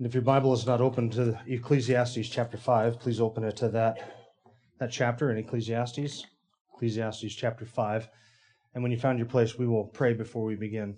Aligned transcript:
And 0.00 0.06
if 0.06 0.14
your 0.14 0.22
Bible 0.22 0.54
is 0.54 0.66
not 0.66 0.80
open 0.80 1.10
to 1.10 1.38
Ecclesiastes 1.46 2.26
chapter 2.30 2.56
5, 2.56 3.00
please 3.00 3.20
open 3.20 3.44
it 3.44 3.54
to 3.58 3.68
that, 3.68 3.98
that 4.78 4.90
chapter 4.90 5.30
in 5.30 5.36
Ecclesiastes, 5.36 6.24
Ecclesiastes 6.74 7.34
chapter 7.34 7.66
5. 7.66 8.08
And 8.72 8.82
when 8.82 8.92
you 8.92 8.98
found 8.98 9.18
your 9.18 9.28
place, 9.28 9.58
we 9.58 9.66
will 9.66 9.84
pray 9.84 10.14
before 10.14 10.44
we 10.44 10.56
begin. 10.56 10.96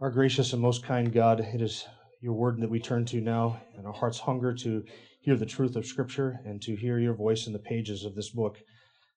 Our 0.00 0.10
gracious 0.10 0.52
and 0.52 0.60
most 0.60 0.84
kind 0.84 1.12
God, 1.12 1.38
it 1.38 1.62
is 1.62 1.86
your 2.20 2.32
word 2.32 2.60
that 2.60 2.70
we 2.70 2.80
turn 2.80 3.04
to 3.04 3.20
now, 3.20 3.62
and 3.76 3.86
our 3.86 3.92
hearts 3.92 4.18
hunger 4.18 4.52
to 4.52 4.82
hear 5.20 5.36
the 5.36 5.46
truth 5.46 5.76
of 5.76 5.86
Scripture 5.86 6.40
and 6.44 6.60
to 6.62 6.74
hear 6.74 6.98
your 6.98 7.14
voice 7.14 7.46
in 7.46 7.52
the 7.52 7.60
pages 7.60 8.04
of 8.04 8.16
this 8.16 8.30
book. 8.30 8.58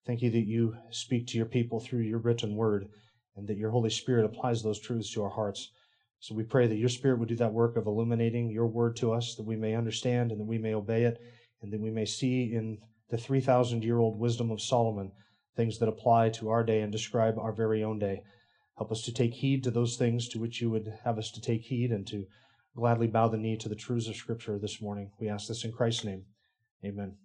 Thank 0.06 0.22
you 0.22 0.30
that 0.30 0.46
you 0.46 0.78
speak 0.92 1.26
to 1.30 1.38
your 1.38 1.48
people 1.48 1.80
through 1.80 2.02
your 2.02 2.20
written 2.20 2.56
word, 2.56 2.86
and 3.36 3.48
that 3.48 3.58
your 3.58 3.72
Holy 3.72 3.90
Spirit 3.90 4.26
applies 4.26 4.62
those 4.62 4.80
truths 4.80 5.12
to 5.14 5.24
our 5.24 5.32
hearts. 5.32 5.72
So 6.20 6.34
we 6.34 6.44
pray 6.44 6.68
that 6.68 6.78
your 6.78 6.90
Spirit 6.90 7.20
would 7.20 7.30
do 7.30 7.36
that 7.36 7.54
work 7.54 7.78
of 7.78 7.88
illuminating 7.88 8.50
your 8.50 8.68
word 8.68 8.96
to 8.98 9.14
us, 9.14 9.36
that 9.36 9.46
we 9.46 9.56
may 9.56 9.76
understand 9.76 10.32
and 10.32 10.40
that 10.40 10.46
we 10.46 10.58
may 10.58 10.74
obey 10.74 11.04
it, 11.04 11.20
and 11.62 11.72
that 11.72 11.82
we 11.82 11.92
may 11.92 12.06
see 12.06 12.54
in 12.54 12.80
the 13.10 13.18
3,000 13.18 13.84
year 13.84 14.00
old 14.00 14.20
wisdom 14.20 14.52
of 14.52 14.62
Solomon 14.62 15.12
things 15.56 15.80
that 15.80 15.90
apply 15.90 16.30
to 16.30 16.50
our 16.50 16.64
day 16.64 16.82
and 16.82 16.92
describe 16.92 17.38
our 17.38 17.54
very 17.54 17.84
own 17.84 18.00
day. 18.00 18.22
Help 18.78 18.92
us 18.92 19.04
to 19.04 19.14
take 19.14 19.34
heed 19.34 19.64
to 19.64 19.72
those 19.72 19.96
things 19.96 20.28
to 20.30 20.40
which 20.40 20.62
you 20.62 20.70
would 20.70 20.94
have 21.04 21.18
us 21.18 21.32
to 21.32 21.42
take 21.42 21.62
heed 21.62 21.92
and 21.92 22.06
to 22.08 22.26
gladly 22.76 23.08
bow 23.08 23.28
the 23.28 23.38
knee 23.38 23.56
to 23.58 23.70
the 23.70 23.76
truths 23.76 24.08
of 24.08 24.16
Scripture 24.16 24.60
this 24.60 24.82
morning. 24.82 25.12
We 25.20 25.30
ask 25.30 25.48
this 25.48 25.64
in 25.64 25.72
Christ's 25.72 26.04
name. 26.04 26.26
Amen. 26.84 27.16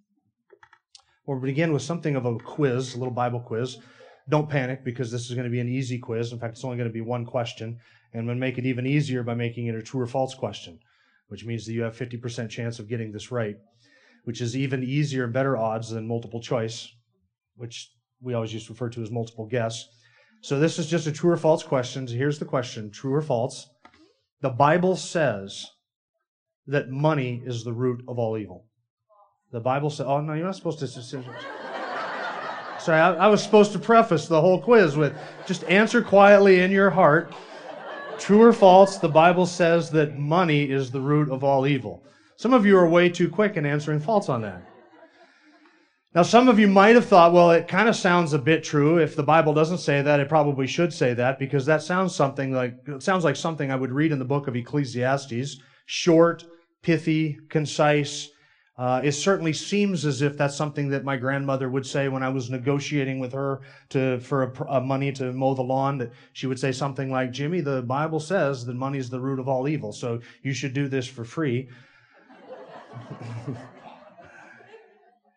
We'll 1.26 1.40
begin 1.40 1.72
with 1.72 1.82
something 1.82 2.16
of 2.16 2.24
a 2.24 2.38
quiz, 2.38 2.94
a 2.94 2.98
little 2.98 3.12
Bible 3.12 3.40
quiz. 3.40 3.78
Don't 4.30 4.48
panic 4.48 4.84
because 4.84 5.10
this 5.10 5.28
is 5.28 5.34
going 5.34 5.44
to 5.44 5.50
be 5.50 5.60
an 5.60 5.68
easy 5.68 5.98
quiz. 5.98 6.32
In 6.32 6.38
fact, 6.38 6.54
it's 6.54 6.64
only 6.64 6.76
going 6.76 6.88
to 6.88 6.92
be 6.92 7.00
one 7.00 7.26
question. 7.26 7.78
And 8.14 8.26
we'll 8.26 8.36
make 8.36 8.58
it 8.58 8.66
even 8.66 8.86
easier 8.86 9.22
by 9.22 9.34
making 9.34 9.66
it 9.66 9.74
a 9.74 9.82
true 9.82 10.00
or 10.00 10.06
false 10.06 10.34
question, 10.34 10.78
which 11.28 11.44
means 11.44 11.66
that 11.66 11.72
you 11.72 11.82
have 11.82 11.96
50% 11.96 12.48
chance 12.48 12.78
of 12.78 12.88
getting 12.88 13.12
this 13.12 13.30
right, 13.30 13.56
which 14.24 14.40
is 14.40 14.56
even 14.56 14.82
easier 14.82 15.24
and 15.24 15.32
better 15.32 15.56
odds 15.56 15.90
than 15.90 16.08
multiple 16.08 16.40
choice, 16.40 16.88
which 17.56 17.90
we 18.22 18.34
always 18.34 18.54
used 18.54 18.66
to 18.66 18.72
refer 18.72 18.88
to 18.90 19.02
as 19.02 19.10
multiple 19.10 19.46
guess. 19.46 19.86
So 20.42 20.58
this 20.58 20.78
is 20.78 20.88
just 20.88 21.06
a 21.06 21.12
true 21.12 21.30
or 21.30 21.36
false 21.36 21.62
question. 21.62 22.06
Here's 22.06 22.38
the 22.38 22.44
question 22.44 22.90
true 22.90 23.14
or 23.14 23.22
false? 23.22 23.68
The 24.40 24.50
Bible 24.50 24.96
says 24.96 25.66
that 26.66 26.88
money 26.88 27.42
is 27.44 27.62
the 27.62 27.72
root 27.72 28.02
of 28.08 28.18
all 28.18 28.38
evil. 28.38 28.66
The 29.52 29.60
Bible 29.60 29.90
says, 29.90 30.06
oh, 30.06 30.20
no, 30.20 30.34
you're 30.34 30.46
not 30.46 30.56
supposed 30.56 30.78
to. 30.78 30.86
Sorry, 32.80 32.98
I, 32.98 33.12
I 33.14 33.26
was 33.28 33.42
supposed 33.42 33.72
to 33.72 33.78
preface 33.78 34.26
the 34.26 34.40
whole 34.40 34.60
quiz 34.60 34.96
with 34.96 35.14
just 35.46 35.64
answer 35.64 36.00
quietly 36.02 36.60
in 36.60 36.70
your 36.70 36.90
heart. 36.90 37.32
True 38.18 38.42
or 38.42 38.52
false, 38.52 38.98
the 38.98 39.08
Bible 39.08 39.46
says 39.46 39.90
that 39.90 40.18
money 40.18 40.70
is 40.70 40.90
the 40.90 41.00
root 41.00 41.30
of 41.30 41.44
all 41.44 41.66
evil. 41.66 42.02
Some 42.36 42.54
of 42.54 42.64
you 42.64 42.76
are 42.78 42.88
way 42.88 43.10
too 43.10 43.28
quick 43.28 43.56
in 43.56 43.66
answering 43.66 44.00
false 44.00 44.28
on 44.28 44.42
that. 44.42 44.62
Now, 46.14 46.22
some 46.22 46.48
of 46.48 46.58
you 46.58 46.66
might 46.66 46.96
have 46.96 47.06
thought, 47.06 47.32
well, 47.32 47.52
it 47.52 47.68
kind 47.68 47.88
of 47.88 47.94
sounds 47.94 48.32
a 48.32 48.38
bit 48.38 48.64
true. 48.64 48.98
If 48.98 49.14
the 49.14 49.22
Bible 49.22 49.54
doesn't 49.54 49.78
say 49.78 50.02
that, 50.02 50.18
it 50.18 50.28
probably 50.28 50.66
should 50.66 50.92
say 50.92 51.14
that 51.14 51.38
because 51.38 51.66
that 51.66 51.82
sounds 51.82 52.14
something 52.14 52.50
like 52.52 52.74
it 52.86 53.02
sounds 53.02 53.24
like 53.24 53.36
something 53.36 53.70
I 53.70 53.76
would 53.76 53.92
read 53.92 54.10
in 54.10 54.18
the 54.18 54.24
book 54.24 54.48
of 54.48 54.56
Ecclesiastes. 54.56 55.60
Short, 55.86 56.44
pithy, 56.82 57.38
concise. 57.48 58.28
Uh, 58.80 58.98
it 59.04 59.12
certainly 59.12 59.52
seems 59.52 60.06
as 60.06 60.22
if 60.22 60.38
that's 60.38 60.56
something 60.56 60.88
that 60.88 61.04
my 61.04 61.14
grandmother 61.14 61.68
would 61.68 61.84
say 61.84 62.08
when 62.08 62.22
I 62.22 62.30
was 62.30 62.48
negotiating 62.48 63.20
with 63.20 63.30
her 63.34 63.60
to 63.90 64.18
for 64.20 64.44
a, 64.44 64.76
a 64.76 64.80
money 64.80 65.12
to 65.12 65.34
mow 65.34 65.52
the 65.52 65.60
lawn. 65.60 65.98
That 65.98 66.12
she 66.32 66.46
would 66.46 66.58
say 66.58 66.72
something 66.72 67.10
like, 67.10 67.30
"Jimmy, 67.30 67.60
the 67.60 67.82
Bible 67.82 68.20
says 68.20 68.64
that 68.64 68.74
money 68.74 68.96
is 68.96 69.10
the 69.10 69.20
root 69.20 69.38
of 69.38 69.48
all 69.48 69.68
evil, 69.68 69.92
so 69.92 70.20
you 70.42 70.54
should 70.54 70.72
do 70.72 70.88
this 70.88 71.06
for 71.06 71.24
free." 71.26 71.68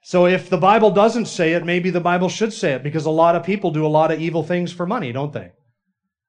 So 0.06 0.26
if 0.26 0.50
the 0.50 0.58
Bible 0.58 0.92
doesn't 0.92 1.28
say 1.28 1.54
it, 1.54 1.66
maybe 1.66 1.90
the 1.90 2.02
Bible 2.02 2.28
should 2.28 2.52
say 2.52 2.74
it 2.74 2.84
because 2.84 3.06
a 3.06 3.10
lot 3.10 3.36
of 3.36 3.44
people 3.44 3.72
do 3.72 3.86
a 3.86 3.88
lot 3.88 4.12
of 4.12 4.20
evil 4.20 4.44
things 4.44 4.74
for 4.74 4.86
money, 4.86 5.14
don't 5.14 5.32
they? 5.32 5.52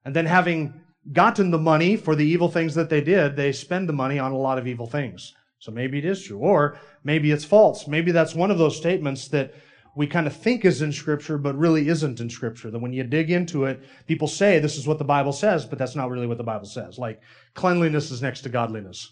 And 0.05 0.15
then 0.15 0.25
having 0.25 0.81
gotten 1.11 1.51
the 1.51 1.57
money 1.59 1.97
for 1.97 2.15
the 2.15 2.25
evil 2.25 2.47
things 2.47 2.73
that 2.75 2.89
they 2.89 3.01
did, 3.01 3.35
they 3.35 3.51
spend 3.51 3.89
the 3.89 3.93
money 3.93 4.17
on 4.17 4.31
a 4.31 4.37
lot 4.37 4.57
of 4.57 4.65
evil 4.65 4.87
things. 4.87 5.33
So 5.65 5.71
maybe 5.71 5.97
it 5.97 6.05
is 6.05 6.23
true. 6.23 6.37
Or 6.37 6.77
maybe 7.03 7.31
it's 7.31 7.43
false. 7.43 7.87
Maybe 7.87 8.11
that's 8.11 8.35
one 8.35 8.51
of 8.51 8.59
those 8.59 8.77
statements 8.77 9.29
that 9.29 9.55
we 9.95 10.05
kind 10.05 10.27
of 10.27 10.35
think 10.35 10.63
is 10.63 10.83
in 10.83 10.91
Scripture, 10.91 11.39
but 11.39 11.57
really 11.57 11.87
isn't 11.87 12.19
in 12.19 12.29
Scripture. 12.29 12.69
That 12.69 12.83
when 12.83 12.93
you 12.93 13.03
dig 13.03 13.31
into 13.31 13.65
it, 13.65 13.81
people 14.05 14.27
say 14.27 14.59
this 14.59 14.77
is 14.77 14.85
what 14.85 14.99
the 14.99 15.03
Bible 15.03 15.33
says, 15.33 15.65
but 15.65 15.79
that's 15.79 15.95
not 15.95 16.11
really 16.11 16.27
what 16.27 16.37
the 16.37 16.43
Bible 16.43 16.67
says. 16.67 16.99
Like 16.99 17.19
cleanliness 17.55 18.11
is 18.11 18.21
next 18.21 18.41
to 18.41 18.49
godliness. 18.49 19.11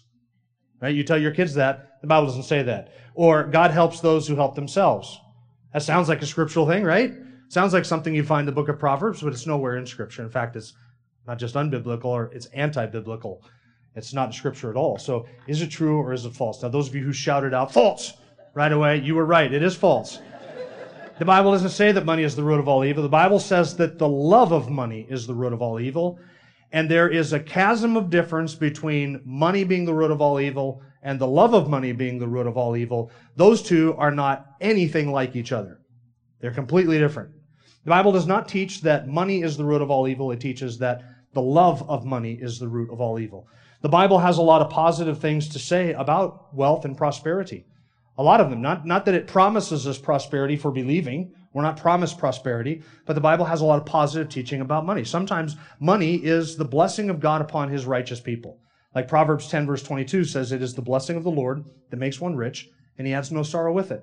Right? 0.80 0.94
You 0.94 1.02
tell 1.02 1.18
your 1.18 1.32
kids 1.32 1.54
that, 1.54 2.00
the 2.02 2.06
Bible 2.06 2.28
doesn't 2.28 2.44
say 2.44 2.62
that. 2.62 2.92
Or 3.16 3.42
God 3.42 3.72
helps 3.72 3.98
those 3.98 4.28
who 4.28 4.36
help 4.36 4.54
themselves. 4.54 5.18
That 5.72 5.82
sounds 5.82 6.08
like 6.08 6.22
a 6.22 6.26
scriptural 6.26 6.68
thing, 6.68 6.84
right? 6.84 7.12
Sounds 7.48 7.72
like 7.72 7.84
something 7.84 8.14
you 8.14 8.22
find 8.22 8.42
in 8.42 8.46
the 8.46 8.52
book 8.52 8.68
of 8.68 8.78
Proverbs, 8.78 9.22
but 9.22 9.32
it's 9.32 9.46
nowhere 9.46 9.76
in 9.76 9.86
Scripture. 9.86 10.22
In 10.22 10.30
fact, 10.30 10.54
it's 10.54 10.72
not 11.26 11.40
just 11.40 11.56
unbiblical, 11.56 12.04
or 12.04 12.30
it's 12.32 12.46
anti-biblical. 12.46 13.42
It's 13.96 14.12
not 14.12 14.26
in 14.26 14.32
Scripture 14.32 14.70
at 14.70 14.76
all. 14.76 14.98
So, 14.98 15.26
is 15.46 15.62
it 15.62 15.68
true 15.68 15.98
or 15.98 16.12
is 16.12 16.24
it 16.24 16.34
false? 16.34 16.62
Now, 16.62 16.68
those 16.68 16.88
of 16.88 16.94
you 16.94 17.04
who 17.04 17.12
shouted 17.12 17.54
out 17.54 17.72
false 17.72 18.14
right 18.54 18.72
away, 18.72 19.00
you 19.00 19.14
were 19.14 19.24
right. 19.24 19.52
It 19.52 19.62
is 19.62 19.76
false. 19.76 20.20
The 21.18 21.24
Bible 21.24 21.52
doesn't 21.52 21.70
say 21.70 21.92
that 21.92 22.04
money 22.04 22.24
is 22.24 22.34
the 22.34 22.42
root 22.42 22.58
of 22.58 22.66
all 22.66 22.84
evil. 22.84 23.02
The 23.02 23.08
Bible 23.08 23.38
says 23.38 23.76
that 23.76 23.98
the 23.98 24.08
love 24.08 24.52
of 24.52 24.68
money 24.68 25.06
is 25.08 25.26
the 25.28 25.34
root 25.34 25.52
of 25.52 25.62
all 25.62 25.78
evil. 25.78 26.18
And 26.72 26.90
there 26.90 27.08
is 27.08 27.32
a 27.32 27.38
chasm 27.38 27.96
of 27.96 28.10
difference 28.10 28.56
between 28.56 29.20
money 29.24 29.62
being 29.62 29.84
the 29.84 29.94
root 29.94 30.10
of 30.10 30.20
all 30.20 30.40
evil 30.40 30.82
and 31.04 31.20
the 31.20 31.26
love 31.28 31.54
of 31.54 31.68
money 31.68 31.92
being 31.92 32.18
the 32.18 32.26
root 32.26 32.48
of 32.48 32.56
all 32.56 32.76
evil. 32.76 33.12
Those 33.36 33.62
two 33.62 33.94
are 33.96 34.10
not 34.10 34.46
anything 34.60 35.12
like 35.12 35.36
each 35.36 35.52
other. 35.52 35.78
They're 36.40 36.50
completely 36.50 36.98
different. 36.98 37.30
The 37.84 37.90
Bible 37.90 38.10
does 38.10 38.26
not 38.26 38.48
teach 38.48 38.80
that 38.80 39.06
money 39.06 39.42
is 39.42 39.56
the 39.56 39.64
root 39.64 39.82
of 39.82 39.90
all 39.90 40.08
evil. 40.08 40.32
It 40.32 40.40
teaches 40.40 40.78
that 40.78 41.02
the 41.32 41.42
love 41.42 41.88
of 41.88 42.04
money 42.04 42.32
is 42.40 42.58
the 42.58 42.68
root 42.68 42.90
of 42.90 43.00
all 43.00 43.20
evil. 43.20 43.46
The 43.84 43.90
Bible 43.90 44.20
has 44.20 44.38
a 44.38 44.42
lot 44.42 44.62
of 44.62 44.70
positive 44.70 45.18
things 45.18 45.46
to 45.50 45.58
say 45.58 45.92
about 45.92 46.54
wealth 46.54 46.86
and 46.86 46.96
prosperity. 46.96 47.66
A 48.16 48.22
lot 48.22 48.40
of 48.40 48.48
them. 48.48 48.62
Not, 48.62 48.86
not 48.86 49.04
that 49.04 49.14
it 49.14 49.26
promises 49.26 49.86
us 49.86 49.98
prosperity 49.98 50.56
for 50.56 50.70
believing. 50.70 51.34
We're 51.52 51.64
not 51.64 51.76
promised 51.76 52.16
prosperity, 52.16 52.80
but 53.04 53.12
the 53.12 53.20
Bible 53.20 53.44
has 53.44 53.60
a 53.60 53.66
lot 53.66 53.78
of 53.78 53.84
positive 53.84 54.30
teaching 54.30 54.62
about 54.62 54.86
money. 54.86 55.04
Sometimes 55.04 55.56
money 55.80 56.14
is 56.14 56.56
the 56.56 56.64
blessing 56.64 57.10
of 57.10 57.20
God 57.20 57.42
upon 57.42 57.68
his 57.68 57.84
righteous 57.84 58.20
people. 58.20 58.56
Like 58.94 59.06
Proverbs 59.06 59.48
10 59.48 59.66
verse 59.66 59.82
22 59.82 60.24
says, 60.24 60.50
it 60.50 60.62
is 60.62 60.72
the 60.72 60.80
blessing 60.80 61.18
of 61.18 61.22
the 61.22 61.30
Lord 61.30 61.62
that 61.90 61.98
makes 61.98 62.18
one 62.18 62.36
rich, 62.36 62.70
and 62.96 63.06
he 63.06 63.12
adds 63.12 63.30
no 63.30 63.42
sorrow 63.42 63.74
with 63.74 63.92
it. 63.92 64.02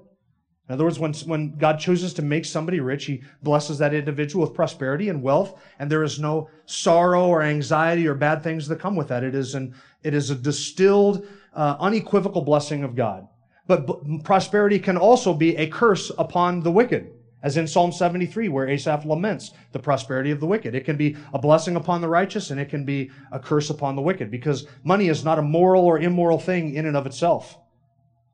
In 0.70 0.76
other 0.76 0.86
words, 0.86 1.00
when, 1.00 1.14
when 1.26 1.58
God 1.58 1.80
chooses 1.80 2.14
to 2.14 2.22
make 2.22 2.46
somebody 2.46 2.80
rich, 2.80 3.06
he 3.06 3.24
blesses 3.44 3.78
that 3.80 3.94
individual 3.94 4.46
with 4.46 4.56
prosperity 4.56 5.10
and 5.10 5.22
wealth, 5.22 5.60
and 5.80 5.92
there 5.92 6.04
is 6.04 6.20
no 6.20 6.50
sorrow 6.66 7.28
or 7.28 7.42
anxiety 7.42 8.08
or 8.08 8.16
bad 8.16 8.42
things 8.42 8.68
that 8.68 8.80
come 8.80 8.96
with 8.96 9.10
that. 9.10 9.24
It 9.24 9.36
is 9.36 9.54
an, 9.54 9.76
it 10.04 10.14
is 10.14 10.30
a 10.30 10.36
distilled, 10.36 11.28
uh, 11.54 11.76
unequivocal 11.80 12.44
blessing 12.44 12.84
of 12.84 12.96
God. 12.96 13.28
But 13.68 13.88
b- 13.88 14.22
prosperity 14.24 14.80
can 14.80 14.98
also 14.98 15.34
be 15.34 15.58
a 15.58 15.68
curse 15.68 16.12
upon 16.18 16.62
the 16.62 16.72
wicked. 16.72 17.12
As 17.44 17.58
in 17.58 17.68
Psalm 17.68 17.92
73, 17.92 18.50
where 18.50 18.70
Asaph 18.70 19.04
laments 19.04 19.52
the 19.72 19.80
prosperity 19.80 20.30
of 20.30 20.40
the 20.40 20.46
wicked. 20.46 20.76
It 20.76 20.86
can 20.86 20.96
be 20.96 21.18
a 21.34 21.40
blessing 21.40 21.76
upon 21.76 22.00
the 22.02 22.08
righteous 22.08 22.52
and 22.52 22.60
it 22.60 22.70
can 22.70 22.86
be 22.86 23.10
a 23.32 23.40
curse 23.40 23.72
upon 23.72 23.96
the 23.96 24.02
wicked 24.02 24.30
because 24.30 24.68
money 24.84 25.10
is 25.10 25.26
not 25.26 25.40
a 25.40 25.42
moral 25.42 25.84
or 25.84 26.00
immoral 26.00 26.38
thing 26.38 26.76
in 26.76 26.86
and 26.86 26.96
of 26.96 27.08
itself. 27.08 27.58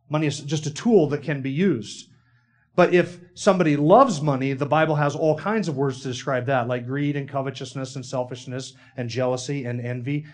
Money 0.10 0.28
is 0.28 0.42
just 0.42 0.66
a 0.66 0.74
tool 0.74 1.07
that 1.07 1.24
can 1.24 1.42
be 1.42 1.52
used. 1.52 2.10
But 2.78 2.94
if 2.94 3.20
somebody 3.34 3.76
loves 3.76 4.22
money, 4.22 4.54
the 4.54 4.68
Bible 4.68 4.96
has 4.98 5.16
all 5.16 5.36
kinds 5.36 5.68
of 5.68 5.76
words 5.76 6.02
to 6.02 6.10
describe 6.10 6.46
that, 6.46 6.68
like 6.68 6.86
greed 6.86 7.16
and 7.16 7.28
covetousness 7.28 7.96
and 7.96 8.06
selfishness 8.06 8.74
and 8.96 9.10
jealousy 9.10 9.66
and 9.66 9.82
envy. 9.82 10.26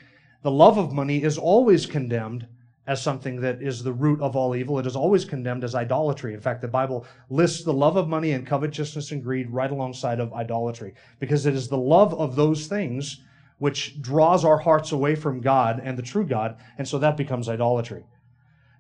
The 0.42 0.52
love 0.52 0.78
of 0.78 0.92
money 0.92 1.24
is 1.24 1.38
always 1.38 1.86
condemned 1.86 2.46
as 2.86 3.02
something 3.02 3.40
that 3.40 3.62
is 3.62 3.82
the 3.82 3.94
root 3.94 4.20
of 4.20 4.36
all 4.36 4.58
evil. 4.58 4.78
It 4.78 4.86
is 4.86 4.98
always 4.98 5.24
condemned 5.24 5.64
as 5.64 5.74
idolatry. 5.74 6.34
In 6.34 6.42
fact, 6.42 6.62
the 6.62 6.68
Bible 6.68 7.06
lists 7.30 7.64
the 7.64 7.72
love 7.72 7.96
of 7.96 8.10
money 8.10 8.34
and 8.34 8.46
covetousness 8.46 9.14
and 9.14 9.24
greed 9.24 9.50
right 9.50 9.72
alongside 9.72 10.20
of 10.20 10.34
idolatry 10.34 10.96
because 11.20 11.46
it 11.46 11.56
is 11.56 11.70
the 11.70 11.78
love 11.78 12.14
of 12.14 12.36
those 12.36 12.68
things 12.68 13.22
which 13.60 14.02
draws 14.02 14.44
our 14.44 14.58
hearts 14.58 14.92
away 14.92 15.16
from 15.16 15.40
God 15.40 15.80
and 15.82 15.98
the 15.98 16.04
true 16.04 16.26
God, 16.26 16.58
and 16.78 16.86
so 16.86 17.00
that 17.00 17.16
becomes 17.16 17.48
idolatry. 17.48 18.04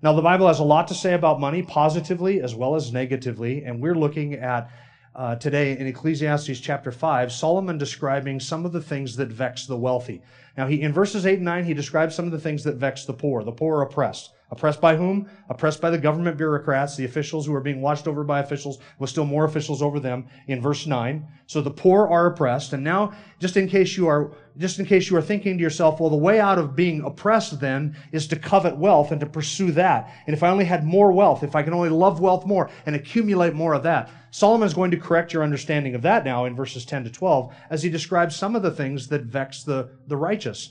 Now, 0.04 0.12
the 0.12 0.22
Bible 0.22 0.48
has 0.48 0.60
a 0.60 0.66
lot 0.66 0.90
to 0.90 0.94
say 0.94 1.14
about 1.14 1.40
money, 1.40 1.62
positively 1.62 2.42
as 2.42 2.54
well 2.54 2.76
as 2.76 2.92
negatively, 2.92 3.64
and 3.64 3.80
we're 3.80 3.96
looking 3.96 4.34
at 4.34 4.70
uh, 5.16 5.36
today 5.36 5.78
in 5.78 5.88
Ecclesiastes 5.88 6.60
chapter 6.60 6.92
5, 6.92 7.32
Solomon 7.32 7.78
describing 7.78 8.42
some 8.42 8.66
of 8.66 8.74
the 8.74 8.82
things 8.82 9.16
that 9.16 9.30
vex 9.30 9.66
the 9.66 9.78
wealthy. 9.78 10.22
Now, 10.58 10.68
he, 10.68 10.82
in 10.82 10.92
verses 10.92 11.26
8 11.26 11.36
and 11.36 11.46
9, 11.46 11.64
he 11.64 11.74
describes 11.74 12.16
some 12.16 12.26
of 12.26 12.34
the 12.34 12.40
things 12.40 12.66
that 12.66 12.76
vex 12.76 13.06
the 13.06 13.14
poor. 13.14 13.46
The 13.46 13.54
poor 13.54 13.82
oppressed. 13.82 14.34
Oppressed 14.54 14.82
by 14.82 14.96
whom? 14.96 15.28
Oppressed 15.50 15.82
by 15.82 15.90
the 15.90 15.98
government 15.98 16.38
bureaucrats, 16.38 16.96
the 16.96 17.06
officials 17.06 17.48
who 17.48 17.56
are 17.56 17.60
being 17.60 17.82
watched 17.82 18.08
over 18.08 18.24
by 18.24 18.40
officials, 18.40 18.78
with 19.00 19.10
still 19.10 19.26
more 19.26 19.46
officials 19.46 19.82
over 19.82 20.00
them 20.00 20.28
in 20.46 20.62
verse 20.62 20.86
9. 20.86 21.28
So 21.48 21.60
the 21.60 21.72
poor 21.72 22.08
are 22.08 22.28
oppressed. 22.28 22.72
And 22.72 22.84
now, 22.84 23.14
just 23.40 23.58
in 23.58 23.68
case 23.68 23.98
you 23.98 24.06
are, 24.08 24.32
just 24.60 24.78
in 24.78 24.86
case 24.86 25.10
you 25.10 25.18
are 25.18 25.24
thinking 25.24 25.58
to 25.58 25.64
yourself, 25.64 26.00
well, 26.00 26.12
the 26.12 26.18
way 26.18 26.40
out 26.40 26.60
of 26.60 26.76
being 26.76 27.02
oppressed 27.02 27.62
then 27.62 27.98
is 28.12 28.28
to 28.28 28.36
covet 28.36 28.78
wealth 28.78 29.12
and 29.12 29.20
to 29.22 29.26
pursue 29.26 29.72
that. 29.72 30.14
And 30.28 30.36
if 30.36 30.44
I 30.44 30.50
only 30.50 30.66
had 30.66 30.86
more 30.86 31.12
wealth, 31.12 31.42
if 31.42 31.56
I 31.56 31.64
can 31.64 31.74
only 31.74 31.90
love 31.90 32.20
wealth 32.20 32.46
more 32.46 32.70
and 32.86 32.96
accumulate 32.96 33.56
more 33.56 33.74
of 33.74 33.82
that, 33.82 34.12
Solomon 34.30 34.68
is 34.68 34.76
going 34.76 34.92
to 34.92 34.98
correct 34.98 35.34
your 35.34 35.42
understanding 35.42 35.96
of 35.96 36.04
that 36.04 36.26
now 36.26 36.46
in 36.46 36.56
verses 36.56 36.86
10 36.86 37.06
to 37.06 37.10
12 37.10 37.56
as 37.72 37.82
he 37.82 37.90
describes 37.90 38.36
some 38.36 38.56
of 38.56 38.62
the 38.62 38.70
things 38.70 39.08
that 39.08 39.24
vex 39.24 39.64
the, 39.64 39.90
the 40.06 40.18
righteous. 40.18 40.70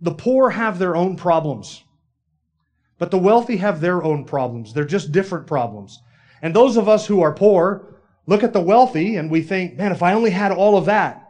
The 0.00 0.14
poor 0.14 0.50
have 0.50 0.78
their 0.78 0.94
own 0.94 1.16
problems. 1.16 1.83
But 2.98 3.10
the 3.10 3.18
wealthy 3.18 3.56
have 3.56 3.80
their 3.80 4.02
own 4.02 4.24
problems. 4.24 4.72
They're 4.72 4.84
just 4.84 5.12
different 5.12 5.46
problems. 5.46 6.00
And 6.42 6.54
those 6.54 6.76
of 6.76 6.88
us 6.88 7.06
who 7.06 7.20
are 7.22 7.32
poor 7.32 7.94
look 8.26 8.42
at 8.42 8.52
the 8.52 8.60
wealthy 8.60 9.16
and 9.16 9.30
we 9.30 9.42
think, 9.42 9.76
man, 9.76 9.92
if 9.92 10.02
I 10.02 10.12
only 10.12 10.30
had 10.30 10.52
all 10.52 10.76
of 10.76 10.86
that. 10.86 11.20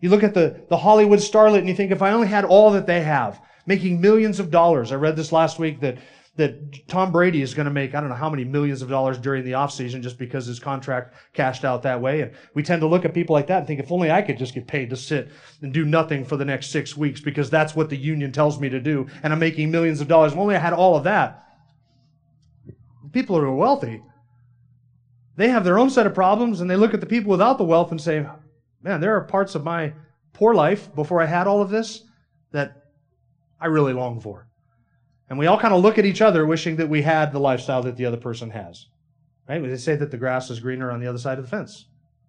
You 0.00 0.08
look 0.10 0.22
at 0.22 0.34
the, 0.34 0.64
the 0.68 0.78
Hollywood 0.78 1.18
starlet 1.18 1.58
and 1.58 1.68
you 1.68 1.74
think, 1.74 1.92
if 1.92 2.02
I 2.02 2.12
only 2.12 2.28
had 2.28 2.44
all 2.44 2.70
that 2.72 2.86
they 2.86 3.02
have, 3.02 3.40
making 3.66 4.00
millions 4.00 4.40
of 4.40 4.50
dollars. 4.50 4.92
I 4.92 4.96
read 4.96 5.16
this 5.16 5.32
last 5.32 5.58
week 5.58 5.80
that 5.80 5.98
that 6.36 6.88
Tom 6.88 7.12
Brady 7.12 7.42
is 7.42 7.54
going 7.54 7.66
to 7.66 7.72
make, 7.72 7.94
I 7.94 8.00
don't 8.00 8.08
know 8.08 8.14
how 8.14 8.30
many 8.30 8.44
millions 8.44 8.82
of 8.82 8.88
dollars 8.88 9.18
during 9.18 9.44
the 9.44 9.52
offseason 9.52 10.00
just 10.00 10.16
because 10.16 10.46
his 10.46 10.60
contract 10.60 11.14
cashed 11.34 11.64
out 11.64 11.82
that 11.82 12.00
way. 12.00 12.22
And 12.22 12.32
we 12.54 12.62
tend 12.62 12.80
to 12.82 12.86
look 12.86 13.04
at 13.04 13.12
people 13.12 13.34
like 13.34 13.48
that 13.48 13.58
and 13.58 13.66
think, 13.66 13.80
if 13.80 13.90
only 13.90 14.10
I 14.10 14.22
could 14.22 14.38
just 14.38 14.54
get 14.54 14.66
paid 14.66 14.90
to 14.90 14.96
sit 14.96 15.30
and 15.60 15.72
do 15.74 15.84
nothing 15.84 16.24
for 16.24 16.36
the 16.36 16.44
next 16.44 16.68
six 16.68 16.96
weeks 16.96 17.20
because 17.20 17.50
that's 17.50 17.74
what 17.74 17.90
the 17.90 17.96
union 17.96 18.32
tells 18.32 18.60
me 18.60 18.68
to 18.68 18.80
do. 18.80 19.06
And 19.22 19.32
I'm 19.32 19.38
making 19.40 19.70
millions 19.70 20.00
of 20.00 20.08
dollars. 20.08 20.32
If 20.32 20.38
only 20.38 20.56
I 20.56 20.60
had 20.60 20.72
all 20.72 20.96
of 20.96 21.04
that. 21.04 21.44
People 23.12 23.38
who 23.38 23.44
are 23.44 23.54
wealthy, 23.54 24.02
they 25.36 25.48
have 25.48 25.64
their 25.64 25.78
own 25.78 25.90
set 25.90 26.06
of 26.06 26.14
problems 26.14 26.60
and 26.60 26.70
they 26.70 26.76
look 26.76 26.94
at 26.94 27.00
the 27.00 27.06
people 27.06 27.30
without 27.30 27.58
the 27.58 27.64
wealth 27.64 27.90
and 27.90 28.00
say, 28.00 28.24
man, 28.82 29.00
there 29.00 29.16
are 29.16 29.24
parts 29.24 29.56
of 29.56 29.64
my 29.64 29.92
poor 30.32 30.54
life 30.54 30.94
before 30.94 31.20
I 31.20 31.26
had 31.26 31.48
all 31.48 31.60
of 31.60 31.70
this 31.70 32.04
that 32.52 32.84
I 33.60 33.66
really 33.66 33.92
long 33.92 34.20
for. 34.20 34.49
And 35.30 35.38
we 35.38 35.46
all 35.46 35.58
kind 35.58 35.72
of 35.72 35.80
look 35.80 35.96
at 35.96 36.04
each 36.04 36.20
other 36.20 36.44
wishing 36.44 36.76
that 36.76 36.88
we 36.88 37.02
had 37.02 37.32
the 37.32 37.38
lifestyle 37.38 37.82
that 37.84 37.96
the 37.96 38.04
other 38.04 38.16
person 38.16 38.50
has. 38.50 38.86
Right? 39.48 39.62
They 39.62 39.76
say 39.76 39.94
that 39.96 40.10
the 40.10 40.16
grass 40.16 40.50
is 40.50 40.60
greener 40.60 40.90
on 40.90 41.00
the 41.00 41.06
other 41.06 41.18
side 41.18 41.38
of 41.38 41.44
the 41.44 41.50
fence. 41.50 41.86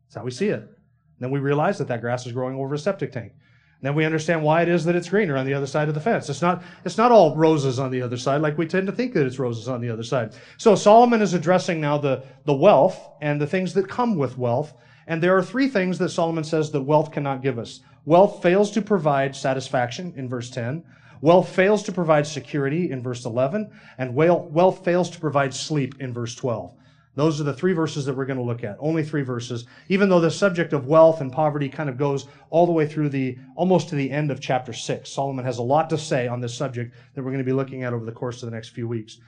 That's 0.07 0.15
how 0.15 0.23
we 0.23 0.31
see 0.31 0.47
it. 0.47 0.61
And 0.61 1.19
then 1.19 1.31
we 1.31 1.39
realize 1.39 1.77
that 1.79 1.87
that 1.87 2.01
grass 2.01 2.25
is 2.25 2.31
growing 2.31 2.55
over 2.55 2.75
a 2.75 2.79
septic 2.79 3.11
tank. 3.11 3.33
And 3.33 3.87
then 3.87 3.95
we 3.95 4.05
understand 4.05 4.43
why 4.43 4.61
it 4.61 4.69
is 4.69 4.85
that 4.85 4.95
it's 4.95 5.09
greener 5.09 5.35
on 5.35 5.47
the 5.47 5.55
other 5.55 5.65
side 5.65 5.87
of 5.87 5.95
the 5.95 6.01
fence. 6.01 6.29
It's 6.29 6.43
not, 6.43 6.61
it's 6.85 6.99
not 6.99 7.11
all 7.11 7.35
roses 7.35 7.79
on 7.79 7.89
the 7.89 8.03
other 8.03 8.17
side 8.17 8.41
like 8.41 8.57
we 8.57 8.67
tend 8.67 8.85
to 8.85 8.93
think 8.93 9.13
that 9.15 9.25
it's 9.25 9.39
roses 9.39 9.67
on 9.67 9.81
the 9.81 9.89
other 9.89 10.03
side. 10.03 10.35
So 10.57 10.75
Solomon 10.75 11.23
is 11.23 11.33
addressing 11.33 11.81
now 11.81 11.97
the, 11.97 12.23
the 12.45 12.53
wealth 12.53 13.09
and 13.21 13.41
the 13.41 13.47
things 13.47 13.73
that 13.73 13.89
come 13.89 14.15
with 14.15 14.37
wealth. 14.37 14.75
And 15.07 15.21
there 15.21 15.35
are 15.35 15.41
three 15.41 15.67
things 15.67 15.97
that 15.97 16.09
Solomon 16.09 16.43
says 16.43 16.71
that 16.71 16.81
wealth 16.81 17.11
cannot 17.11 17.41
give 17.41 17.57
us. 17.57 17.79
Wealth 18.05 18.43
fails 18.43 18.69
to 18.71 18.81
provide 18.83 19.35
satisfaction 19.35 20.13
in 20.15 20.29
verse 20.29 20.51
10. 20.51 20.83
Wealth 21.21 21.49
fails 21.49 21.83
to 21.83 21.91
provide 21.91 22.25
security 22.25 22.91
in 22.91 23.03
verse 23.03 23.25
11, 23.25 23.69
and 23.97 24.15
wealth 24.15 24.83
fails 24.83 25.09
to 25.11 25.19
provide 25.19 25.53
sleep 25.53 25.95
in 25.99 26.13
verse 26.13 26.35
12. 26.35 26.75
Those 27.13 27.41
are 27.41 27.43
the 27.43 27.53
three 27.53 27.73
verses 27.73 28.05
that 28.05 28.15
we're 28.15 28.25
going 28.25 28.39
to 28.39 28.43
look 28.43 28.63
at. 28.63 28.77
Only 28.79 29.03
three 29.03 29.21
verses. 29.21 29.65
Even 29.89 30.07
though 30.07 30.21
the 30.21 30.31
subject 30.31 30.71
of 30.71 30.87
wealth 30.87 31.19
and 31.19 31.31
poverty 31.31 31.67
kind 31.67 31.89
of 31.89 31.97
goes 31.97 32.25
all 32.49 32.65
the 32.65 32.71
way 32.71 32.87
through 32.87 33.09
the, 33.09 33.37
almost 33.55 33.89
to 33.89 33.95
the 33.95 34.09
end 34.09 34.31
of 34.31 34.39
chapter 34.39 34.71
6. 34.71 35.09
Solomon 35.09 35.43
has 35.43 35.57
a 35.57 35.63
lot 35.63 35.89
to 35.89 35.97
say 35.97 36.27
on 36.27 36.39
this 36.39 36.55
subject 36.55 36.95
that 37.13 37.21
we're 37.21 37.31
going 37.31 37.43
to 37.43 37.49
be 37.49 37.51
looking 37.51 37.83
at 37.83 37.93
over 37.93 38.05
the 38.05 38.13
course 38.13 38.41
of 38.41 38.49
the 38.49 38.55
next 38.55 38.69
few 38.69 38.87
weeks. 38.87 39.19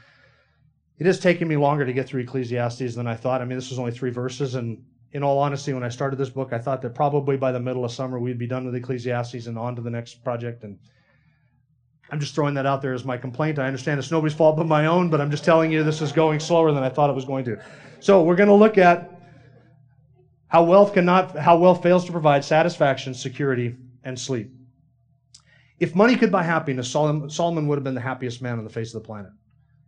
It 0.97 1.05
has 1.05 1.19
taken 1.19 1.47
me 1.47 1.57
longer 1.57 1.85
to 1.85 1.93
get 1.93 2.07
through 2.07 2.21
Ecclesiastes 2.21 2.95
than 2.95 3.07
I 3.07 3.15
thought. 3.15 3.41
I 3.41 3.45
mean, 3.45 3.57
this 3.57 3.69
was 3.69 3.79
only 3.79 3.91
three 3.91 4.11
verses, 4.11 4.55
and 4.55 4.85
in 5.11 5.21
all 5.21 5.39
honesty, 5.39 5.73
when 5.73 5.83
I 5.83 5.89
started 5.89 6.17
this 6.17 6.29
book, 6.29 6.53
I 6.53 6.59
thought 6.59 6.81
that 6.83 6.95
probably 6.95 7.35
by 7.35 7.51
the 7.51 7.59
middle 7.59 7.83
of 7.83 7.91
summer 7.91 8.19
we'd 8.19 8.37
be 8.37 8.47
done 8.47 8.65
with 8.65 8.75
Ecclesiastes 8.75 9.47
and 9.47 9.57
on 9.57 9.75
to 9.75 9.81
the 9.81 9.89
next 9.89 10.23
project. 10.23 10.63
And 10.63 10.79
I'm 12.09 12.19
just 12.19 12.35
throwing 12.35 12.53
that 12.55 12.65
out 12.65 12.81
there 12.81 12.93
as 12.93 13.05
my 13.05 13.17
complaint. 13.17 13.59
I 13.59 13.65
understand 13.65 13.99
it's 13.99 14.11
nobody's 14.11 14.35
fault 14.35 14.55
but 14.55 14.67
my 14.67 14.85
own, 14.85 15.09
but 15.09 15.19
I'm 15.19 15.31
just 15.31 15.43
telling 15.43 15.71
you 15.71 15.83
this 15.83 16.01
is 16.01 16.11
going 16.11 16.39
slower 16.39 16.71
than 16.71 16.83
I 16.83 16.89
thought 16.89 17.09
it 17.09 17.13
was 17.13 17.25
going 17.25 17.45
to. 17.45 17.57
So 17.99 18.23
we're 18.23 18.35
going 18.35 18.49
to 18.49 18.55
look 18.55 18.77
at 18.77 19.09
how 20.47 20.63
wealth 20.63 20.93
cannot, 20.93 21.37
how 21.37 21.57
wealth 21.57 21.81
fails 21.81 22.05
to 22.05 22.11
provide 22.11 22.43
satisfaction, 22.45 23.13
security, 23.13 23.75
and 24.03 24.19
sleep. 24.19 24.51
If 25.79 25.95
money 25.95 26.15
could 26.15 26.31
buy 26.31 26.43
happiness, 26.43 26.87
Solomon, 26.89 27.67
would 27.67 27.77
have 27.77 27.83
been 27.83 27.95
the 27.95 28.01
happiest 28.01 28.41
man 28.41 28.59
on 28.59 28.63
the 28.63 28.69
face 28.69 28.93
of 28.93 29.01
the 29.01 29.07
planet. 29.07 29.31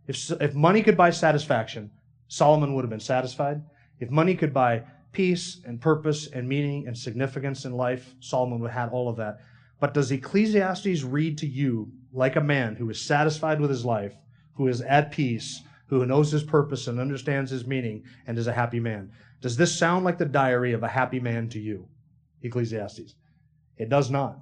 If, 0.08 0.30
if 0.40 0.54
money 0.54 0.82
could 0.82 0.96
buy 0.96 1.10
satisfaction, 1.10 1.90
Solomon 2.28 2.74
would 2.74 2.82
have 2.82 2.90
been 2.90 2.98
satisfied. 3.00 3.62
If 4.00 4.10
money 4.10 4.34
could 4.34 4.52
buy 4.52 4.82
peace 5.12 5.60
and 5.64 5.80
purpose 5.80 6.26
and 6.26 6.48
meaning 6.48 6.86
and 6.86 6.98
significance 6.98 7.64
in 7.64 7.72
life, 7.72 8.14
Solomon 8.20 8.58
would 8.60 8.70
have 8.70 8.88
had 8.88 8.92
all 8.92 9.08
of 9.08 9.16
that. 9.16 9.38
But 9.78 9.94
does 9.94 10.10
Ecclesiastes 10.10 11.02
read 11.02 11.38
to 11.38 11.46
you 11.46 11.92
like 12.16 12.36
a 12.36 12.40
man 12.40 12.74
who 12.74 12.88
is 12.88 13.00
satisfied 13.00 13.60
with 13.60 13.70
his 13.70 13.84
life, 13.84 14.14
who 14.54 14.68
is 14.68 14.80
at 14.80 15.12
peace, 15.12 15.62
who 15.88 16.04
knows 16.06 16.32
his 16.32 16.42
purpose 16.42 16.86
and 16.86 16.98
understands 16.98 17.50
his 17.50 17.66
meaning, 17.66 18.02
and 18.26 18.38
is 18.38 18.46
a 18.46 18.52
happy 18.52 18.80
man? 18.80 19.12
Does 19.40 19.56
this 19.56 19.78
sound 19.78 20.04
like 20.04 20.18
the 20.18 20.24
diary 20.24 20.72
of 20.72 20.82
a 20.82 20.88
happy 20.88 21.20
man 21.20 21.48
to 21.50 21.60
you? 21.60 21.86
Ecclesiastes. 22.42 23.14
It 23.76 23.90
does 23.90 24.10
not. 24.10 24.38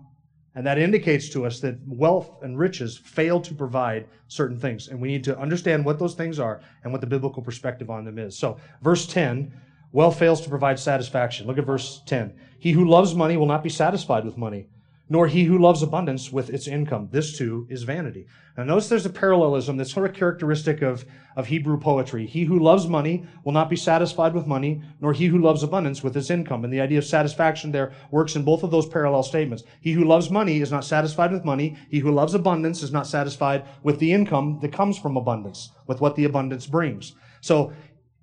And 0.54 0.64
that 0.66 0.78
indicates 0.78 1.28
to 1.30 1.44
us 1.44 1.58
that 1.60 1.76
wealth 1.84 2.30
and 2.42 2.56
riches 2.56 2.96
fail 2.96 3.40
to 3.40 3.54
provide 3.54 4.06
certain 4.28 4.58
things. 4.58 4.86
And 4.86 5.00
we 5.00 5.08
need 5.08 5.24
to 5.24 5.36
understand 5.36 5.84
what 5.84 5.98
those 5.98 6.14
things 6.14 6.38
are 6.38 6.60
and 6.84 6.92
what 6.92 7.00
the 7.00 7.08
biblical 7.08 7.42
perspective 7.42 7.90
on 7.90 8.04
them 8.04 8.20
is. 8.20 8.38
So, 8.38 8.58
verse 8.80 9.06
10 9.06 9.52
wealth 9.90 10.18
fails 10.18 10.40
to 10.42 10.48
provide 10.48 10.78
satisfaction. 10.78 11.48
Look 11.48 11.58
at 11.58 11.66
verse 11.66 12.02
10. 12.06 12.34
He 12.60 12.70
who 12.70 12.84
loves 12.84 13.16
money 13.16 13.36
will 13.36 13.46
not 13.46 13.64
be 13.64 13.68
satisfied 13.68 14.24
with 14.24 14.38
money 14.38 14.68
nor 15.08 15.26
he 15.26 15.44
who 15.44 15.58
loves 15.58 15.82
abundance 15.82 16.32
with 16.32 16.48
its 16.50 16.66
income. 16.66 17.08
This 17.12 17.36
too 17.36 17.66
is 17.68 17.82
vanity. 17.82 18.26
Now 18.56 18.64
notice 18.64 18.88
there's 18.88 19.04
a 19.04 19.10
parallelism 19.10 19.76
that's 19.76 19.92
sort 19.92 20.08
of 20.08 20.16
characteristic 20.16 20.80
of, 20.80 21.04
of 21.36 21.46
Hebrew 21.46 21.78
poetry. 21.78 22.26
He 22.26 22.44
who 22.44 22.58
loves 22.58 22.86
money 22.86 23.26
will 23.44 23.52
not 23.52 23.68
be 23.68 23.76
satisfied 23.76 24.32
with 24.32 24.46
money, 24.46 24.82
nor 25.00 25.12
he 25.12 25.26
who 25.26 25.38
loves 25.38 25.62
abundance 25.62 26.02
with 26.02 26.16
its 26.16 26.30
income. 26.30 26.64
And 26.64 26.72
the 26.72 26.80
idea 26.80 26.98
of 26.98 27.04
satisfaction 27.04 27.70
there 27.72 27.92
works 28.10 28.36
in 28.36 28.44
both 28.44 28.62
of 28.62 28.70
those 28.70 28.86
parallel 28.86 29.22
statements. 29.22 29.64
He 29.80 29.92
who 29.92 30.04
loves 30.04 30.30
money 30.30 30.60
is 30.60 30.70
not 30.70 30.84
satisfied 30.84 31.32
with 31.32 31.44
money. 31.44 31.76
He 31.90 31.98
who 31.98 32.10
loves 32.10 32.34
abundance 32.34 32.82
is 32.82 32.92
not 32.92 33.06
satisfied 33.06 33.66
with 33.82 33.98
the 33.98 34.12
income 34.12 34.58
that 34.62 34.72
comes 34.72 34.96
from 34.96 35.16
abundance, 35.16 35.70
with 35.86 36.00
what 36.00 36.16
the 36.16 36.24
abundance 36.24 36.66
brings. 36.66 37.14
So 37.42 37.72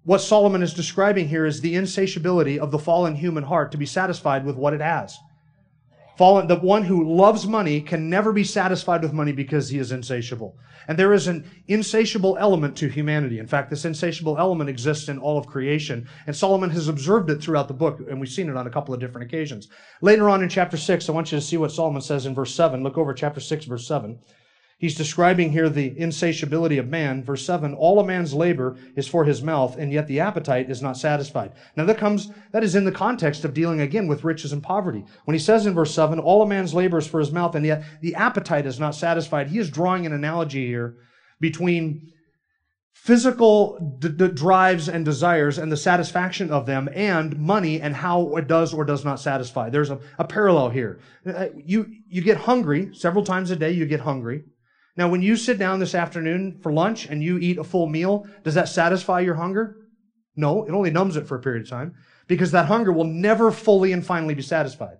what 0.03 0.19
Solomon 0.19 0.63
is 0.63 0.73
describing 0.73 1.27
here 1.27 1.45
is 1.45 1.61
the 1.61 1.75
insatiability 1.75 2.59
of 2.59 2.71
the 2.71 2.79
fallen 2.79 3.13
human 3.13 3.43
heart 3.43 3.71
to 3.71 3.77
be 3.77 3.85
satisfied 3.85 4.43
with 4.43 4.55
what 4.55 4.73
it 4.73 4.81
has. 4.81 5.15
Fallen, 6.21 6.45
the 6.45 6.55
one 6.57 6.83
who 6.83 7.15
loves 7.15 7.47
money 7.47 7.81
can 7.81 8.07
never 8.07 8.31
be 8.31 8.43
satisfied 8.43 9.01
with 9.01 9.11
money 9.11 9.31
because 9.31 9.69
he 9.69 9.79
is 9.79 9.91
insatiable. 9.91 10.55
And 10.87 10.99
there 10.99 11.13
is 11.13 11.25
an 11.25 11.49
insatiable 11.67 12.37
element 12.37 12.77
to 12.77 12.87
humanity. 12.89 13.39
In 13.39 13.47
fact, 13.47 13.71
this 13.71 13.85
insatiable 13.85 14.37
element 14.37 14.69
exists 14.69 15.09
in 15.09 15.17
all 15.17 15.39
of 15.39 15.47
creation. 15.47 16.07
And 16.27 16.35
Solomon 16.35 16.69
has 16.69 16.87
observed 16.87 17.31
it 17.31 17.41
throughout 17.41 17.67
the 17.67 17.73
book, 17.73 18.01
and 18.07 18.19
we've 18.19 18.29
seen 18.29 18.49
it 18.49 18.55
on 18.55 18.67
a 18.67 18.69
couple 18.69 18.93
of 18.93 18.99
different 18.99 19.25
occasions. 19.25 19.69
Later 20.03 20.29
on 20.29 20.43
in 20.43 20.49
chapter 20.49 20.77
6, 20.77 21.09
I 21.09 21.11
want 21.11 21.31
you 21.31 21.39
to 21.39 21.43
see 21.43 21.57
what 21.57 21.71
Solomon 21.71 22.03
says 22.03 22.27
in 22.27 22.35
verse 22.35 22.53
7. 22.53 22.83
Look 22.83 22.99
over 22.99 23.15
chapter 23.15 23.39
6, 23.39 23.65
verse 23.65 23.87
7. 23.87 24.19
He's 24.81 24.95
describing 24.95 25.51
here 25.51 25.69
the 25.69 25.95
insatiability 25.95 26.79
of 26.79 26.87
man. 26.87 27.23
Verse 27.23 27.45
7, 27.45 27.75
all 27.75 27.99
a 27.99 28.03
man's 28.03 28.33
labor 28.33 28.77
is 28.95 29.07
for 29.07 29.25
his 29.25 29.43
mouth, 29.43 29.77
and 29.77 29.93
yet 29.93 30.07
the 30.07 30.19
appetite 30.19 30.71
is 30.71 30.81
not 30.81 30.97
satisfied. 30.97 31.51
Now 31.77 31.85
that 31.85 31.99
comes, 31.99 32.31
that 32.51 32.63
is 32.63 32.73
in 32.73 32.83
the 32.83 32.91
context 32.91 33.45
of 33.45 33.53
dealing 33.53 33.79
again 33.79 34.07
with 34.07 34.23
riches 34.23 34.53
and 34.53 34.63
poverty. 34.63 35.05
When 35.25 35.35
he 35.35 35.39
says 35.39 35.67
in 35.67 35.75
verse 35.75 35.93
7, 35.93 36.17
all 36.17 36.41
a 36.41 36.47
man's 36.47 36.73
labor 36.73 36.97
is 36.97 37.05
for 37.05 37.19
his 37.19 37.31
mouth, 37.31 37.53
and 37.53 37.63
yet 37.63 37.83
the 38.01 38.15
appetite 38.15 38.65
is 38.65 38.79
not 38.79 38.95
satisfied, 38.95 39.49
he 39.49 39.59
is 39.59 39.69
drawing 39.69 40.07
an 40.07 40.13
analogy 40.13 40.65
here 40.65 40.97
between 41.39 42.11
physical 42.91 43.77
d- 43.99 44.09
d- 44.09 44.29
drives 44.29 44.89
and 44.89 45.05
desires 45.05 45.59
and 45.59 45.71
the 45.71 45.77
satisfaction 45.77 46.49
of 46.49 46.65
them 46.65 46.89
and 46.95 47.37
money 47.37 47.79
and 47.79 47.95
how 47.95 48.35
it 48.35 48.47
does 48.47 48.73
or 48.73 48.83
does 48.83 49.05
not 49.05 49.19
satisfy. 49.19 49.69
There's 49.69 49.91
a, 49.91 49.99
a 50.17 50.23
parallel 50.25 50.69
here. 50.69 50.99
Uh, 51.23 51.49
you, 51.55 51.85
you 52.07 52.23
get 52.23 52.37
hungry 52.37 52.95
several 52.95 53.23
times 53.23 53.51
a 53.51 53.55
day, 53.55 53.69
you 53.69 53.85
get 53.85 53.99
hungry. 53.99 54.45
Now, 54.97 55.09
when 55.09 55.21
you 55.21 55.35
sit 55.35 55.57
down 55.57 55.79
this 55.79 55.95
afternoon 55.95 56.59
for 56.61 56.71
lunch 56.71 57.05
and 57.05 57.23
you 57.23 57.37
eat 57.37 57.57
a 57.57 57.63
full 57.63 57.87
meal, 57.87 58.25
does 58.43 58.55
that 58.55 58.67
satisfy 58.67 59.21
your 59.21 59.35
hunger? 59.35 59.77
No, 60.35 60.63
it 60.65 60.71
only 60.71 60.91
numbs 60.91 61.15
it 61.15 61.27
for 61.27 61.35
a 61.37 61.41
period 61.41 61.63
of 61.63 61.69
time 61.69 61.93
because 62.27 62.51
that 62.51 62.65
hunger 62.65 62.91
will 62.91 63.05
never 63.05 63.51
fully 63.51 63.91
and 63.91 64.05
finally 64.05 64.33
be 64.33 64.41
satisfied. 64.41 64.97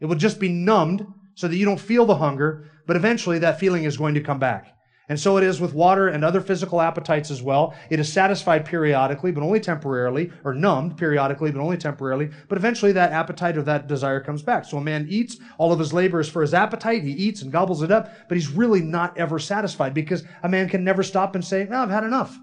It 0.00 0.06
will 0.06 0.16
just 0.16 0.40
be 0.40 0.48
numbed 0.48 1.06
so 1.34 1.48
that 1.48 1.56
you 1.56 1.64
don't 1.64 1.80
feel 1.80 2.06
the 2.06 2.16
hunger, 2.16 2.70
but 2.86 2.96
eventually 2.96 3.38
that 3.40 3.60
feeling 3.60 3.84
is 3.84 3.96
going 3.96 4.14
to 4.14 4.20
come 4.20 4.38
back. 4.38 4.72
And 5.10 5.18
so 5.18 5.36
it 5.36 5.42
is 5.42 5.60
with 5.60 5.74
water 5.74 6.06
and 6.06 6.24
other 6.24 6.40
physical 6.40 6.80
appetites 6.80 7.32
as 7.32 7.42
well. 7.42 7.74
It 7.90 7.98
is 7.98 8.10
satisfied 8.10 8.64
periodically, 8.64 9.32
but 9.32 9.42
only 9.42 9.58
temporarily, 9.58 10.30
or 10.44 10.54
numbed 10.54 10.96
periodically, 10.96 11.50
but 11.50 11.60
only 11.60 11.78
temporarily. 11.78 12.30
But 12.48 12.58
eventually 12.58 12.92
that 12.92 13.10
appetite 13.10 13.56
or 13.56 13.62
that 13.62 13.88
desire 13.88 14.20
comes 14.20 14.40
back. 14.40 14.64
So 14.64 14.78
a 14.78 14.80
man 14.80 15.08
eats, 15.10 15.36
all 15.58 15.72
of 15.72 15.80
his 15.80 15.92
labor 15.92 16.20
is 16.20 16.28
for 16.28 16.42
his 16.42 16.54
appetite. 16.54 17.02
He 17.02 17.10
eats 17.10 17.42
and 17.42 17.50
gobbles 17.50 17.82
it 17.82 17.90
up, 17.90 18.08
but 18.28 18.36
he's 18.36 18.52
really 18.52 18.82
not 18.82 19.18
ever 19.18 19.40
satisfied 19.40 19.94
because 19.94 20.22
a 20.44 20.48
man 20.48 20.68
can 20.68 20.84
never 20.84 21.02
stop 21.02 21.34
and 21.34 21.44
say, 21.44 21.66
no, 21.68 21.78
I've 21.78 21.90
had 21.90 22.04
enough. 22.04 22.38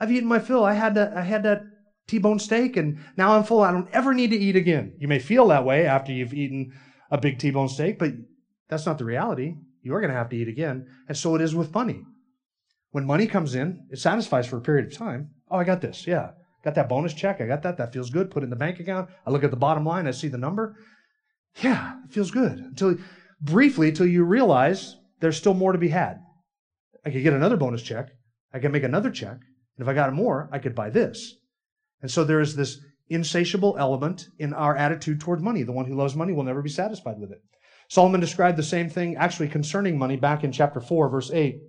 I've 0.00 0.10
eaten 0.10 0.28
my 0.28 0.40
fill. 0.40 0.64
I 0.64 0.72
had 0.72 0.96
that, 0.96 1.16
I 1.16 1.22
had 1.22 1.44
that 1.44 1.62
T-bone 2.08 2.40
steak 2.40 2.76
and 2.76 2.98
now 3.16 3.36
I'm 3.36 3.44
full. 3.44 3.62
I 3.62 3.70
don't 3.70 3.88
ever 3.92 4.12
need 4.12 4.32
to 4.32 4.36
eat 4.36 4.56
again. 4.56 4.94
You 4.98 5.06
may 5.06 5.20
feel 5.20 5.46
that 5.48 5.64
way 5.64 5.86
after 5.86 6.10
you've 6.10 6.34
eaten 6.34 6.72
a 7.12 7.18
big 7.18 7.38
T-bone 7.38 7.68
steak, 7.68 8.00
but 8.00 8.10
that's 8.68 8.86
not 8.86 8.98
the 8.98 9.04
reality. 9.04 9.54
You're 9.82 10.00
going 10.00 10.12
to 10.12 10.16
have 10.16 10.30
to 10.30 10.36
eat 10.36 10.48
again. 10.48 10.86
And 11.08 11.16
so 11.16 11.34
it 11.34 11.40
is 11.40 11.54
with 11.54 11.74
money. 11.74 12.02
When 12.90 13.06
money 13.06 13.26
comes 13.26 13.54
in, 13.54 13.86
it 13.90 13.98
satisfies 13.98 14.46
for 14.46 14.58
a 14.58 14.62
period 14.62 14.86
of 14.86 14.96
time. 14.96 15.30
Oh, 15.50 15.58
I 15.58 15.64
got 15.64 15.80
this. 15.80 16.06
Yeah. 16.06 16.30
Got 16.64 16.76
that 16.76 16.88
bonus 16.88 17.14
check. 17.14 17.40
I 17.40 17.46
got 17.46 17.62
that. 17.62 17.76
That 17.78 17.92
feels 17.92 18.10
good. 18.10 18.30
Put 18.30 18.42
it 18.42 18.44
in 18.44 18.50
the 18.50 18.56
bank 18.56 18.78
account. 18.78 19.10
I 19.26 19.30
look 19.30 19.44
at 19.44 19.50
the 19.50 19.56
bottom 19.56 19.84
line. 19.84 20.06
I 20.06 20.12
see 20.12 20.28
the 20.28 20.38
number. 20.38 20.76
Yeah, 21.60 21.94
it 22.04 22.12
feels 22.12 22.30
good. 22.30 22.58
Until 22.58 22.96
briefly, 23.40 23.88
until 23.88 24.06
you 24.06 24.24
realize 24.24 24.96
there's 25.20 25.36
still 25.36 25.54
more 25.54 25.72
to 25.72 25.78
be 25.78 25.88
had. 25.88 26.18
I 27.04 27.10
could 27.10 27.22
get 27.22 27.32
another 27.32 27.56
bonus 27.56 27.82
check. 27.82 28.10
I 28.54 28.60
can 28.60 28.72
make 28.72 28.84
another 28.84 29.10
check. 29.10 29.38
And 29.76 29.80
if 29.80 29.88
I 29.88 29.94
got 29.94 30.12
more, 30.12 30.48
I 30.52 30.58
could 30.58 30.74
buy 30.74 30.90
this. 30.90 31.34
And 32.00 32.10
so 32.10 32.24
there 32.24 32.40
is 32.40 32.54
this 32.54 32.78
insatiable 33.08 33.76
element 33.78 34.28
in 34.38 34.54
our 34.54 34.76
attitude 34.76 35.20
toward 35.20 35.40
money. 35.42 35.62
The 35.62 35.72
one 35.72 35.86
who 35.86 35.94
loves 35.94 36.14
money 36.14 36.32
will 36.32 36.44
never 36.44 36.62
be 36.62 36.70
satisfied 36.70 37.18
with 37.18 37.32
it. 37.32 37.42
Solomon 37.88 38.20
described 38.20 38.56
the 38.56 38.62
same 38.62 38.88
thing 38.88 39.16
actually 39.16 39.48
concerning 39.48 39.98
money 39.98 40.16
back 40.16 40.44
in 40.44 40.52
chapter 40.52 40.80
4, 40.80 41.08
verse 41.08 41.30
8. 41.30 41.60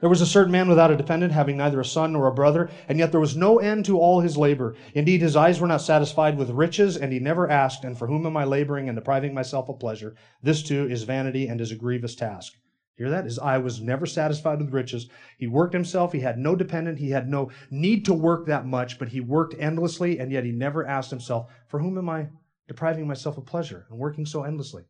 There 0.00 0.10
was 0.10 0.20
a 0.20 0.26
certain 0.26 0.52
man 0.52 0.68
without 0.68 0.90
a 0.90 0.96
dependent, 0.96 1.32
having 1.32 1.56
neither 1.56 1.80
a 1.80 1.84
son 1.84 2.12
nor 2.12 2.26
a 2.26 2.34
brother, 2.34 2.68
and 2.86 2.98
yet 2.98 3.12
there 3.12 3.20
was 3.20 3.34
no 3.34 3.58
end 3.58 3.86
to 3.86 3.98
all 3.98 4.20
his 4.20 4.36
labor. 4.36 4.74
Indeed, 4.92 5.22
his 5.22 5.36
eyes 5.36 5.58
were 5.58 5.66
not 5.66 5.80
satisfied 5.80 6.36
with 6.36 6.50
riches, 6.50 6.98
and 6.98 7.12
he 7.12 7.18
never 7.18 7.50
asked, 7.50 7.82
And 7.82 7.96
for 7.96 8.06
whom 8.06 8.26
am 8.26 8.36
I 8.36 8.44
laboring 8.44 8.88
and 8.88 8.96
depriving 8.96 9.32
myself 9.32 9.70
of 9.70 9.78
pleasure? 9.78 10.14
This 10.42 10.62
too 10.62 10.86
is 10.86 11.04
vanity 11.04 11.48
and 11.48 11.62
is 11.62 11.72
a 11.72 11.76
grievous 11.76 12.14
task. 12.14 12.52
Hear 12.96 13.08
that? 13.08 13.24
His 13.24 13.38
eye 13.38 13.58
was 13.58 13.80
never 13.80 14.04
satisfied 14.04 14.58
with 14.58 14.72
riches. 14.72 15.08
He 15.38 15.46
worked 15.46 15.72
himself. 15.72 16.12
He 16.12 16.20
had 16.20 16.38
no 16.38 16.56
dependent. 16.56 16.98
He 16.98 17.10
had 17.10 17.28
no 17.28 17.50
need 17.70 18.04
to 18.04 18.14
work 18.14 18.46
that 18.46 18.66
much, 18.66 18.98
but 18.98 19.08
he 19.08 19.20
worked 19.20 19.54
endlessly, 19.58 20.18
and 20.18 20.30
yet 20.30 20.44
he 20.44 20.52
never 20.52 20.86
asked 20.86 21.10
himself, 21.10 21.50
For 21.68 21.80
whom 21.80 21.96
am 21.96 22.08
I 22.10 22.28
depriving 22.68 23.06
myself 23.06 23.38
of 23.38 23.46
pleasure 23.46 23.86
and 23.88 23.98
working 23.98 24.26
so 24.26 24.44
endlessly? 24.44 24.84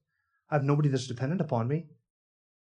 I 0.50 0.54
have 0.54 0.64
nobody 0.64 0.88
that's 0.88 1.06
dependent 1.06 1.40
upon 1.40 1.68
me. 1.68 1.86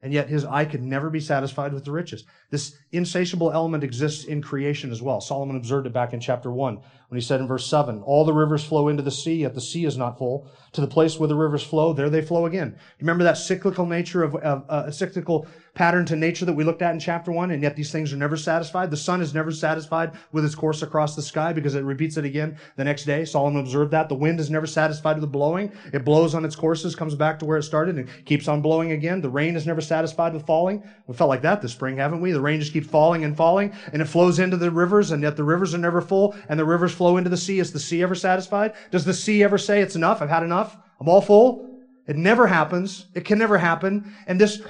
And 0.02 0.12
yet 0.12 0.28
his 0.28 0.44
eye 0.44 0.66
could 0.66 0.82
never 0.82 1.08
be 1.08 1.20
satisfied 1.20 1.72
with 1.72 1.84
the 1.84 1.90
riches. 1.90 2.24
This 2.50 2.76
insatiable 2.92 3.50
element 3.50 3.82
exists 3.82 4.24
in 4.24 4.42
creation 4.42 4.92
as 4.92 5.00
well. 5.00 5.20
Solomon 5.20 5.56
observed 5.56 5.86
it 5.86 5.92
back 5.92 6.12
in 6.12 6.20
chapter 6.20 6.52
1 6.52 6.80
when 7.08 7.20
he 7.20 7.24
said 7.24 7.40
in 7.40 7.46
verse 7.46 7.66
7, 7.66 8.02
All 8.02 8.24
the 8.24 8.32
rivers 8.32 8.64
flow 8.64 8.88
into 8.88 9.02
the 9.02 9.10
sea, 9.10 9.36
yet 9.36 9.54
the 9.54 9.60
sea 9.60 9.84
is 9.84 9.96
not 9.96 10.18
full. 10.18 10.48
To 10.72 10.80
the 10.80 10.86
place 10.86 11.18
where 11.18 11.28
the 11.28 11.36
rivers 11.36 11.62
flow, 11.62 11.92
there 11.92 12.10
they 12.10 12.20
flow 12.20 12.46
again. 12.46 12.76
Remember 13.00 13.24
that 13.24 13.38
cyclical 13.38 13.86
nature 13.86 14.22
of, 14.22 14.34
of 14.36 14.64
uh, 14.68 14.84
a 14.86 14.92
cyclical 14.92 15.46
pattern 15.74 16.04
to 16.06 16.16
nature 16.16 16.44
that 16.44 16.54
we 16.54 16.64
looked 16.64 16.82
at 16.82 16.92
in 16.92 16.98
chapter 16.98 17.30
1, 17.30 17.50
and 17.50 17.62
yet 17.62 17.76
these 17.76 17.92
things 17.92 18.12
are 18.12 18.16
never 18.16 18.36
satisfied. 18.36 18.90
The 18.90 18.96
sun 18.96 19.20
is 19.20 19.34
never 19.34 19.52
satisfied 19.52 20.12
with 20.32 20.44
its 20.44 20.54
course 20.54 20.82
across 20.82 21.14
the 21.14 21.22
sky 21.22 21.52
because 21.52 21.74
it 21.74 21.84
repeats 21.84 22.16
it 22.16 22.24
again 22.24 22.58
the 22.76 22.84
next 22.84 23.04
day. 23.04 23.24
Solomon 23.24 23.60
observed 23.60 23.92
that. 23.92 24.08
The 24.08 24.14
wind 24.14 24.40
is 24.40 24.50
never 24.50 24.66
satisfied 24.66 25.16
with 25.16 25.20
the 25.20 25.28
blowing. 25.28 25.70
It 25.92 26.04
blows 26.04 26.34
on 26.34 26.44
its 26.44 26.56
courses, 26.56 26.96
comes 26.96 27.14
back 27.14 27.38
to 27.38 27.44
where 27.44 27.58
it 27.58 27.62
started, 27.62 27.96
and 27.96 28.08
keeps 28.24 28.48
on 28.48 28.62
blowing 28.62 28.92
again. 28.92 29.20
The 29.20 29.30
rain 29.30 29.54
is 29.54 29.66
never 29.66 29.80
satisfied 29.80 30.32
with 30.34 30.46
falling. 30.46 30.82
We 31.06 31.14
felt 31.14 31.28
like 31.28 31.42
that 31.42 31.62
this 31.62 31.72
spring, 31.72 31.98
haven't 31.98 32.20
we? 32.20 32.32
The 32.32 32.40
rain 32.40 32.58
just 32.58 32.72
keeps 32.72 32.88
falling 32.88 33.24
and 33.24 33.36
falling, 33.36 33.72
and 33.92 34.02
it 34.02 34.06
flows 34.06 34.38
into 34.38 34.56
the 34.56 34.70
rivers, 34.70 35.12
and 35.12 35.22
yet 35.22 35.36
the 35.36 35.44
rivers 35.44 35.74
are 35.74 35.78
never 35.78 36.00
full, 36.00 36.34
and 36.48 36.58
the 36.58 36.64
rivers 36.64 36.95
flow 36.96 37.16
into 37.16 37.30
the 37.30 37.36
sea. 37.36 37.60
Is 37.60 37.72
the 37.72 37.78
sea 37.78 38.02
ever 38.02 38.14
satisfied? 38.14 38.74
Does 38.90 39.04
the 39.04 39.14
sea 39.14 39.44
ever 39.44 39.58
say, 39.58 39.80
it's 39.80 39.96
enough, 39.96 40.20
I've 40.20 40.28
had 40.28 40.42
enough, 40.42 40.76
I'm 41.00 41.08
all 41.08 41.20
full? 41.20 41.66
It 42.06 42.16
never 42.16 42.46
happens. 42.46 43.06
It 43.14 43.24
can 43.24 43.38
never 43.38 43.58
happen. 43.58 44.14
And 44.26 44.40
this 44.40 44.62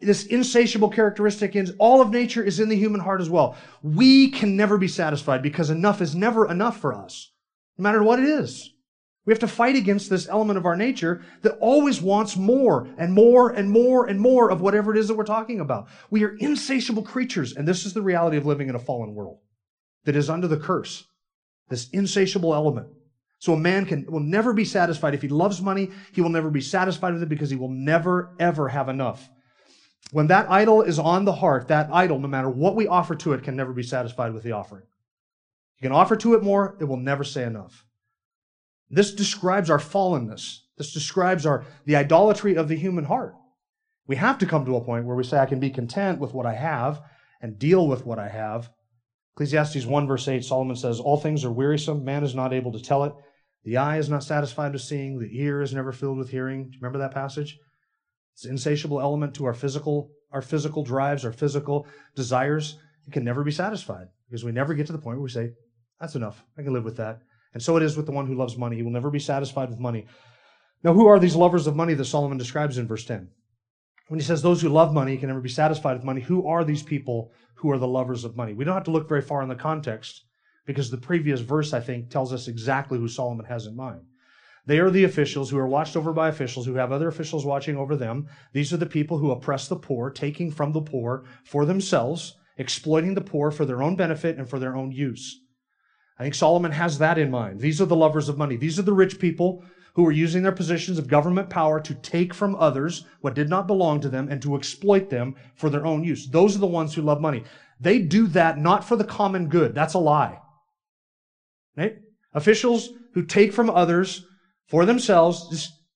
this 0.00 0.24
insatiable 0.26 0.88
characteristic 0.88 1.54
in 1.54 1.74
all 1.78 2.00
of 2.00 2.10
nature 2.10 2.42
is 2.42 2.58
in 2.58 2.70
the 2.70 2.76
human 2.76 3.00
heart 3.00 3.20
as 3.20 3.28
well. 3.28 3.56
We 3.82 4.30
can 4.30 4.56
never 4.56 4.78
be 4.78 4.88
satisfied 4.88 5.42
because 5.42 5.68
enough 5.68 6.00
is 6.00 6.14
never 6.14 6.50
enough 6.50 6.80
for 6.80 6.94
us, 6.94 7.30
no 7.76 7.82
matter 7.82 8.02
what 8.02 8.18
it 8.18 8.24
is. 8.24 8.70
We 9.26 9.32
have 9.32 9.40
to 9.40 9.48
fight 9.48 9.76
against 9.76 10.08
this 10.08 10.28
element 10.28 10.56
of 10.56 10.64
our 10.64 10.76
nature 10.76 11.22
that 11.42 11.58
always 11.60 12.00
wants 12.00 12.36
more 12.36 12.88
and 12.96 13.12
more 13.12 13.50
and 13.50 13.70
more 13.70 14.06
and 14.06 14.18
more 14.18 14.50
of 14.50 14.62
whatever 14.62 14.92
it 14.94 14.98
is 14.98 15.08
that 15.08 15.16
we're 15.16 15.24
talking 15.24 15.60
about. 15.60 15.88
We 16.08 16.24
are 16.24 16.34
insatiable 16.38 17.02
creatures, 17.02 17.54
and 17.54 17.68
this 17.68 17.84
is 17.84 17.92
the 17.92 18.02
reality 18.02 18.38
of 18.38 18.46
living 18.46 18.70
in 18.70 18.74
a 18.74 18.80
fallen 18.80 19.14
world 19.14 19.40
that 20.04 20.16
is 20.16 20.30
under 20.30 20.48
the 20.48 20.56
curse. 20.56 21.06
This 21.70 21.88
insatiable 21.90 22.54
element. 22.54 22.88
So 23.38 23.54
a 23.54 23.58
man 23.58 23.86
can, 23.86 24.04
will 24.06 24.20
never 24.20 24.52
be 24.52 24.66
satisfied. 24.66 25.14
If 25.14 25.22
he 25.22 25.28
loves 25.28 25.62
money, 25.62 25.90
he 26.12 26.20
will 26.20 26.28
never 26.28 26.50
be 26.50 26.60
satisfied 26.60 27.14
with 27.14 27.22
it 27.22 27.28
because 27.30 27.48
he 27.48 27.56
will 27.56 27.70
never, 27.70 28.34
ever 28.38 28.68
have 28.68 28.90
enough. 28.90 29.30
When 30.12 30.26
that 30.26 30.50
idol 30.50 30.82
is 30.82 30.98
on 30.98 31.24
the 31.24 31.32
heart, 31.32 31.68
that 31.68 31.88
idol, 31.90 32.18
no 32.18 32.28
matter 32.28 32.50
what 32.50 32.76
we 32.76 32.86
offer 32.86 33.14
to 33.14 33.32
it, 33.32 33.42
can 33.42 33.56
never 33.56 33.72
be 33.72 33.82
satisfied 33.82 34.34
with 34.34 34.42
the 34.42 34.52
offering. 34.52 34.82
You 35.78 35.88
can 35.88 35.96
offer 35.96 36.16
to 36.16 36.34
it 36.34 36.42
more, 36.42 36.76
it 36.80 36.84
will 36.84 36.98
never 36.98 37.24
say 37.24 37.44
enough. 37.44 37.86
This 38.90 39.14
describes 39.14 39.70
our 39.70 39.78
fallenness. 39.78 40.58
This 40.76 40.92
describes 40.92 41.46
our, 41.46 41.64
the 41.86 41.96
idolatry 41.96 42.56
of 42.56 42.68
the 42.68 42.76
human 42.76 43.04
heart. 43.04 43.34
We 44.06 44.16
have 44.16 44.38
to 44.38 44.46
come 44.46 44.66
to 44.66 44.76
a 44.76 44.84
point 44.84 45.06
where 45.06 45.16
we 45.16 45.24
say, 45.24 45.38
I 45.38 45.46
can 45.46 45.60
be 45.60 45.70
content 45.70 46.18
with 46.18 46.34
what 46.34 46.44
I 46.44 46.54
have 46.54 47.00
and 47.40 47.58
deal 47.58 47.86
with 47.86 48.04
what 48.04 48.18
I 48.18 48.28
have. 48.28 48.70
Ecclesiastes 49.40 49.86
1 49.86 50.06
verse 50.06 50.28
8, 50.28 50.44
Solomon 50.44 50.76
says, 50.76 51.00
All 51.00 51.16
things 51.16 51.46
are 51.46 51.50
wearisome. 51.50 52.04
Man 52.04 52.24
is 52.24 52.34
not 52.34 52.52
able 52.52 52.72
to 52.72 52.78
tell 52.78 53.04
it. 53.04 53.14
The 53.64 53.78
eye 53.78 53.96
is 53.96 54.10
not 54.10 54.22
satisfied 54.22 54.74
with 54.74 54.82
seeing. 54.82 55.18
The 55.18 55.30
ear 55.32 55.62
is 55.62 55.72
never 55.72 55.92
filled 55.92 56.18
with 56.18 56.28
hearing. 56.28 56.64
Do 56.64 56.72
you 56.72 56.78
remember 56.82 56.98
that 56.98 57.14
passage? 57.14 57.56
It's 58.34 58.44
an 58.44 58.50
insatiable 58.50 59.00
element 59.00 59.34
to 59.36 59.46
our 59.46 59.54
physical, 59.54 60.10
our 60.30 60.42
physical 60.42 60.84
drives, 60.84 61.24
our 61.24 61.32
physical 61.32 61.86
desires. 62.14 62.76
It 63.06 63.14
can 63.14 63.24
never 63.24 63.42
be 63.42 63.50
satisfied 63.50 64.08
because 64.28 64.44
we 64.44 64.52
never 64.52 64.74
get 64.74 64.86
to 64.88 64.92
the 64.92 64.98
point 64.98 65.16
where 65.16 65.24
we 65.24 65.30
say, 65.30 65.52
that's 65.98 66.16
enough. 66.16 66.44
I 66.58 66.62
can 66.62 66.74
live 66.74 66.84
with 66.84 66.98
that. 66.98 67.20
And 67.54 67.62
so 67.62 67.78
it 67.78 67.82
is 67.82 67.96
with 67.96 68.04
the 68.04 68.12
one 68.12 68.26
who 68.26 68.34
loves 68.34 68.58
money. 68.58 68.76
He 68.76 68.82
will 68.82 68.90
never 68.90 69.10
be 69.10 69.18
satisfied 69.18 69.70
with 69.70 69.80
money. 69.80 70.04
Now, 70.84 70.92
who 70.92 71.06
are 71.06 71.18
these 71.18 71.34
lovers 71.34 71.66
of 71.66 71.74
money 71.74 71.94
that 71.94 72.04
Solomon 72.04 72.36
describes 72.36 72.76
in 72.76 72.86
verse 72.86 73.06
10? 73.06 73.30
When 74.10 74.18
he 74.18 74.26
says 74.26 74.42
those 74.42 74.60
who 74.60 74.68
love 74.68 74.92
money 74.92 75.16
can 75.16 75.28
never 75.28 75.40
be 75.40 75.48
satisfied 75.48 75.92
with 75.92 76.02
money, 76.02 76.20
who 76.20 76.44
are 76.44 76.64
these 76.64 76.82
people 76.82 77.30
who 77.54 77.70
are 77.70 77.78
the 77.78 77.86
lovers 77.86 78.24
of 78.24 78.36
money? 78.36 78.52
We 78.54 78.64
don't 78.64 78.74
have 78.74 78.82
to 78.86 78.90
look 78.90 79.08
very 79.08 79.22
far 79.22 79.40
in 79.40 79.48
the 79.48 79.54
context 79.54 80.24
because 80.66 80.90
the 80.90 80.96
previous 80.96 81.42
verse, 81.42 81.72
I 81.72 81.78
think, 81.78 82.10
tells 82.10 82.32
us 82.32 82.48
exactly 82.48 82.98
who 82.98 83.06
Solomon 83.06 83.46
has 83.46 83.66
in 83.66 83.76
mind. 83.76 84.00
They 84.66 84.80
are 84.80 84.90
the 84.90 85.04
officials 85.04 85.48
who 85.48 85.58
are 85.58 85.68
watched 85.68 85.96
over 85.96 86.12
by 86.12 86.26
officials 86.26 86.66
who 86.66 86.74
have 86.74 86.90
other 86.90 87.06
officials 87.06 87.46
watching 87.46 87.76
over 87.76 87.94
them. 87.94 88.26
These 88.52 88.72
are 88.72 88.78
the 88.78 88.84
people 88.84 89.18
who 89.18 89.30
oppress 89.30 89.68
the 89.68 89.76
poor, 89.76 90.10
taking 90.10 90.50
from 90.50 90.72
the 90.72 90.82
poor 90.82 91.24
for 91.44 91.64
themselves, 91.64 92.34
exploiting 92.58 93.14
the 93.14 93.20
poor 93.20 93.52
for 93.52 93.64
their 93.64 93.80
own 93.80 93.94
benefit 93.94 94.38
and 94.38 94.50
for 94.50 94.58
their 94.58 94.74
own 94.74 94.90
use. 94.90 95.40
I 96.18 96.24
think 96.24 96.34
Solomon 96.34 96.72
has 96.72 96.98
that 96.98 97.16
in 97.16 97.30
mind. 97.30 97.60
These 97.60 97.80
are 97.80 97.86
the 97.86 97.94
lovers 97.94 98.28
of 98.28 98.36
money. 98.36 98.56
These 98.56 98.76
are 98.76 98.82
the 98.82 98.92
rich 98.92 99.20
people 99.20 99.62
who 99.94 100.06
are 100.06 100.12
using 100.12 100.42
their 100.42 100.52
positions 100.52 100.98
of 100.98 101.08
government 101.08 101.50
power 101.50 101.80
to 101.80 101.94
take 101.94 102.32
from 102.32 102.54
others 102.56 103.04
what 103.20 103.34
did 103.34 103.48
not 103.48 103.66
belong 103.66 104.00
to 104.00 104.08
them 104.08 104.28
and 104.30 104.40
to 104.42 104.54
exploit 104.54 105.10
them 105.10 105.34
for 105.54 105.70
their 105.70 105.86
own 105.86 106.04
use. 106.04 106.28
Those 106.28 106.56
are 106.56 106.60
the 106.60 106.66
ones 106.66 106.94
who 106.94 107.02
love 107.02 107.20
money. 107.20 107.44
They 107.80 107.98
do 108.00 108.26
that 108.28 108.58
not 108.58 108.84
for 108.84 108.96
the 108.96 109.04
common 109.04 109.48
good. 109.48 109.74
That's 109.74 109.94
a 109.94 109.98
lie. 109.98 110.38
Right? 111.76 111.96
Officials 112.34 112.90
who 113.14 113.24
take 113.24 113.52
from 113.52 113.70
others 113.70 114.26
for 114.68 114.84
themselves. 114.84 115.48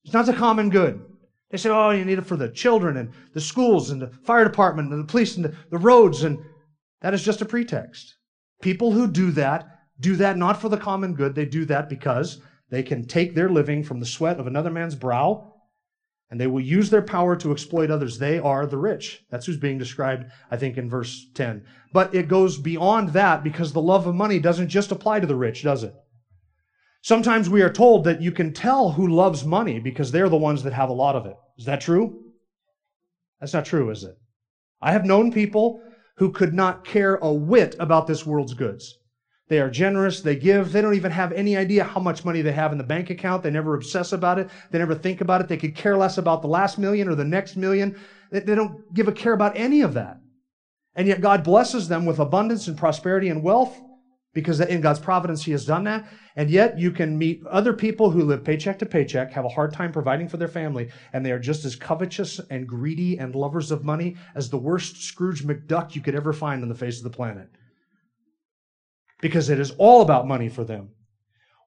It's 0.03 0.13
not 0.13 0.25
the 0.25 0.33
common 0.33 0.69
good. 0.69 1.03
They 1.51 1.57
say, 1.57 1.69
oh, 1.69 1.91
you 1.91 2.03
need 2.03 2.17
it 2.17 2.25
for 2.25 2.37
the 2.37 2.49
children 2.49 2.97
and 2.97 3.11
the 3.33 3.41
schools 3.41 3.91
and 3.91 4.01
the 4.01 4.07
fire 4.23 4.43
department 4.43 4.91
and 4.91 5.03
the 5.03 5.11
police 5.11 5.35
and 5.35 5.45
the, 5.45 5.55
the 5.69 5.77
roads. 5.77 6.23
And 6.23 6.39
that 7.01 7.13
is 7.13 7.23
just 7.23 7.41
a 7.41 7.45
pretext. 7.45 8.15
People 8.61 8.91
who 8.91 9.07
do 9.07 9.31
that 9.31 9.69
do 9.99 10.15
that 10.17 10.37
not 10.37 10.59
for 10.59 10.69
the 10.69 10.77
common 10.77 11.13
good. 11.13 11.35
They 11.35 11.45
do 11.45 11.65
that 11.65 11.87
because 11.87 12.41
they 12.75 12.83
can 12.83 13.07
take 13.07 13.33
their 13.35 13.47
living 13.47 13.83
from 13.83 14.01
the 14.01 14.05
sweat 14.05 14.37
of 14.37 14.47
another 14.47 14.69
man's 14.69 14.95
brow 14.95 15.53
and 16.29 16.41
they 16.41 16.47
will 16.47 16.59
use 16.59 16.89
their 16.89 17.01
power 17.01 17.33
to 17.37 17.53
exploit 17.53 17.89
others. 17.89 18.19
They 18.19 18.37
are 18.37 18.65
the 18.65 18.77
rich. 18.77 19.23
That's 19.31 19.45
who's 19.45 19.55
being 19.55 19.77
described, 19.77 20.25
I 20.51 20.57
think, 20.57 20.77
in 20.77 20.89
verse 20.89 21.25
10. 21.35 21.63
But 21.93 22.13
it 22.13 22.27
goes 22.27 22.57
beyond 22.57 23.13
that 23.13 23.45
because 23.45 23.71
the 23.71 23.81
love 23.81 24.07
of 24.07 24.15
money 24.15 24.39
doesn't 24.39 24.67
just 24.67 24.91
apply 24.91 25.21
to 25.21 25.27
the 25.27 25.37
rich, 25.37 25.63
does 25.63 25.83
it? 25.83 25.93
Sometimes 27.01 27.49
we 27.49 27.61
are 27.61 27.71
told 27.71 28.03
that 28.03 28.21
you 28.21 28.33
can 28.33 28.51
tell 28.51 28.91
who 28.91 29.07
loves 29.07 29.45
money 29.45 29.79
because 29.79 30.11
they're 30.11 30.27
the 30.27 30.35
ones 30.35 30.63
that 30.63 30.73
have 30.73 30.89
a 30.89 30.93
lot 30.93 31.15
of 31.15 31.25
it. 31.25 31.37
Is 31.57 31.63
that 31.67 31.79
true? 31.79 32.23
That's 33.39 33.53
not 33.53 33.63
true, 33.63 33.89
is 33.89 34.03
it? 34.03 34.15
I 34.81 34.91
have 34.91 35.05
known 35.05 35.31
people 35.31 35.79
who 36.17 36.33
could 36.33 36.53
not 36.53 36.83
care 36.83 37.15
a 37.15 37.31
whit 37.31 37.77
about 37.79 38.05
this 38.05 38.25
world's 38.25 38.53
goods. 38.53 38.97
They 39.47 39.59
are 39.59 39.69
generous, 39.69 40.21
they 40.21 40.35
give, 40.35 40.71
they 40.71 40.81
don't 40.81 40.95
even 40.95 41.11
have 41.11 41.31
any 41.31 41.55
idea 41.55 41.83
how 41.83 41.99
much 41.99 42.25
money 42.25 42.41
they 42.41 42.51
have 42.51 42.71
in 42.71 42.79
the 42.79 42.83
bank 42.83 43.11
account. 43.11 43.43
They 43.43 43.51
never 43.51 43.75
obsess 43.75 44.11
about 44.11 44.39
it, 44.39 44.49
they 44.71 44.79
never 44.79 44.95
think 44.95 45.21
about 45.21 45.41
it. 45.41 45.47
They 45.47 45.57
could 45.57 45.75
care 45.75 45.95
less 45.95 46.17
about 46.17 46.41
the 46.41 46.47
last 46.47 46.79
million 46.79 47.07
or 47.07 47.15
the 47.15 47.25
next 47.25 47.55
million. 47.55 47.95
They 48.31 48.55
don't 48.55 48.93
give 48.93 49.07
a 49.07 49.11
care 49.11 49.33
about 49.33 49.55
any 49.55 49.81
of 49.81 49.93
that. 49.93 50.17
And 50.95 51.07
yet 51.07 51.21
God 51.21 51.43
blesses 51.43 51.87
them 51.87 52.05
with 52.05 52.19
abundance 52.19 52.67
and 52.67 52.77
prosperity 52.77 53.29
and 53.29 53.43
wealth 53.43 53.79
because 54.33 54.59
in 54.59 54.81
God's 54.81 54.99
providence, 54.99 55.43
He 55.43 55.51
has 55.51 55.65
done 55.65 55.85
that. 55.85 56.05
And 56.35 56.49
yet 56.49 56.77
you 56.77 56.91
can 56.91 57.17
meet 57.17 57.39
other 57.49 57.73
people 57.73 58.11
who 58.11 58.23
live 58.23 58.43
paycheck 58.43 58.79
to 58.79 58.85
paycheck, 58.85 59.31
have 59.31 59.45
a 59.45 59.49
hard 59.49 59.73
time 59.73 59.91
providing 59.91 60.27
for 60.27 60.37
their 60.37 60.47
family, 60.49 60.89
and 61.13 61.25
they 61.25 61.31
are 61.31 61.39
just 61.39 61.65
as 61.65 61.75
covetous 61.75 62.41
and 62.49 62.67
greedy 62.67 63.17
and 63.17 63.33
lovers 63.33 63.71
of 63.71 63.83
money 63.83 64.15
as 64.35 64.49
the 64.49 64.57
worst 64.57 65.03
Scrooge 65.03 65.43
McDuck 65.43 65.95
you 65.95 66.01
could 66.01 66.15
ever 66.15 66.33
find 66.33 66.63
on 66.63 66.69
the 66.69 66.75
face 66.75 66.97
of 66.97 67.03
the 67.03 67.09
planet. 67.09 67.47
Because 69.21 69.49
it 69.49 69.59
is 69.59 69.71
all 69.77 70.01
about 70.01 70.27
money 70.27 70.49
for 70.49 70.63
them. 70.63 70.91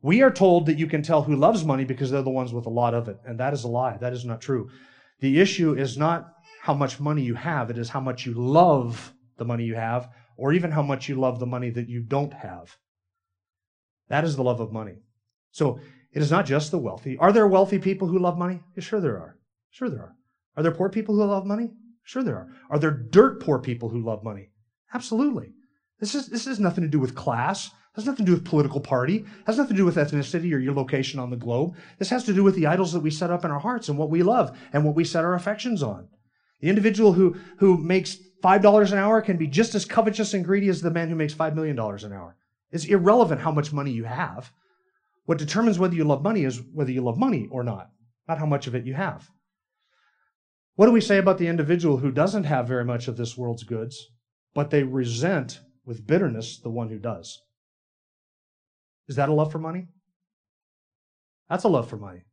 We 0.02 0.22
are 0.22 0.30
told 0.30 0.66
that 0.66 0.78
you 0.78 0.86
can 0.86 1.02
tell 1.02 1.22
who 1.22 1.34
loves 1.34 1.64
money 1.64 1.84
because 1.84 2.10
they're 2.10 2.22
the 2.22 2.30
ones 2.30 2.52
with 2.52 2.66
a 2.66 2.70
lot 2.70 2.94
of 2.94 3.08
it. 3.08 3.16
And 3.24 3.40
that 3.40 3.52
is 3.52 3.64
a 3.64 3.68
lie. 3.68 3.96
That 3.96 4.12
is 4.12 4.24
not 4.24 4.40
true. 4.40 4.70
The 5.20 5.40
issue 5.40 5.74
is 5.74 5.98
not 5.98 6.32
how 6.62 6.74
much 6.74 7.00
money 7.00 7.22
you 7.22 7.34
have, 7.34 7.70
it 7.70 7.78
is 7.78 7.88
how 7.88 8.00
much 8.00 8.26
you 8.26 8.34
love 8.34 9.12
the 9.38 9.44
money 9.44 9.64
you 9.64 9.74
have, 9.74 10.08
or 10.36 10.52
even 10.52 10.70
how 10.70 10.82
much 10.82 11.08
you 11.08 11.16
love 11.16 11.40
the 11.40 11.46
money 11.46 11.70
that 11.70 11.88
you 11.88 12.00
don't 12.00 12.32
have. 12.32 12.76
That 14.08 14.24
is 14.24 14.36
the 14.36 14.44
love 14.44 14.60
of 14.60 14.72
money. 14.72 14.98
So 15.50 15.80
it 16.12 16.22
is 16.22 16.30
not 16.30 16.46
just 16.46 16.70
the 16.70 16.78
wealthy. 16.78 17.16
Are 17.18 17.32
there 17.32 17.46
wealthy 17.46 17.78
people 17.78 18.08
who 18.08 18.18
love 18.18 18.38
money? 18.38 18.60
Yeah, 18.76 18.82
sure 18.82 19.00
there 19.00 19.18
are. 19.18 19.36
Sure 19.70 19.90
there 19.90 20.00
are. 20.00 20.14
Are 20.56 20.62
there 20.62 20.72
poor 20.72 20.88
people 20.88 21.14
who 21.14 21.24
love 21.24 21.46
money? 21.46 21.70
Sure 22.04 22.22
there 22.22 22.36
are. 22.36 22.48
Are 22.70 22.78
there 22.78 22.90
dirt 22.90 23.40
poor 23.40 23.58
people 23.58 23.88
who 23.88 24.04
love 24.04 24.24
money? 24.24 24.50
Absolutely. 24.94 25.52
This 26.00 26.14
is 26.14 26.28
this 26.28 26.44
has 26.46 26.60
nothing 26.60 26.82
to 26.82 26.88
do 26.88 27.00
with 27.00 27.14
class. 27.14 27.70
Has 27.94 28.06
nothing 28.06 28.26
to 28.26 28.30
do 28.32 28.36
with 28.36 28.44
political 28.44 28.80
party. 28.80 29.24
Has 29.46 29.58
nothing 29.58 29.74
to 29.74 29.82
do 29.82 29.84
with 29.84 29.96
ethnicity 29.96 30.52
or 30.52 30.58
your 30.58 30.74
location 30.74 31.18
on 31.18 31.30
the 31.30 31.36
globe. 31.36 31.74
This 31.98 32.10
has 32.10 32.22
to 32.24 32.34
do 32.34 32.44
with 32.44 32.54
the 32.54 32.66
idols 32.66 32.92
that 32.92 33.00
we 33.00 33.10
set 33.10 33.30
up 33.30 33.44
in 33.44 33.50
our 33.50 33.58
hearts 33.58 33.88
and 33.88 33.98
what 33.98 34.10
we 34.10 34.22
love 34.22 34.56
and 34.72 34.84
what 34.84 34.94
we 34.94 35.02
set 35.02 35.24
our 35.24 35.34
affections 35.34 35.82
on. 35.82 36.06
The 36.60 36.68
individual 36.68 37.12
who, 37.12 37.36
who 37.58 37.76
makes 37.76 38.16
$5 38.42 38.92
an 38.92 38.98
hour 38.98 39.20
can 39.20 39.36
be 39.36 39.48
just 39.48 39.74
as 39.74 39.84
covetous 39.84 40.34
and 40.34 40.44
greedy 40.44 40.68
as 40.68 40.80
the 40.80 40.90
man 40.90 41.08
who 41.08 41.16
makes 41.16 41.34
$5 41.34 41.54
million 41.54 41.78
an 41.78 42.12
hour. 42.12 42.36
It's 42.70 42.84
irrelevant 42.84 43.40
how 43.40 43.50
much 43.50 43.72
money 43.72 43.90
you 43.90 44.04
have. 44.04 44.52
What 45.24 45.38
determines 45.38 45.78
whether 45.78 45.94
you 45.94 46.04
love 46.04 46.22
money 46.22 46.44
is 46.44 46.62
whether 46.72 46.92
you 46.92 47.02
love 47.02 47.18
money 47.18 47.48
or 47.50 47.62
not, 47.62 47.90
not 48.28 48.38
how 48.38 48.46
much 48.46 48.66
of 48.66 48.74
it 48.74 48.86
you 48.86 48.94
have. 48.94 49.28
What 50.74 50.86
do 50.86 50.92
we 50.92 51.00
say 51.00 51.18
about 51.18 51.38
the 51.38 51.48
individual 51.48 51.96
who 51.96 52.12
doesn't 52.12 52.44
have 52.44 52.68
very 52.68 52.84
much 52.84 53.08
of 53.08 53.16
this 53.16 53.36
world's 53.36 53.64
goods, 53.64 54.08
but 54.54 54.70
they 54.70 54.84
resent 54.84 55.60
with 55.88 56.06
bitterness 56.06 56.58
the 56.58 56.68
one 56.68 56.90
who 56.90 56.98
does? 56.98 57.42
Is 59.08 59.16
that 59.16 59.30
a 59.30 59.32
love 59.32 59.50
for 59.50 59.58
money? 59.58 59.86
That's 61.48 61.64
a 61.64 61.68
love 61.68 61.88
for 61.88 61.96
money. 61.96 62.24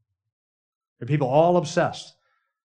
There 1.00 1.06
are 1.06 1.08
people 1.08 1.30
all 1.30 1.56
obsessed 1.56 2.16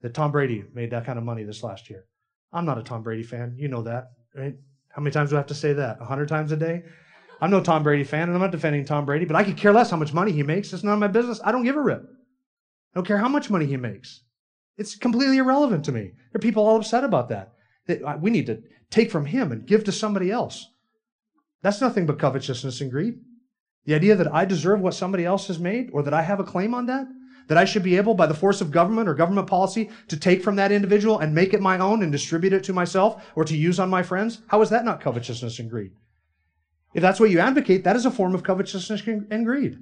that 0.00 0.14
Tom 0.14 0.32
Brady 0.32 0.64
made 0.75 0.90
that 0.90 1.04
kind 1.04 1.18
of 1.18 1.25
money 1.25 1.44
this 1.44 1.62
last 1.62 1.90
year. 1.90 2.06
I'm 2.50 2.64
not 2.64 2.78
a 2.78 2.82
Tom 2.82 3.02
Brady 3.02 3.22
fan. 3.22 3.54
You 3.58 3.68
know 3.68 3.82
that, 3.82 4.12
right? 4.34 4.54
How 4.88 5.02
many 5.02 5.12
times 5.12 5.30
do 5.30 5.37
I 5.37 5.40
have 5.40 5.46
to 5.49 5.54
say 5.54 5.75
that? 5.75 5.99
A 6.00 6.04
hundred 6.06 6.30
times 6.30 6.50
a 6.50 6.56
day? 6.56 6.82
I'm 7.42 7.50
no 7.50 7.60
Tom 7.60 7.82
Brady 7.82 8.04
fan, 8.04 8.28
and 8.28 8.32
I'm 8.32 8.40
not 8.40 8.50
defending 8.50 8.87
Tom 8.87 9.04
Brady, 9.04 9.26
but 9.26 9.37
I 9.37 9.44
could 9.44 9.58
care 9.58 9.72
less 9.72 9.90
how 9.90 9.99
much 9.99 10.14
money 10.14 10.32
he 10.32 10.42
makes. 10.42 10.72
It's 10.72 10.82
none 10.82 10.94
of 10.94 10.99
my 10.99 11.08
business. 11.08 11.40
I 11.44 11.52
don't 11.52 11.64
give 11.64 11.76
a 11.76 11.82
rip. 11.82 12.02
I 12.02 12.94
don't 12.94 13.06
care 13.06 13.18
how 13.18 13.28
much 13.28 13.50
money 13.50 13.66
he 13.66 13.76
makes. 13.76 14.22
It's 14.78 14.96
completely 14.96 15.37
irrelevant 15.37 15.84
to 15.84 15.92
me. 15.92 16.12
There 16.32 16.38
are 16.38 16.40
people 16.40 16.66
all 16.66 16.76
upset 16.76 17.04
about 17.04 17.28
that. 17.28 17.52
That 17.87 18.20
we 18.20 18.30
need 18.30 18.46
to 18.46 18.62
take 18.90 19.10
from 19.10 19.26
him 19.26 19.52
and 19.52 19.66
give 19.66 19.84
to 19.84 19.92
somebody 19.92 20.30
else. 20.30 20.68
That's 21.62 21.80
nothing 21.80 22.06
but 22.06 22.18
covetousness 22.18 22.80
and 22.80 22.90
greed. 22.90 23.20
The 23.84 23.94
idea 23.94 24.14
that 24.16 24.32
I 24.32 24.44
deserve 24.44 24.80
what 24.80 24.94
somebody 24.94 25.25
else 25.25 25.46
has 25.49 25.58
made 25.58 25.90
or 25.92 26.02
that 26.02 26.14
I 26.14 26.22
have 26.22 26.40
a 26.40 26.44
claim 26.44 26.75
on 26.75 26.87
that, 26.87 27.06
that 27.49 27.58
I 27.58 27.64
should 27.64 27.82
be 27.82 27.96
able, 27.96 28.14
by 28.14 28.26
the 28.26 28.34
force 28.34 28.60
of 28.60 28.70
government 28.70 29.08
or 29.08 29.14
government 29.14 29.49
policy, 29.49 29.90
to 30.08 30.16
take 30.16 30.42
from 30.42 30.56
that 30.56 30.70
individual 30.70 31.18
and 31.18 31.34
make 31.34 31.52
it 31.52 31.60
my 31.60 31.78
own 31.78 32.02
and 32.02 32.12
distribute 32.12 32.52
it 32.52 32.62
to 32.64 32.72
myself 32.72 33.25
or 33.34 33.44
to 33.44 33.56
use 33.56 33.80
on 33.80 33.90
my 33.90 34.02
friends? 34.02 34.42
How 34.49 34.62
is 34.62 34.70
that 34.70 34.84
not 34.84 35.00
covetousness 35.00 35.58
and 35.58 35.68
greed? 35.70 35.92
If 36.94 37.02
that's 37.02 37.20
what 37.20 37.30
you 37.30 37.40
advocate, 37.40 37.84
that 37.84 37.96
is 37.96 38.06
a 38.06 38.10
form 38.10 38.34
of 38.34 38.43
covetousness 38.43 39.06
and 39.06 39.45
greed. 39.45 39.78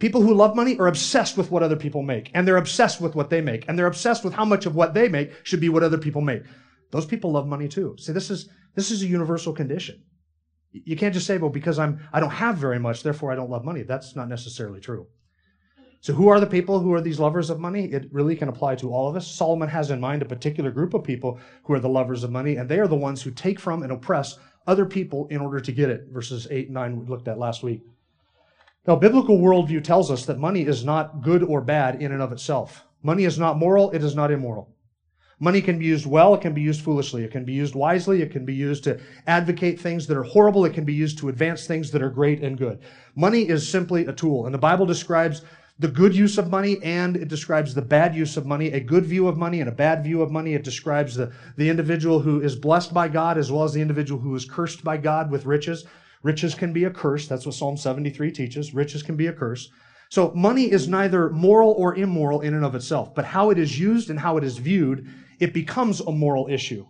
People 0.00 0.22
who 0.22 0.34
love 0.34 0.56
money 0.56 0.78
are 0.78 0.88
obsessed 0.88 1.36
with 1.36 1.50
what 1.50 1.62
other 1.62 1.76
people 1.76 2.02
make, 2.02 2.30
and 2.34 2.48
they're 2.48 2.56
obsessed 2.56 3.00
with 3.00 3.14
what 3.14 3.28
they 3.28 3.42
make, 3.42 3.68
and 3.68 3.78
they're 3.78 3.86
obsessed 3.86 4.24
with 4.24 4.32
how 4.32 4.46
much 4.46 4.66
of 4.66 4.74
what 4.74 4.94
they 4.94 5.08
make 5.08 5.32
should 5.44 5.60
be 5.60 5.68
what 5.68 5.82
other 5.82 5.98
people 5.98 6.22
make. 6.22 6.42
Those 6.90 7.06
people 7.06 7.30
love 7.30 7.46
money 7.46 7.68
too. 7.68 7.94
See, 7.98 8.12
this 8.12 8.30
is 8.30 8.48
this 8.74 8.90
is 8.90 9.02
a 9.02 9.06
universal 9.06 9.52
condition. 9.52 10.02
You 10.72 10.96
can't 10.96 11.12
just 11.12 11.26
say, 11.26 11.36
well, 11.36 11.50
because 11.50 11.78
I'm 11.78 12.00
I 12.12 12.18
don't 12.18 12.30
have 12.30 12.56
very 12.56 12.78
much, 12.78 13.02
therefore 13.02 13.30
I 13.30 13.36
don't 13.36 13.50
love 13.50 13.64
money. 13.64 13.82
That's 13.82 14.16
not 14.16 14.28
necessarily 14.28 14.80
true. 14.80 15.06
So, 16.00 16.14
who 16.14 16.28
are 16.28 16.40
the 16.40 16.46
people 16.46 16.80
who 16.80 16.94
are 16.94 17.02
these 17.02 17.20
lovers 17.20 17.50
of 17.50 17.60
money? 17.60 17.84
It 17.84 18.08
really 18.10 18.34
can 18.34 18.48
apply 18.48 18.76
to 18.76 18.90
all 18.90 19.10
of 19.10 19.16
us. 19.16 19.30
Solomon 19.30 19.68
has 19.68 19.90
in 19.90 20.00
mind 20.00 20.22
a 20.22 20.24
particular 20.24 20.70
group 20.70 20.94
of 20.94 21.04
people 21.04 21.38
who 21.64 21.74
are 21.74 21.80
the 21.80 21.90
lovers 21.90 22.24
of 22.24 22.30
money, 22.30 22.56
and 22.56 22.70
they 22.70 22.78
are 22.78 22.88
the 22.88 22.96
ones 22.96 23.20
who 23.20 23.30
take 23.30 23.60
from 23.60 23.82
and 23.82 23.92
oppress 23.92 24.38
other 24.66 24.86
people 24.86 25.26
in 25.28 25.42
order 25.42 25.60
to 25.60 25.72
get 25.72 25.90
it. 25.90 26.06
Verses 26.10 26.48
8 26.50 26.68
and 26.68 26.74
9 26.74 27.00
we 27.00 27.06
looked 27.06 27.28
at 27.28 27.38
last 27.38 27.62
week. 27.62 27.82
Now, 28.86 28.96
biblical 28.96 29.38
worldview 29.38 29.84
tells 29.84 30.10
us 30.10 30.24
that 30.26 30.38
money 30.38 30.62
is 30.62 30.84
not 30.84 31.22
good 31.22 31.42
or 31.42 31.60
bad 31.60 32.00
in 32.00 32.12
and 32.12 32.22
of 32.22 32.32
itself. 32.32 32.84
Money 33.02 33.24
is 33.24 33.38
not 33.38 33.58
moral, 33.58 33.90
it 33.90 34.02
is 34.02 34.14
not 34.14 34.30
immoral. 34.30 34.74
Money 35.38 35.62
can 35.62 35.78
be 35.78 35.86
used 35.86 36.06
well, 36.06 36.34
it 36.34 36.40
can 36.40 36.52
be 36.52 36.60
used 36.60 36.82
foolishly, 36.82 37.24
it 37.24 37.30
can 37.30 37.44
be 37.44 37.52
used 37.52 37.74
wisely, 37.74 38.20
it 38.20 38.30
can 38.30 38.44
be 38.44 38.54
used 38.54 38.84
to 38.84 39.00
advocate 39.26 39.80
things 39.80 40.06
that 40.06 40.16
are 40.16 40.22
horrible, 40.22 40.64
it 40.64 40.74
can 40.74 40.84
be 40.84 40.92
used 40.92 41.18
to 41.18 41.28
advance 41.28 41.66
things 41.66 41.90
that 41.90 42.02
are 42.02 42.10
great 42.10 42.42
and 42.42 42.58
good. 42.58 42.78
Money 43.14 43.48
is 43.48 43.66
simply 43.66 44.06
a 44.06 44.12
tool, 44.12 44.44
and 44.44 44.54
the 44.54 44.58
Bible 44.58 44.84
describes 44.84 45.42
the 45.78 45.88
good 45.88 46.14
use 46.14 46.36
of 46.36 46.50
money 46.50 46.78
and 46.82 47.16
it 47.16 47.28
describes 47.28 47.74
the 47.74 47.80
bad 47.80 48.14
use 48.14 48.36
of 48.36 48.44
money, 48.44 48.70
a 48.72 48.80
good 48.80 49.06
view 49.06 49.26
of 49.28 49.38
money 49.38 49.60
and 49.60 49.68
a 49.68 49.72
bad 49.72 50.04
view 50.04 50.20
of 50.20 50.30
money. 50.30 50.52
It 50.52 50.62
describes 50.62 51.14
the, 51.14 51.32
the 51.56 51.70
individual 51.70 52.20
who 52.20 52.42
is 52.42 52.54
blessed 52.54 52.92
by 52.92 53.08
God 53.08 53.38
as 53.38 53.50
well 53.50 53.64
as 53.64 53.72
the 53.72 53.80
individual 53.80 54.20
who 54.20 54.34
is 54.34 54.44
cursed 54.44 54.84
by 54.84 54.98
God 54.98 55.30
with 55.30 55.46
riches. 55.46 55.86
Riches 56.22 56.54
can 56.54 56.72
be 56.72 56.84
a 56.84 56.90
curse. 56.90 57.26
That's 57.26 57.46
what 57.46 57.54
Psalm 57.54 57.76
73 57.76 58.30
teaches. 58.32 58.74
Riches 58.74 59.02
can 59.02 59.16
be 59.16 59.26
a 59.26 59.32
curse. 59.32 59.70
So 60.10 60.32
money 60.34 60.70
is 60.70 60.88
neither 60.88 61.30
moral 61.30 61.72
or 61.72 61.94
immoral 61.94 62.40
in 62.40 62.54
and 62.54 62.64
of 62.64 62.74
itself, 62.74 63.14
but 63.14 63.24
how 63.24 63.50
it 63.50 63.58
is 63.58 63.78
used 63.78 64.10
and 64.10 64.18
how 64.18 64.36
it 64.36 64.44
is 64.44 64.58
viewed, 64.58 65.06
it 65.38 65.54
becomes 65.54 66.00
a 66.00 66.10
moral 66.10 66.48
issue. 66.50 66.84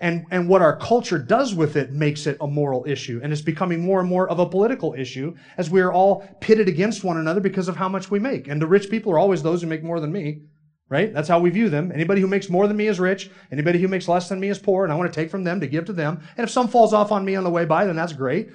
And, 0.00 0.26
and 0.30 0.48
what 0.48 0.62
our 0.62 0.76
culture 0.76 1.18
does 1.18 1.54
with 1.54 1.76
it 1.76 1.92
makes 1.92 2.26
it 2.26 2.36
a 2.40 2.46
moral 2.46 2.84
issue. 2.86 3.20
And 3.22 3.32
it's 3.32 3.42
becoming 3.42 3.84
more 3.84 4.00
and 4.00 4.08
more 4.08 4.28
of 4.28 4.38
a 4.38 4.48
political 4.48 4.94
issue 4.94 5.34
as 5.56 5.70
we 5.70 5.80
are 5.82 5.92
all 5.92 6.26
pitted 6.40 6.68
against 6.68 7.04
one 7.04 7.18
another 7.18 7.40
because 7.40 7.68
of 7.68 7.76
how 7.76 7.88
much 7.88 8.10
we 8.10 8.18
make. 8.18 8.48
And 8.48 8.60
the 8.60 8.66
rich 8.66 8.90
people 8.90 9.12
are 9.12 9.18
always 9.18 9.42
those 9.42 9.62
who 9.62 9.68
make 9.68 9.84
more 9.84 10.00
than 10.00 10.10
me, 10.10 10.42
right? 10.88 11.12
That's 11.12 11.28
how 11.28 11.38
we 11.38 11.50
view 11.50 11.68
them. 11.68 11.92
Anybody 11.92 12.20
who 12.20 12.26
makes 12.26 12.50
more 12.50 12.66
than 12.66 12.76
me 12.76 12.88
is 12.88 12.98
rich. 12.98 13.30
Anybody 13.52 13.78
who 13.78 13.88
makes 13.88 14.08
less 14.08 14.28
than 14.28 14.40
me 14.40 14.48
is 14.48 14.58
poor. 14.58 14.84
And 14.84 14.92
I 14.92 14.96
want 14.96 15.12
to 15.12 15.20
take 15.20 15.30
from 15.30 15.44
them 15.44 15.60
to 15.60 15.66
give 15.66 15.84
to 15.84 15.92
them. 15.92 16.20
And 16.36 16.44
if 16.44 16.50
some 16.50 16.66
falls 16.66 16.92
off 16.92 17.12
on 17.12 17.24
me 17.24 17.36
on 17.36 17.44
the 17.44 17.50
way 17.50 17.64
by, 17.66 17.84
then 17.84 17.96
that's 17.96 18.12
great. 18.12 18.48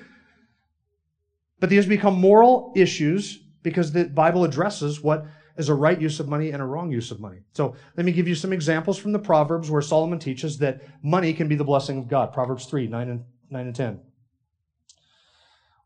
But 1.59 1.69
these 1.69 1.85
become 1.85 2.19
moral 2.19 2.73
issues 2.75 3.39
because 3.63 3.91
the 3.91 4.05
Bible 4.05 4.43
addresses 4.43 5.01
what 5.01 5.25
is 5.57 5.67
a 5.67 5.73
right 5.73 5.99
use 5.99 6.19
of 6.21 6.27
money 6.29 6.51
and 6.51 6.61
a 6.61 6.65
wrong 6.65 6.89
use 6.89 7.11
of 7.11 7.19
money. 7.19 7.39
So 7.53 7.75
let 7.97 8.05
me 8.05 8.13
give 8.13 8.27
you 8.27 8.35
some 8.35 8.53
examples 8.53 8.97
from 8.97 9.11
the 9.11 9.19
Proverbs 9.19 9.69
where 9.69 9.81
Solomon 9.81 10.17
teaches 10.17 10.57
that 10.59 10.81
money 11.03 11.33
can 11.33 11.49
be 11.49 11.55
the 11.55 11.65
blessing 11.65 11.97
of 11.97 12.07
God. 12.07 12.31
Proverbs 12.31 12.65
3, 12.65 12.87
9 12.87 13.09
and, 13.09 13.25
9 13.49 13.67
and 13.67 13.75
10. 13.75 13.99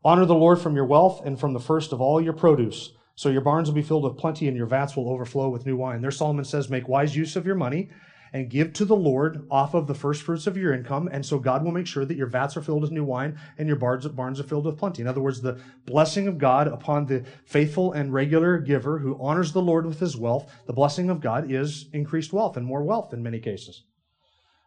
Honor 0.04 0.26
the 0.26 0.34
Lord 0.34 0.60
from 0.60 0.76
your 0.76 0.84
wealth 0.84 1.22
and 1.24 1.40
from 1.40 1.54
the 1.54 1.60
first 1.60 1.92
of 1.92 2.00
all 2.00 2.20
your 2.20 2.34
produce. 2.34 2.92
So 3.16 3.30
your 3.30 3.40
barns 3.40 3.68
will 3.68 3.74
be 3.74 3.82
filled 3.82 4.04
with 4.04 4.16
plenty 4.16 4.46
and 4.46 4.56
your 4.56 4.66
vats 4.66 4.96
will 4.96 5.08
overflow 5.10 5.48
with 5.48 5.66
new 5.66 5.76
wine. 5.76 6.02
There 6.02 6.10
Solomon 6.10 6.44
says, 6.44 6.68
make 6.68 6.88
wise 6.88 7.16
use 7.16 7.36
of 7.36 7.46
your 7.46 7.54
money 7.56 7.90
and 8.34 8.50
give 8.50 8.72
to 8.72 8.84
the 8.84 8.96
Lord 8.96 9.46
off 9.48 9.74
of 9.74 9.86
the 9.86 9.94
first 9.94 10.22
fruits 10.22 10.48
of 10.48 10.56
your 10.56 10.74
income. 10.74 11.08
And 11.10 11.24
so 11.24 11.38
God 11.38 11.64
will 11.64 11.70
make 11.70 11.86
sure 11.86 12.04
that 12.04 12.16
your 12.16 12.26
vats 12.26 12.56
are 12.56 12.62
filled 12.62 12.82
with 12.82 12.90
new 12.90 13.04
wine 13.04 13.38
and 13.56 13.68
your 13.68 13.76
barns, 13.76 14.04
are 14.40 14.42
filled 14.42 14.66
with 14.66 14.76
plenty. 14.76 15.02
In 15.02 15.08
other 15.08 15.20
words, 15.20 15.40
the 15.40 15.60
blessing 15.86 16.26
of 16.26 16.36
God 16.36 16.66
upon 16.66 17.06
the 17.06 17.24
faithful 17.46 17.92
and 17.92 18.12
regular 18.12 18.58
giver 18.58 18.98
who 18.98 19.16
honors 19.20 19.52
the 19.52 19.62
Lord 19.62 19.86
with 19.86 20.00
his 20.00 20.16
wealth, 20.16 20.52
the 20.66 20.72
blessing 20.72 21.10
of 21.10 21.20
God 21.20 21.48
is 21.50 21.88
increased 21.92 22.32
wealth 22.32 22.56
and 22.56 22.66
more 22.66 22.82
wealth 22.82 23.14
in 23.14 23.22
many 23.22 23.38
cases. 23.38 23.84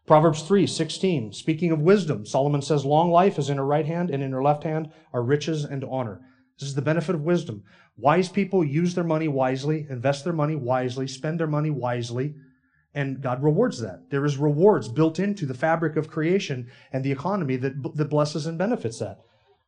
Proverbs 0.05 0.43
3, 0.43 0.65
16, 0.65 1.33
speaking 1.33 1.69
of 1.69 1.81
wisdom, 1.81 2.25
Solomon 2.25 2.61
says, 2.61 2.85
Long 2.85 3.11
life 3.11 3.37
is 3.37 3.49
in 3.49 3.57
her 3.57 3.65
right 3.65 3.85
hand, 3.85 4.09
and 4.09 4.23
in 4.23 4.31
her 4.31 4.41
left 4.41 4.63
hand 4.63 4.89
are 5.11 5.21
riches 5.21 5.65
and 5.65 5.83
honor. 5.83 6.21
This 6.57 6.69
is 6.69 6.75
the 6.75 6.81
benefit 6.81 7.13
of 7.13 7.23
wisdom. 7.23 7.65
Wise 7.97 8.29
people 8.29 8.63
use 8.63 8.95
their 8.95 9.03
money 9.03 9.27
wisely, 9.27 9.85
invest 9.89 10.23
their 10.23 10.31
money 10.31 10.55
wisely, 10.55 11.07
spend 11.07 11.41
their 11.41 11.47
money 11.47 11.69
wisely, 11.69 12.35
and 12.97 13.21
God 13.21 13.43
rewards 13.43 13.79
that. 13.79 14.09
There 14.09 14.25
is 14.25 14.37
rewards 14.37 14.89
built 14.89 15.19
into 15.19 15.45
the 15.45 15.53
fabric 15.53 15.97
of 15.97 16.09
creation 16.09 16.67
and 16.91 17.03
the 17.03 17.11
economy 17.11 17.55
that, 17.57 17.95
that 17.95 18.09
blesses 18.09 18.47
and 18.47 18.57
benefits 18.57 18.97
that. 18.97 19.19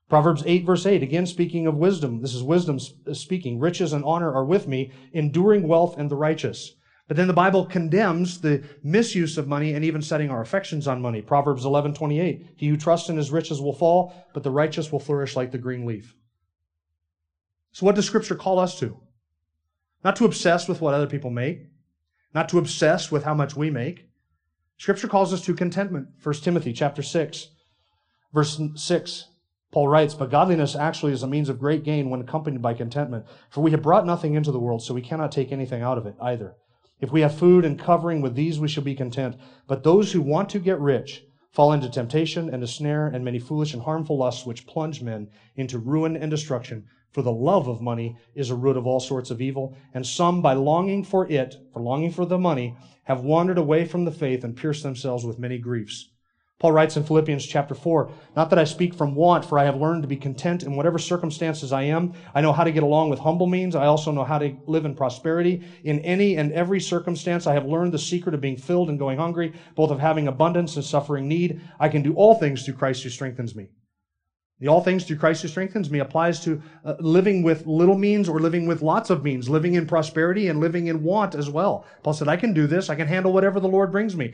Proverbs 0.09 0.41
8 0.47 0.65
verse 0.65 0.87
8, 0.87 1.03
again 1.03 1.27
speaking 1.27 1.67
of 1.67 1.77
wisdom. 1.77 2.21
This 2.21 2.33
is 2.33 2.41
wisdom 2.41 2.79
uh, 3.07 3.13
speaking. 3.13 3.59
Riches 3.59 3.93
and 3.93 4.03
honor 4.03 4.33
are 4.33 4.45
with 4.45 4.67
me, 4.67 4.91
enduring 5.13 5.67
wealth 5.67 5.95
and 5.95 6.09
the 6.09 6.15
righteous. 6.15 6.73
But 7.07 7.17
then 7.17 7.27
the 7.27 7.33
Bible 7.33 7.67
condemns 7.67 8.41
the 8.41 8.63
misuse 8.81 9.37
of 9.37 9.47
money 9.47 9.73
and 9.73 9.85
even 9.85 10.01
setting 10.01 10.31
our 10.31 10.41
affections 10.41 10.87
on 10.87 10.99
money. 10.99 11.21
Proverbs 11.21 11.65
11, 11.65 11.93
28. 11.93 12.47
He 12.55 12.67
who 12.67 12.77
trusts 12.77 13.09
in 13.09 13.17
his 13.17 13.31
riches 13.31 13.61
will 13.61 13.73
fall, 13.73 14.13
but 14.33 14.41
the 14.41 14.51
righteous 14.51 14.91
will 14.91 14.99
flourish 14.99 15.35
like 15.35 15.51
the 15.51 15.59
green 15.59 15.85
leaf. 15.85 16.15
So 17.73 17.85
what 17.85 17.93
does 17.93 18.07
scripture 18.07 18.35
call 18.35 18.57
us 18.57 18.79
to? 18.79 18.99
Not 20.03 20.15
to 20.15 20.25
obsess 20.25 20.67
with 20.67 20.81
what 20.81 20.95
other 20.95 21.07
people 21.07 21.29
make, 21.29 21.67
not 22.33 22.49
to 22.49 22.57
obsess 22.57 23.11
with 23.11 23.23
how 23.23 23.33
much 23.33 23.55
we 23.55 23.69
make. 23.69 24.05
Scripture 24.77 25.07
calls 25.07 25.33
us 25.33 25.41
to 25.41 25.53
contentment. 25.53 26.07
1 26.23 26.35
Timothy 26.35 26.73
chapter 26.73 27.01
6, 27.01 27.47
verse 28.33 28.61
6. 28.75 29.25
Paul 29.71 29.87
writes, 29.87 30.13
But 30.15 30.31
godliness 30.31 30.75
actually 30.75 31.11
is 31.11 31.21
a 31.21 31.27
means 31.27 31.49
of 31.49 31.59
great 31.59 31.83
gain 31.83 32.09
when 32.09 32.21
accompanied 32.21 32.61
by 32.61 32.73
contentment. 32.73 33.25
For 33.49 33.61
we 33.61 33.71
have 33.71 33.81
brought 33.81 34.05
nothing 34.05 34.33
into 34.33 34.51
the 34.51 34.59
world, 34.59 34.81
so 34.81 34.93
we 34.93 35.01
cannot 35.01 35.31
take 35.31 35.51
anything 35.51 35.81
out 35.81 35.97
of 35.97 36.05
it 36.05 36.15
either. 36.21 36.55
If 36.99 37.11
we 37.11 37.21
have 37.21 37.37
food 37.37 37.65
and 37.65 37.79
covering 37.79 38.21
with 38.21 38.35
these, 38.35 38.59
we 38.59 38.67
shall 38.67 38.83
be 38.83 38.95
content. 38.95 39.35
But 39.67 39.83
those 39.83 40.11
who 40.11 40.21
want 40.21 40.49
to 40.49 40.59
get 40.59 40.79
rich 40.79 41.23
fall 41.51 41.71
into 41.71 41.89
temptation 41.89 42.53
and 42.53 42.63
a 42.63 42.67
snare 42.67 43.07
and 43.07 43.23
many 43.23 43.39
foolish 43.39 43.73
and 43.73 43.83
harmful 43.83 44.17
lusts 44.17 44.45
which 44.45 44.67
plunge 44.67 45.01
men 45.01 45.29
into 45.55 45.79
ruin 45.79 46.15
and 46.15 46.29
destruction. 46.29 46.85
For 47.11 47.23
the 47.23 47.31
love 47.31 47.67
of 47.67 47.81
money 47.81 48.17
is 48.35 48.49
a 48.49 48.55
root 48.55 48.77
of 48.77 48.85
all 48.85 48.99
sorts 48.99 49.31
of 49.31 49.41
evil, 49.41 49.75
and 49.93 50.05
some, 50.05 50.41
by 50.41 50.53
longing 50.53 51.03
for 51.03 51.29
it, 51.29 51.57
for 51.73 51.81
longing 51.81 52.11
for 52.11 52.25
the 52.25 52.37
money, 52.37 52.75
have 53.05 53.21
wandered 53.21 53.57
away 53.57 53.85
from 53.85 54.05
the 54.05 54.11
faith 54.11 54.43
and 54.43 54.55
pierced 54.55 54.83
themselves 54.83 55.25
with 55.25 55.39
many 55.39 55.57
griefs. 55.57 56.09
Paul 56.59 56.73
writes 56.73 56.97
in 56.97 57.05
Philippians 57.05 57.45
chapter 57.45 57.73
4, 57.73 58.11
Not 58.35 58.49
that 58.49 58.59
I 58.59 58.65
speak 58.65 58.93
from 58.93 59.15
want, 59.15 59.45
for 59.45 59.57
I 59.57 59.63
have 59.63 59.77
learned 59.77 60.03
to 60.03 60.09
be 60.09 60.17
content 60.17 60.61
in 60.61 60.75
whatever 60.75 60.99
circumstances 60.99 61.71
I 61.71 61.83
am. 61.83 62.13
I 62.35 62.41
know 62.41 62.51
how 62.51 62.65
to 62.65 62.71
get 62.71 62.83
along 62.83 63.09
with 63.09 63.19
humble 63.19 63.47
means. 63.47 63.75
I 63.75 63.85
also 63.85 64.11
know 64.11 64.25
how 64.25 64.39
to 64.39 64.55
live 64.67 64.83
in 64.83 64.93
prosperity. 64.93 65.63
In 65.85 65.99
any 65.99 66.35
and 66.35 66.51
every 66.51 66.81
circumstance, 66.81 67.47
I 67.47 67.53
have 67.53 67.65
learned 67.65 67.93
the 67.93 67.97
secret 67.97 68.35
of 68.35 68.41
being 68.41 68.57
filled 68.57 68.89
and 68.89 68.99
going 68.99 69.17
hungry, 69.17 69.53
both 69.73 69.89
of 69.89 69.99
having 69.99 70.27
abundance 70.27 70.75
and 70.75 70.83
suffering 70.83 71.29
need. 71.29 71.61
I 71.79 71.87
can 71.87 72.01
do 72.01 72.13
all 72.13 72.35
things 72.35 72.65
through 72.65 72.75
Christ 72.75 73.03
who 73.03 73.09
strengthens 73.09 73.55
me. 73.55 73.69
The 74.59 74.67
all 74.67 74.81
things 74.81 75.05
through 75.05 75.17
Christ 75.17 75.41
who 75.41 75.47
strengthens 75.47 75.89
me 75.89 75.99
applies 75.99 76.41
to 76.41 76.61
uh, 76.83 76.95
living 76.99 77.43
with 77.43 77.65
little 77.65 77.97
means 77.97 78.27
or 78.27 78.39
living 78.39 78.67
with 78.67 78.81
lots 78.81 79.09
of 79.09 79.23
means, 79.23 79.49
living 79.49 79.75
in 79.75 79.87
prosperity 79.87 80.49
and 80.49 80.59
living 80.59 80.87
in 80.87 81.03
want 81.03 81.33
as 81.33 81.49
well. 81.49 81.85
Paul 82.03 82.13
said, 82.13 82.27
I 82.27 82.35
can 82.35 82.53
do 82.53 82.67
this. 82.67 82.89
I 82.89 82.95
can 82.95 83.07
handle 83.07 83.31
whatever 83.31 83.59
the 83.59 83.69
Lord 83.69 83.91
brings 83.91 84.17
me. 84.17 84.33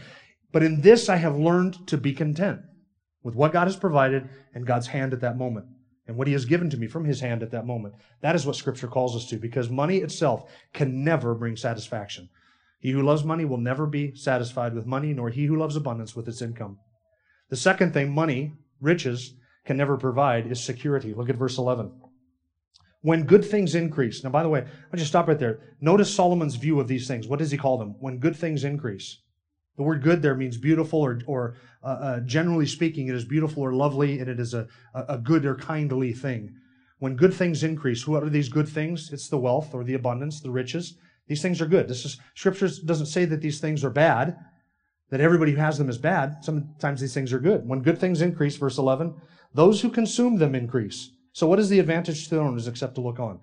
But 0.51 0.63
in 0.63 0.81
this, 0.81 1.09
I 1.09 1.17
have 1.17 1.37
learned 1.37 1.87
to 1.87 1.97
be 1.97 2.13
content 2.13 2.61
with 3.23 3.35
what 3.35 3.53
God 3.53 3.67
has 3.67 3.75
provided 3.75 4.27
and 4.53 4.65
God's 4.65 4.87
hand 4.87 5.13
at 5.13 5.21
that 5.21 5.37
moment 5.37 5.67
and 6.07 6.17
what 6.17 6.27
He 6.27 6.33
has 6.33 6.45
given 6.45 6.69
to 6.71 6.77
me 6.77 6.87
from 6.87 7.05
His 7.05 7.19
hand 7.19 7.43
at 7.43 7.51
that 7.51 7.67
moment. 7.67 7.93
That 8.21 8.35
is 8.35 8.45
what 8.47 8.55
Scripture 8.55 8.87
calls 8.87 9.15
us 9.15 9.27
to 9.29 9.37
because 9.37 9.69
money 9.69 9.97
itself 9.97 10.49
can 10.73 11.03
never 11.03 11.35
bring 11.35 11.55
satisfaction. 11.55 12.29
He 12.79 12.91
who 12.91 13.01
loves 13.01 13.23
money 13.23 13.45
will 13.45 13.57
never 13.57 13.87
be 13.87 14.15
satisfied 14.15 14.75
with 14.75 14.85
money, 14.85 15.11
nor 15.13 15.29
he 15.29 15.45
who 15.45 15.55
loves 15.55 15.75
abundance 15.75 16.15
with 16.15 16.27
its 16.27 16.41
income. 16.41 16.77
The 17.49 17.55
second 17.55 17.93
thing, 17.93 18.13
money, 18.13 18.53
riches, 18.79 19.33
can 19.65 19.77
never 19.77 19.97
provide 19.97 20.47
is 20.47 20.63
security. 20.63 21.13
Look 21.13 21.29
at 21.29 21.35
verse 21.35 21.57
11. 21.57 21.91
When 23.01 23.23
good 23.23 23.45
things 23.45 23.75
increase. 23.75 24.23
Now, 24.23 24.31
by 24.31 24.43
the 24.43 24.49
way, 24.49 24.61
I'll 24.61 24.97
just 24.97 25.11
stop 25.11 25.27
right 25.27 25.37
there. 25.37 25.59
Notice 25.79 26.13
Solomon's 26.13 26.55
view 26.55 26.79
of 26.79 26.87
these 26.87 27.07
things. 27.07 27.27
What 27.27 27.39
does 27.39 27.51
he 27.51 27.57
call 27.57 27.77
them? 27.77 27.95
When 27.99 28.17
good 28.17 28.35
things 28.35 28.63
increase. 28.63 29.19
The 29.77 29.83
word 29.83 30.01
good 30.01 30.21
there 30.21 30.35
means 30.35 30.57
beautiful, 30.57 31.01
or, 31.01 31.19
or 31.27 31.55
uh, 31.83 31.87
uh, 31.87 32.19
generally 32.21 32.65
speaking, 32.65 33.07
it 33.07 33.15
is 33.15 33.25
beautiful 33.25 33.61
or 33.61 33.73
lovely, 33.73 34.19
and 34.19 34.29
it 34.29 34.39
is 34.39 34.53
a, 34.53 34.67
a 34.93 35.17
good 35.17 35.45
or 35.45 35.55
kindly 35.55 36.13
thing. 36.13 36.55
When 36.99 37.15
good 37.15 37.33
things 37.33 37.63
increase, 37.63 38.07
what 38.07 38.23
are 38.23 38.29
these 38.29 38.49
good 38.49 38.69
things? 38.69 39.11
It's 39.11 39.27
the 39.27 39.37
wealth 39.37 39.73
or 39.73 39.83
the 39.83 39.93
abundance, 39.93 40.39
the 40.39 40.49
riches. 40.49 40.97
These 41.27 41.41
things 41.41 41.61
are 41.61 41.65
good. 41.65 41.87
This 41.87 42.05
is 42.05 42.17
Scripture 42.35 42.69
doesn't 42.85 43.07
say 43.07 43.25
that 43.25 43.41
these 43.41 43.59
things 43.59 43.83
are 43.83 43.89
bad, 43.89 44.37
that 45.09 45.19
everybody 45.19 45.51
who 45.51 45.57
has 45.57 45.77
them 45.77 45.89
is 45.89 45.97
bad. 45.97 46.37
Sometimes 46.41 47.01
these 47.01 47.13
things 47.13 47.33
are 47.33 47.39
good. 47.39 47.67
When 47.67 47.81
good 47.81 47.99
things 47.99 48.21
increase, 48.21 48.55
verse 48.55 48.77
11, 48.77 49.13
those 49.55 49.81
who 49.81 49.89
consume 49.89 50.37
them 50.37 50.53
increase. 50.53 51.11
So 51.31 51.47
what 51.47 51.59
is 51.59 51.69
the 51.69 51.79
advantage 51.79 52.25
to 52.25 52.35
the 52.35 52.41
owners 52.41 52.67
except 52.67 52.95
to 52.95 53.01
look 53.01 53.19
on? 53.19 53.39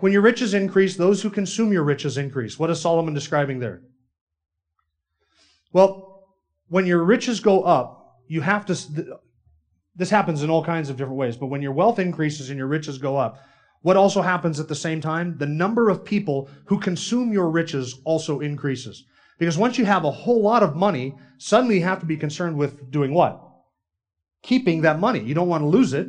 When 0.00 0.12
your 0.12 0.22
riches 0.22 0.54
increase, 0.54 0.96
those 0.96 1.22
who 1.22 1.30
consume 1.30 1.72
your 1.72 1.84
riches 1.84 2.18
increase. 2.18 2.58
What 2.58 2.70
is 2.70 2.80
Solomon 2.80 3.14
describing 3.14 3.60
there? 3.60 3.82
Well, 5.72 6.26
when 6.68 6.86
your 6.86 7.04
riches 7.04 7.40
go 7.40 7.62
up, 7.62 8.18
you 8.26 8.40
have 8.40 8.66
to, 8.66 9.18
this 9.94 10.10
happens 10.10 10.42
in 10.42 10.50
all 10.50 10.64
kinds 10.64 10.90
of 10.90 10.96
different 10.96 11.18
ways, 11.18 11.36
but 11.36 11.46
when 11.46 11.62
your 11.62 11.72
wealth 11.72 11.98
increases 11.98 12.50
and 12.50 12.58
your 12.58 12.66
riches 12.66 12.98
go 12.98 13.16
up, 13.16 13.38
what 13.82 13.96
also 13.96 14.22
happens 14.22 14.60
at 14.60 14.68
the 14.68 14.74
same 14.74 15.00
time? 15.00 15.38
The 15.38 15.46
number 15.46 15.88
of 15.88 16.04
people 16.04 16.48
who 16.66 16.78
consume 16.78 17.32
your 17.32 17.50
riches 17.50 17.98
also 18.04 18.40
increases. 18.40 19.04
Because 19.38 19.56
once 19.56 19.78
you 19.78 19.84
have 19.84 20.04
a 20.04 20.10
whole 20.10 20.42
lot 20.42 20.62
of 20.62 20.76
money, 20.76 21.14
suddenly 21.38 21.78
you 21.78 21.84
have 21.84 22.00
to 22.00 22.06
be 22.06 22.16
concerned 22.16 22.56
with 22.56 22.90
doing 22.90 23.14
what? 23.14 23.49
Keeping 24.42 24.82
that 24.82 24.98
money. 24.98 25.20
You 25.20 25.34
don't 25.34 25.48
want 25.48 25.62
to 25.62 25.68
lose 25.68 25.92
it. 25.92 26.08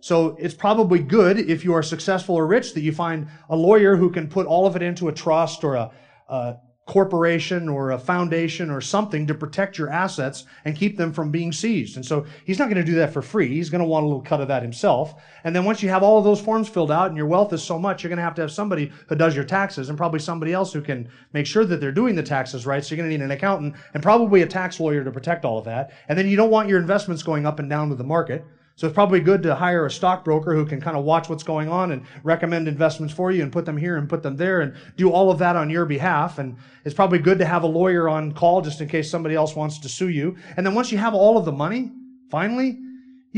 So 0.00 0.36
it's 0.38 0.54
probably 0.54 1.00
good 1.00 1.38
if 1.38 1.64
you 1.64 1.74
are 1.74 1.82
successful 1.82 2.36
or 2.36 2.46
rich 2.46 2.74
that 2.74 2.80
you 2.80 2.92
find 2.92 3.28
a 3.48 3.56
lawyer 3.56 3.96
who 3.96 4.10
can 4.10 4.28
put 4.28 4.46
all 4.46 4.66
of 4.66 4.76
it 4.76 4.82
into 4.82 5.08
a 5.08 5.12
trust 5.12 5.64
or 5.64 5.74
a, 5.74 5.90
a 6.28 6.56
corporation 6.88 7.68
or 7.68 7.90
a 7.90 7.98
foundation 7.98 8.70
or 8.70 8.80
something 8.80 9.26
to 9.26 9.34
protect 9.34 9.76
your 9.76 9.90
assets 9.90 10.46
and 10.64 10.74
keep 10.74 10.96
them 10.96 11.12
from 11.12 11.30
being 11.30 11.52
seized. 11.52 11.96
And 11.96 12.04
so 12.04 12.24
he's 12.46 12.58
not 12.58 12.70
going 12.70 12.82
to 12.82 12.90
do 12.90 12.96
that 12.96 13.12
for 13.12 13.20
free. 13.20 13.48
He's 13.48 13.68
going 13.68 13.82
to 13.82 13.86
want 13.86 14.04
a 14.04 14.06
little 14.06 14.22
cut 14.22 14.40
of 14.40 14.48
that 14.48 14.62
himself. 14.62 15.14
And 15.44 15.54
then 15.54 15.66
once 15.66 15.82
you 15.82 15.90
have 15.90 16.02
all 16.02 16.16
of 16.16 16.24
those 16.24 16.40
forms 16.40 16.66
filled 16.66 16.90
out 16.90 17.08
and 17.08 17.16
your 17.16 17.26
wealth 17.26 17.52
is 17.52 17.62
so 17.62 17.78
much, 17.78 18.02
you're 18.02 18.08
going 18.08 18.16
to 18.16 18.22
have 18.22 18.34
to 18.36 18.40
have 18.40 18.50
somebody 18.50 18.90
who 19.06 19.14
does 19.16 19.36
your 19.36 19.44
taxes 19.44 19.90
and 19.90 19.98
probably 19.98 20.18
somebody 20.18 20.54
else 20.54 20.72
who 20.72 20.80
can 20.80 21.06
make 21.34 21.46
sure 21.46 21.66
that 21.66 21.78
they're 21.78 21.92
doing 21.92 22.14
the 22.14 22.22
taxes 22.22 22.64
right. 22.64 22.82
So 22.82 22.94
you're 22.94 23.04
going 23.04 23.10
to 23.10 23.18
need 23.18 23.22
an 23.22 23.30
accountant 23.32 23.74
and 23.92 24.02
probably 24.02 24.40
a 24.40 24.46
tax 24.46 24.80
lawyer 24.80 25.04
to 25.04 25.12
protect 25.12 25.44
all 25.44 25.58
of 25.58 25.66
that. 25.66 25.92
And 26.08 26.18
then 26.18 26.26
you 26.26 26.36
don't 26.36 26.50
want 26.50 26.70
your 26.70 26.80
investments 26.80 27.22
going 27.22 27.44
up 27.44 27.58
and 27.58 27.68
down 27.68 27.90
with 27.90 27.98
the 27.98 28.04
market. 28.04 28.46
So 28.78 28.86
it's 28.86 28.94
probably 28.94 29.18
good 29.18 29.42
to 29.42 29.56
hire 29.56 29.86
a 29.86 29.90
stockbroker 29.90 30.54
who 30.54 30.64
can 30.64 30.80
kind 30.80 30.96
of 30.96 31.02
watch 31.02 31.28
what's 31.28 31.42
going 31.42 31.68
on 31.68 31.90
and 31.90 32.06
recommend 32.22 32.68
investments 32.68 33.12
for 33.12 33.32
you 33.32 33.42
and 33.42 33.50
put 33.50 33.64
them 33.64 33.76
here 33.76 33.96
and 33.96 34.08
put 34.08 34.22
them 34.22 34.36
there 34.36 34.60
and 34.60 34.72
do 34.96 35.10
all 35.10 35.32
of 35.32 35.38
that 35.40 35.56
on 35.56 35.68
your 35.68 35.84
behalf. 35.84 36.38
And 36.38 36.56
it's 36.84 36.94
probably 36.94 37.18
good 37.18 37.40
to 37.40 37.44
have 37.44 37.64
a 37.64 37.66
lawyer 37.66 38.08
on 38.08 38.30
call 38.30 38.60
just 38.60 38.80
in 38.80 38.86
case 38.86 39.10
somebody 39.10 39.34
else 39.34 39.56
wants 39.56 39.80
to 39.80 39.88
sue 39.88 40.10
you. 40.10 40.36
And 40.56 40.64
then 40.64 40.76
once 40.76 40.92
you 40.92 40.98
have 40.98 41.12
all 41.12 41.36
of 41.36 41.44
the 41.44 41.50
money, 41.50 41.90
finally, 42.30 42.78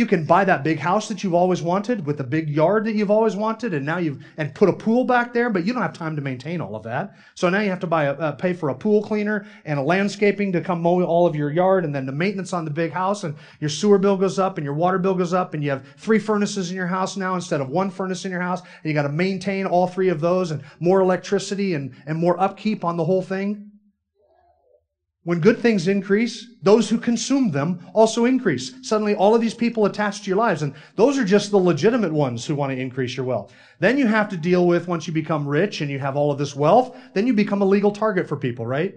you 0.01 0.07
can 0.07 0.25
buy 0.25 0.47
that 0.47 0.65
big 0.65 0.79
house 0.79 1.09
that 1.09 1.23
you've 1.23 1.35
always 1.35 1.61
wanted 1.61 2.07
with 2.07 2.17
the 2.17 2.25
big 2.25 2.49
yard 2.49 2.87
that 2.87 2.95
you've 2.95 3.11
always 3.11 3.37
wanted, 3.37 3.75
and 3.75 3.85
now 3.85 3.99
you've 3.99 4.25
and 4.39 4.55
put 4.55 4.71
a 4.71 4.73
pool 4.73 5.05
back 5.05 5.35
there, 5.35 5.51
but 5.51 5.67
you 5.67 5.75
don't 5.75 5.83
have 5.83 5.93
time 5.93 6.17
to 6.17 6.23
maintain 6.23 6.59
all 6.63 6.75
of 6.75 6.83
that. 6.85 7.15
So 7.35 7.51
now 7.51 7.61
you 7.61 7.69
have 7.69 7.81
to 7.81 7.87
buy 7.87 8.05
a, 8.05 8.15
uh, 8.15 8.33
pay 8.33 8.55
for 8.55 8.71
a 8.71 8.75
pool 8.75 9.03
cleaner 9.03 9.47
and 9.67 9.79
a 9.79 9.83
landscaping 9.83 10.53
to 10.53 10.63
come 10.63 10.81
mow 10.81 11.03
all 11.03 11.27
of 11.27 11.37
your 11.37 11.51
yard, 11.51 11.85
and 11.85 11.95
then 11.95 12.07
the 12.07 12.13
maintenance 12.13 12.55
on 12.55 12.65
the 12.65 12.71
big 12.71 12.93
house, 12.93 13.25
and 13.25 13.35
your 13.61 13.69
sewer 13.69 13.99
bill 13.99 14.17
goes 14.17 14.39
up, 14.39 14.57
and 14.57 14.65
your 14.65 14.75
water 14.75 14.99
bill 14.99 15.15
goes 15.15 15.35
up, 15.35 15.53
and 15.53 15.63
you 15.63 15.69
have 15.69 15.87
three 15.99 16.19
furnaces 16.19 16.71
in 16.71 16.77
your 16.77 16.87
house 16.87 17.19
now 17.19 17.35
instead 17.35 17.61
of 17.61 17.69
one 17.69 17.91
furnace 17.91 18.25
in 18.25 18.31
your 18.31 18.41
house, 18.41 18.63
and 18.63 18.85
you 18.85 18.95
got 18.95 19.03
to 19.03 19.11
maintain 19.11 19.67
all 19.67 19.87
three 19.87 20.09
of 20.09 20.23
those, 20.23 20.51
and 20.51 20.63
more 20.81 21.01
electricity 21.01 21.75
and 21.75 21.95
and 22.07 22.17
more 22.17 22.41
upkeep 22.41 22.87
on 22.87 22.97
the 22.97 23.05
whole 23.05 23.23
thing. 23.23 23.69
When 25.24 25.40
good 25.40 25.59
things 25.59 25.87
increase, 25.87 26.46
those 26.62 26.88
who 26.88 26.96
consume 26.96 27.50
them 27.50 27.87
also 27.92 28.24
increase. 28.24 28.72
Suddenly, 28.80 29.14
all 29.14 29.35
of 29.35 29.42
these 29.42 29.54
people 29.54 29.85
attached 29.85 30.24
to 30.24 30.30
your 30.30 30.38
lives, 30.38 30.62
and 30.62 30.74
those 30.96 31.18
are 31.18 31.24
just 31.24 31.50
the 31.50 31.59
legitimate 31.59 32.12
ones 32.12 32.46
who 32.46 32.54
want 32.54 32.72
to 32.72 32.80
increase 32.80 33.18
your 33.18 33.26
wealth. 33.26 33.52
Then 33.80 33.98
you 33.98 34.06
have 34.06 34.30
to 34.30 34.38
deal 34.38 34.66
with 34.66 34.88
once 34.88 35.06
you 35.06 35.12
become 35.12 35.46
rich 35.46 35.83
and 35.83 35.90
you 35.90 35.98
have 35.98 36.16
all 36.16 36.33
of 36.33 36.38
this 36.38 36.56
wealth, 36.56 36.96
then 37.12 37.26
you 37.26 37.35
become 37.35 37.61
a 37.61 37.66
legal 37.66 37.90
target 37.90 38.26
for 38.26 38.37
people, 38.37 38.66
right? 38.66 38.94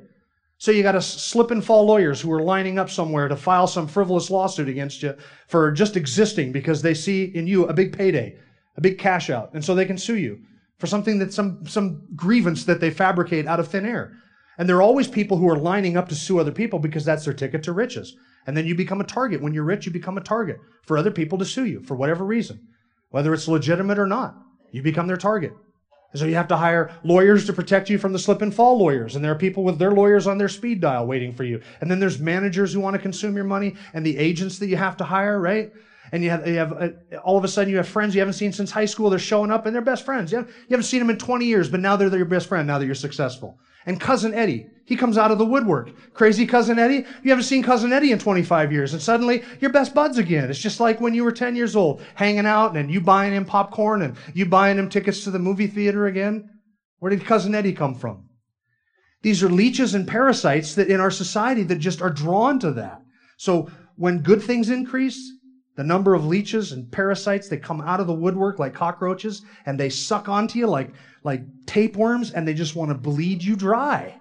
So 0.60 0.72
you 0.72 0.82
got 0.82 0.94
to 0.94 1.02
slip 1.02 1.52
and 1.52 1.64
fall 1.64 1.86
lawyers 1.86 2.22
who 2.22 2.32
are 2.32 2.42
lining 2.42 2.80
up 2.80 2.90
somewhere 2.90 3.28
to 3.28 3.36
file 3.36 3.68
some 3.68 3.86
frivolous 3.86 4.30
lawsuit 4.30 4.70
against 4.70 5.04
you 5.04 5.18
for 5.50 5.74
just 5.74 5.98
existing 5.98 6.54
because 6.54 6.82
they 6.82 6.94
see 6.94 7.26
in 7.26 7.48
you 7.48 7.66
a 7.66 7.74
big 7.74 7.98
payday, 7.98 8.38
a 8.78 8.82
big 8.82 8.98
cash 8.98 9.30
out, 9.30 9.54
and 9.54 9.66
so 9.66 9.76
they 9.76 9.86
can 9.86 9.98
sue 9.98 10.16
you 10.16 10.40
for 10.78 10.88
something 10.88 11.20
that 11.20 11.34
some 11.34 11.66
some 11.68 12.04
grievance 12.16 12.64
that 12.64 12.80
they 12.80 12.92
fabricate 12.92 13.46
out 13.46 13.60
of 13.60 13.68
thin 13.68 13.86
air. 13.86 14.18
And 14.58 14.70
there 14.70 14.78
are 14.78 14.82
always 14.82 15.08
people 15.08 15.38
who 15.38 15.50
are 15.50 15.58
lining 15.58 15.98
up 15.98 16.10
to 16.10 16.16
sue 16.16 16.40
other 16.40 16.52
people 16.52 16.80
because 16.80 17.06
that's 17.06 17.26
their 17.26 17.34
ticket 17.34 17.64
to 17.64 17.72
riches. 17.72 18.16
And 18.46 18.56
then 18.56 18.66
you 18.66 18.76
become 18.76 19.02
a 19.02 19.06
target. 19.06 19.42
When 19.42 19.54
you're 19.54 19.64
rich, 19.64 19.86
you 19.86 19.92
become 19.92 20.18
a 20.18 20.22
target 20.22 20.58
for 20.84 20.98
other 20.98 21.12
people 21.12 21.38
to 21.40 21.46
sue 21.46 21.66
you 21.66 21.82
for 21.82 21.96
whatever 21.96 22.24
reason, 22.24 22.60
whether 23.10 23.34
it's 23.34 23.48
legitimate 23.48 24.00
or 24.00 24.08
not. 24.08 24.36
You 24.72 24.82
become 24.82 25.08
their 25.08 25.18
target. 25.18 25.54
And 26.12 26.20
so 26.20 26.28
you 26.28 26.36
have 26.36 26.48
to 26.50 26.58
hire 26.58 26.92
lawyers 27.04 27.46
to 27.48 27.54
protect 27.54 27.90
you 27.90 27.98
from 27.98 28.14
the 28.14 28.20
slip 28.20 28.44
and 28.44 28.54
fall 28.54 28.78
lawyers. 28.78 29.16
And 29.16 29.26
there 29.26 29.32
are 29.32 29.38
people 29.38 29.64
with 29.64 29.80
their 29.80 29.92
lawyers 29.92 30.28
on 30.28 30.38
their 30.38 30.50
speed 30.50 30.80
dial 30.80 31.08
waiting 31.08 31.34
for 31.34 31.44
you. 31.44 31.60
And 31.82 31.90
then 31.90 32.00
there's 32.00 32.20
managers 32.20 32.74
who 32.74 32.80
want 32.80 32.96
to 32.96 33.02
consume 33.02 33.36
your 33.36 33.46
money 33.46 33.76
and 33.94 34.06
the 34.06 34.18
agents 34.18 34.60
that 34.60 34.68
you 34.68 34.78
have 34.78 34.98
to 34.98 35.04
hire, 35.04 35.40
right? 35.40 35.72
And 36.12 36.24
you 36.24 36.30
have, 36.30 36.48
you 36.48 36.58
have 36.58 36.74
uh, 36.74 36.90
all 37.24 37.38
of 37.38 37.44
a 37.44 37.48
sudden 37.48 37.72
you 37.72 37.78
have 37.78 37.88
friends 37.88 38.14
you 38.14 38.22
haven't 38.22 38.36
seen 38.36 38.52
since 38.52 38.70
high 38.70 38.86
school. 38.86 39.10
They're 39.10 39.18
showing 39.18 39.50
up 39.50 39.66
and 39.66 39.74
they're 39.74 39.82
best 39.82 40.06
friends. 40.06 40.32
You 40.32 40.40
haven't, 40.40 40.54
you 40.54 40.68
haven't 40.70 40.86
seen 40.86 41.00
them 41.00 41.10
in 41.10 41.18
20 41.18 41.46
years, 41.46 41.70
but 41.70 41.80
now 41.80 41.96
they're 41.96 42.16
your 42.16 42.26
best 42.26 42.48
friend 42.48 42.68
now 42.68 42.78
that 42.78 42.86
you're 42.86 42.94
successful. 42.94 43.58
And 43.86 44.00
Cousin 44.00 44.34
Eddie, 44.34 44.68
he 44.86 44.96
comes 44.96 45.18
out 45.18 45.32
of 45.32 45.38
the 45.38 45.46
woodwork. 45.46 46.14
Crazy 46.14 46.46
Cousin 46.46 46.80
Eddie. 46.80 47.06
You 47.24 47.30
haven't 47.30 47.46
seen 47.46 47.64
Cousin 47.64 47.94
Eddie 47.94 48.12
in 48.12 48.20
25 48.20 48.72
years, 48.72 48.94
and 48.94 49.02
suddenly 49.02 49.44
you're 49.60 49.72
best 49.72 49.94
buds 49.94 50.18
again. 50.18 50.50
It's 50.50 50.60
just 50.60 50.80
like 50.80 51.00
when 51.00 51.14
you 51.14 51.24
were 51.24 51.32
10 51.32 51.56
years 51.56 51.76
old, 51.76 52.02
hanging 52.16 52.46
out 52.46 52.76
and 52.76 52.92
you 52.92 53.02
buying 53.02 53.34
him 53.34 53.46
popcorn 53.46 54.02
and 54.02 54.18
you 54.34 54.46
buying 54.46 54.78
him 54.78 54.90
tickets 54.90 55.24
to 55.24 55.32
the 55.32 55.40
movie 55.40 55.68
theater 55.68 56.06
again. 56.06 56.50
Where 57.00 57.10
did 57.10 57.26
Cousin 57.26 57.56
Eddie 57.56 57.74
come 57.74 57.96
from? 57.96 58.30
These 59.22 59.42
are 59.42 59.50
leeches 59.50 59.94
and 59.94 60.08
parasites 60.08 60.76
that 60.76 60.90
in 60.90 61.00
our 61.00 61.12
society 61.12 61.64
that 61.64 61.78
just 61.78 62.02
are 62.02 62.10
drawn 62.10 62.60
to 62.60 62.72
that. 62.74 63.02
So 63.38 63.70
when 63.96 64.20
good 64.20 64.44
things 64.44 64.70
increase, 64.70 65.32
the 65.76 65.84
number 65.84 66.14
of 66.14 66.26
leeches 66.26 66.72
and 66.72 66.92
parasites 66.92 67.48
that 67.50 67.64
come 67.64 67.82
out 67.82 68.00
of 68.00 68.08
the 68.08 68.14
woodwork 68.14 68.60
like 68.60 68.74
cockroaches 68.74 69.42
and 69.66 69.80
they 69.80 69.90
suck 69.90 70.30
onto 70.30 70.60
you 70.60 70.68
like, 70.68 70.90
like 71.24 71.42
tapeworms 71.66 72.32
and 72.32 72.48
they 72.48 72.54
just 72.54 72.76
want 72.76 72.90
to 72.90 72.96
bleed 72.96 73.44
you 73.44 73.56
dry. 73.56 74.16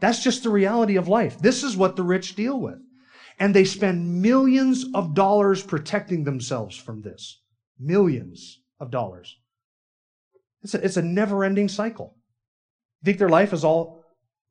That's 0.00 0.22
just 0.22 0.42
the 0.42 0.50
reality 0.50 0.96
of 0.96 1.06
life. 1.06 1.38
This 1.38 1.62
is 1.62 1.76
what 1.76 1.94
the 1.94 2.02
rich 2.02 2.34
deal 2.34 2.58
with. 2.58 2.78
And 3.38 3.54
they 3.54 3.64
spend 3.64 4.20
millions 4.20 4.84
of 4.94 5.14
dollars 5.14 5.62
protecting 5.62 6.24
themselves 6.24 6.76
from 6.76 7.02
this. 7.02 7.38
Millions 7.78 8.58
of 8.80 8.90
dollars. 8.90 9.36
It's 10.62 10.74
a, 10.74 10.84
it's 10.84 10.96
a 10.96 11.02
never 11.02 11.44
ending 11.44 11.68
cycle. 11.68 12.14
You 13.00 13.06
think 13.06 13.18
their 13.18 13.28
life 13.28 13.52
is 13.52 13.64
all 13.64 14.04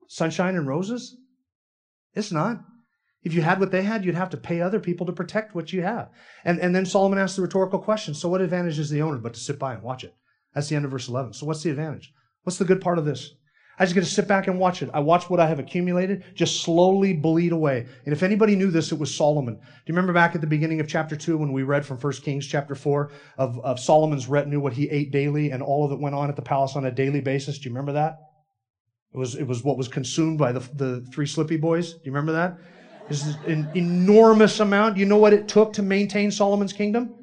sunshine 0.08 0.56
and 0.56 0.67
roses? 0.67 1.15
It's 2.15 2.32
not. 2.32 2.58
If 3.24 3.34
you 3.34 3.42
had 3.42 3.60
what 3.60 3.72
they 3.72 3.84
had, 3.84 4.06
you'd 4.06 4.16
have 4.16 4.30
to 4.30 4.38
pay 4.38 4.62
other 4.62 4.80
people 4.80 5.06
to 5.06 5.12
protect 5.12 5.54
what 5.54 5.74
you 5.74 5.82
have. 5.82 6.10
And, 6.46 6.60
and 6.60 6.74
then 6.74 6.86
Solomon 6.86 7.20
asks 7.20 7.36
the 7.36 7.42
rhetorical 7.42 7.80
question 7.80 8.14
so, 8.14 8.30
what 8.30 8.42
advantage 8.42 8.80
is 8.80 8.90
the 8.90 9.02
owner 9.02 9.18
but 9.18 9.34
to 9.34 9.40
sit 9.40 9.60
by 9.60 9.74
and 9.74 9.84
watch 9.84 10.04
it? 10.04 10.16
That's 10.54 10.70
the 10.70 10.76
end 10.76 10.86
of 10.86 10.92
verse 10.92 11.10
11. 11.10 11.34
So, 11.34 11.46
what's 11.46 11.64
the 11.64 11.70
advantage? 11.70 12.14
What's 12.44 12.58
the 12.58 12.66
good 12.66 12.82
part 12.82 12.98
of 12.98 13.06
this? 13.06 13.34
I 13.78 13.86
just 13.86 13.96
get 13.96 14.04
to 14.04 14.10
sit 14.10 14.28
back 14.28 14.48
and 14.48 14.60
watch 14.60 14.82
it. 14.82 14.90
I 14.94 15.00
watch 15.00 15.30
what 15.30 15.40
I 15.40 15.48
have 15.48 15.60
accumulated 15.60 16.24
just 16.36 16.62
slowly 16.62 17.14
bleed 17.14 17.54
away. 17.54 17.88
And 18.06 18.14
if 18.14 18.24
anybody 18.24 18.58
knew 18.58 18.72
this, 18.72 18.92
it 18.92 19.00
was 19.00 19.14
Solomon. 19.16 19.56
Do 19.56 19.62
you 19.86 19.94
remember 19.94 20.12
back 20.12 20.36
at 20.36 20.42
the 20.42 20.48
beginning 20.48 20.82
of 20.82 20.88
chapter 20.88 21.16
2 21.16 21.38
when 21.38 21.54
we 21.54 21.64
read 21.64 21.86
from 21.86 21.98
1 21.98 22.14
Kings 22.14 22.46
chapter 22.46 22.76
4 22.76 23.10
of, 23.38 23.58
of 23.60 23.80
Solomon's 23.80 24.28
retinue, 24.28 24.60
what 24.60 24.74
he 24.74 24.90
ate 24.90 25.12
daily 25.12 25.52
and 25.52 25.64
all 25.64 25.86
of 25.86 25.94
it 25.94 26.00
went 26.00 26.14
on 26.14 26.30
at 26.30 26.36
the 26.36 26.42
palace 26.42 26.76
on 26.76 26.86
a 26.86 26.92
daily 26.92 27.22
basis? 27.22 27.58
Do 27.58 27.70
you 27.70 27.74
remember 27.74 27.94
that? 27.94 28.18
It 29.14 29.18
was, 29.18 29.36
it 29.36 29.48
was 29.48 29.64
what 29.64 29.78
was 29.78 29.88
consumed 29.88 30.38
by 30.38 30.52
the, 30.52 30.60
the 30.74 31.02
three 31.14 31.26
slippy 31.26 31.58
boys. 31.58 31.94
Do 31.94 32.02
you 32.04 32.12
remember 32.12 32.34
that? 32.34 32.58
Is 33.10 33.36
an 33.48 33.67
enormous 33.74 34.60
amount. 34.60 34.98
You 34.98 35.06
know 35.06 35.17
what 35.17 35.34
it 35.34 35.48
took 35.48 35.74
to 35.74 35.82
maintain 35.82 36.30
Solomon's 36.30 36.74
kingdom? 36.74 37.15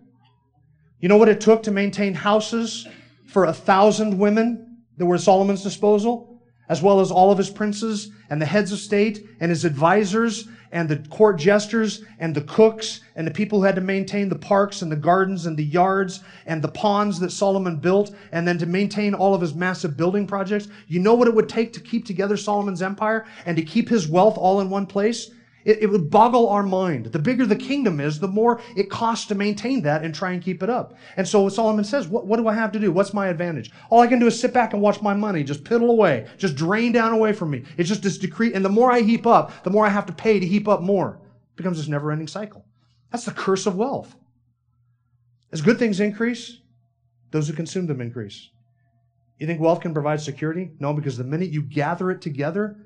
You 0.98 1.08
know 1.08 1.16
what 1.16 1.28
it 1.28 1.40
took 1.40 1.62
to 1.64 1.70
maintain 1.70 2.12
houses 2.12 2.88
for 3.28 3.44
a 3.44 3.52
thousand 3.52 4.18
women 4.18 4.78
that 4.96 5.06
were 5.06 5.14
at 5.14 5.20
Solomon's 5.20 5.62
disposal? 5.62 6.42
As 6.68 6.82
well 6.82 6.98
as 6.98 7.12
all 7.12 7.30
of 7.30 7.38
his 7.38 7.50
princes 7.50 8.10
and 8.28 8.42
the 8.42 8.46
heads 8.46 8.72
of 8.72 8.80
state 8.80 9.24
and 9.38 9.50
his 9.50 9.64
advisors 9.64 10.48
and 10.72 10.88
the 10.88 10.96
court 11.08 11.38
jesters 11.38 12.02
and 12.18 12.34
the 12.34 12.40
cooks 12.40 13.02
and 13.14 13.24
the 13.24 13.30
people 13.30 13.60
who 13.60 13.64
had 13.64 13.76
to 13.76 13.80
maintain 13.80 14.28
the 14.28 14.34
parks 14.34 14.82
and 14.82 14.90
the 14.90 14.96
gardens 14.96 15.46
and 15.46 15.56
the 15.56 15.64
yards 15.64 16.24
and 16.46 16.60
the 16.60 16.68
ponds 16.68 17.20
that 17.20 17.30
Solomon 17.30 17.76
built 17.76 18.12
and 18.32 18.48
then 18.48 18.58
to 18.58 18.66
maintain 18.66 19.14
all 19.14 19.32
of 19.32 19.40
his 19.40 19.54
massive 19.54 19.96
building 19.96 20.26
projects. 20.26 20.66
You 20.88 20.98
know 20.98 21.14
what 21.14 21.28
it 21.28 21.34
would 21.34 21.48
take 21.48 21.72
to 21.74 21.80
keep 21.80 22.04
together 22.04 22.36
Solomon's 22.36 22.82
empire 22.82 23.26
and 23.44 23.56
to 23.56 23.62
keep 23.62 23.88
his 23.88 24.08
wealth 24.08 24.36
all 24.36 24.60
in 24.60 24.68
one 24.68 24.86
place? 24.86 25.30
It, 25.66 25.82
it, 25.82 25.86
would 25.90 26.10
boggle 26.10 26.48
our 26.48 26.62
mind. 26.62 27.06
The 27.06 27.18
bigger 27.18 27.44
the 27.44 27.56
kingdom 27.56 27.98
is, 27.98 28.20
the 28.20 28.28
more 28.28 28.60
it 28.76 28.88
costs 28.88 29.26
to 29.26 29.34
maintain 29.34 29.82
that 29.82 30.04
and 30.04 30.14
try 30.14 30.30
and 30.30 30.40
keep 30.40 30.62
it 30.62 30.70
up. 30.70 30.94
And 31.16 31.26
so 31.26 31.48
Solomon 31.48 31.84
says, 31.84 32.06
what, 32.06 32.24
what 32.24 32.36
do 32.36 32.46
I 32.46 32.54
have 32.54 32.70
to 32.70 32.78
do? 32.78 32.92
What's 32.92 33.12
my 33.12 33.26
advantage? 33.26 33.72
All 33.90 34.00
I 34.00 34.06
can 34.06 34.20
do 34.20 34.28
is 34.28 34.38
sit 34.38 34.54
back 34.54 34.74
and 34.74 34.80
watch 34.80 35.02
my 35.02 35.12
money 35.12 35.42
just 35.42 35.64
piddle 35.64 35.90
away, 35.90 36.28
just 36.38 36.54
drain 36.54 36.92
down 36.92 37.12
away 37.12 37.32
from 37.32 37.50
me. 37.50 37.64
It's 37.76 37.88
just 37.88 38.04
this 38.04 38.16
decree. 38.16 38.54
And 38.54 38.64
the 38.64 38.68
more 38.68 38.92
I 38.92 39.00
heap 39.00 39.26
up, 39.26 39.64
the 39.64 39.70
more 39.70 39.84
I 39.84 39.88
have 39.88 40.06
to 40.06 40.12
pay 40.12 40.38
to 40.38 40.46
heap 40.46 40.68
up 40.68 40.82
more. 40.82 41.20
It 41.54 41.56
becomes 41.56 41.78
this 41.78 41.88
never 41.88 42.12
ending 42.12 42.28
cycle. 42.28 42.64
That's 43.10 43.24
the 43.24 43.32
curse 43.32 43.66
of 43.66 43.74
wealth. 43.74 44.14
As 45.50 45.62
good 45.62 45.80
things 45.80 45.98
increase, 45.98 46.60
those 47.32 47.48
who 47.48 47.54
consume 47.54 47.88
them 47.88 48.00
increase. 48.00 48.50
You 49.40 49.48
think 49.48 49.60
wealth 49.60 49.80
can 49.80 49.92
provide 49.92 50.20
security? 50.20 50.70
No, 50.78 50.92
because 50.94 51.16
the 51.16 51.24
minute 51.24 51.50
you 51.50 51.62
gather 51.62 52.12
it 52.12 52.22
together, 52.22 52.76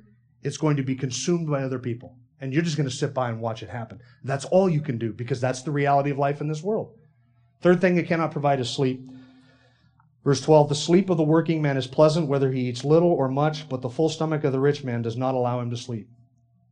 it's 0.42 0.56
going 0.56 0.78
to 0.78 0.82
be 0.82 0.94
consumed 0.94 1.50
by 1.50 1.62
other 1.62 1.78
people 1.78 2.16
and 2.40 2.52
you're 2.52 2.62
just 2.62 2.76
going 2.76 2.88
to 2.88 2.94
sit 2.94 3.12
by 3.12 3.28
and 3.28 3.40
watch 3.40 3.62
it 3.62 3.68
happen. 3.68 4.00
That's 4.24 4.44
all 4.46 4.68
you 4.68 4.80
can 4.80 4.98
do 4.98 5.12
because 5.12 5.40
that's 5.40 5.62
the 5.62 5.70
reality 5.70 6.10
of 6.10 6.18
life 6.18 6.40
in 6.40 6.48
this 6.48 6.62
world. 6.62 6.96
Third 7.60 7.80
thing 7.80 7.96
it 7.96 8.06
cannot 8.06 8.32
provide 8.32 8.60
is 8.60 8.70
sleep. 8.70 9.10
Verse 10.24 10.40
12 10.40 10.68
The 10.68 10.74
sleep 10.74 11.10
of 11.10 11.16
the 11.16 11.22
working 11.22 11.60
man 11.60 11.76
is 11.76 11.86
pleasant, 11.86 12.28
whether 12.28 12.50
he 12.50 12.68
eats 12.68 12.84
little 12.84 13.12
or 13.12 13.28
much, 13.28 13.68
but 13.68 13.82
the 13.82 13.90
full 13.90 14.08
stomach 14.08 14.44
of 14.44 14.52
the 14.52 14.60
rich 14.60 14.82
man 14.84 15.02
does 15.02 15.16
not 15.16 15.34
allow 15.34 15.60
him 15.60 15.70
to 15.70 15.76
sleep. 15.76 16.08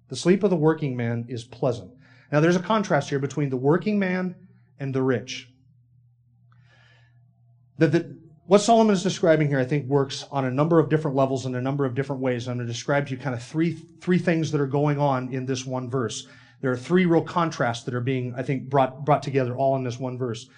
The 0.08 0.16
sleep 0.16 0.42
of 0.42 0.50
the 0.50 0.56
working 0.56 0.96
man 0.96 1.26
is 1.28 1.44
pleasant. 1.44 1.92
Now, 2.32 2.40
there's 2.40 2.56
a 2.56 2.62
contrast 2.62 3.08
here 3.10 3.18
between 3.18 3.50
the 3.50 3.56
working 3.56 3.98
man 3.98 4.34
and 4.80 4.94
the 4.94 5.02
rich. 5.02 5.50
That 7.78 7.92
the, 7.92 8.16
what 8.48 8.62
Solomon 8.62 8.94
is 8.94 9.02
describing 9.02 9.48
here, 9.48 9.60
I 9.60 9.66
think, 9.66 9.86
works 9.88 10.24
on 10.32 10.46
a 10.46 10.50
number 10.50 10.78
of 10.78 10.88
different 10.88 11.14
levels 11.14 11.44
in 11.44 11.54
a 11.54 11.60
number 11.60 11.84
of 11.84 11.94
different 11.94 12.22
ways. 12.22 12.48
I'm 12.48 12.56
going 12.56 12.66
to 12.66 12.72
describe 12.72 13.06
to 13.06 13.12
you 13.12 13.18
kind 13.18 13.34
of 13.34 13.42
three, 13.42 13.76
three 14.00 14.16
things 14.16 14.50
that 14.52 14.60
are 14.60 14.66
going 14.66 14.98
on 14.98 15.34
in 15.34 15.44
this 15.44 15.66
one 15.66 15.90
verse. 15.90 16.26
There 16.62 16.72
are 16.72 16.76
three 16.76 17.04
real 17.04 17.22
contrasts 17.22 17.84
that 17.84 17.92
are 17.92 18.00
being, 18.00 18.32
I 18.38 18.42
think, 18.42 18.70
brought, 18.70 19.04
brought 19.04 19.22
together 19.22 19.54
all 19.54 19.76
in 19.76 19.84
this 19.84 19.98
one 19.98 20.16
verse. 20.16 20.48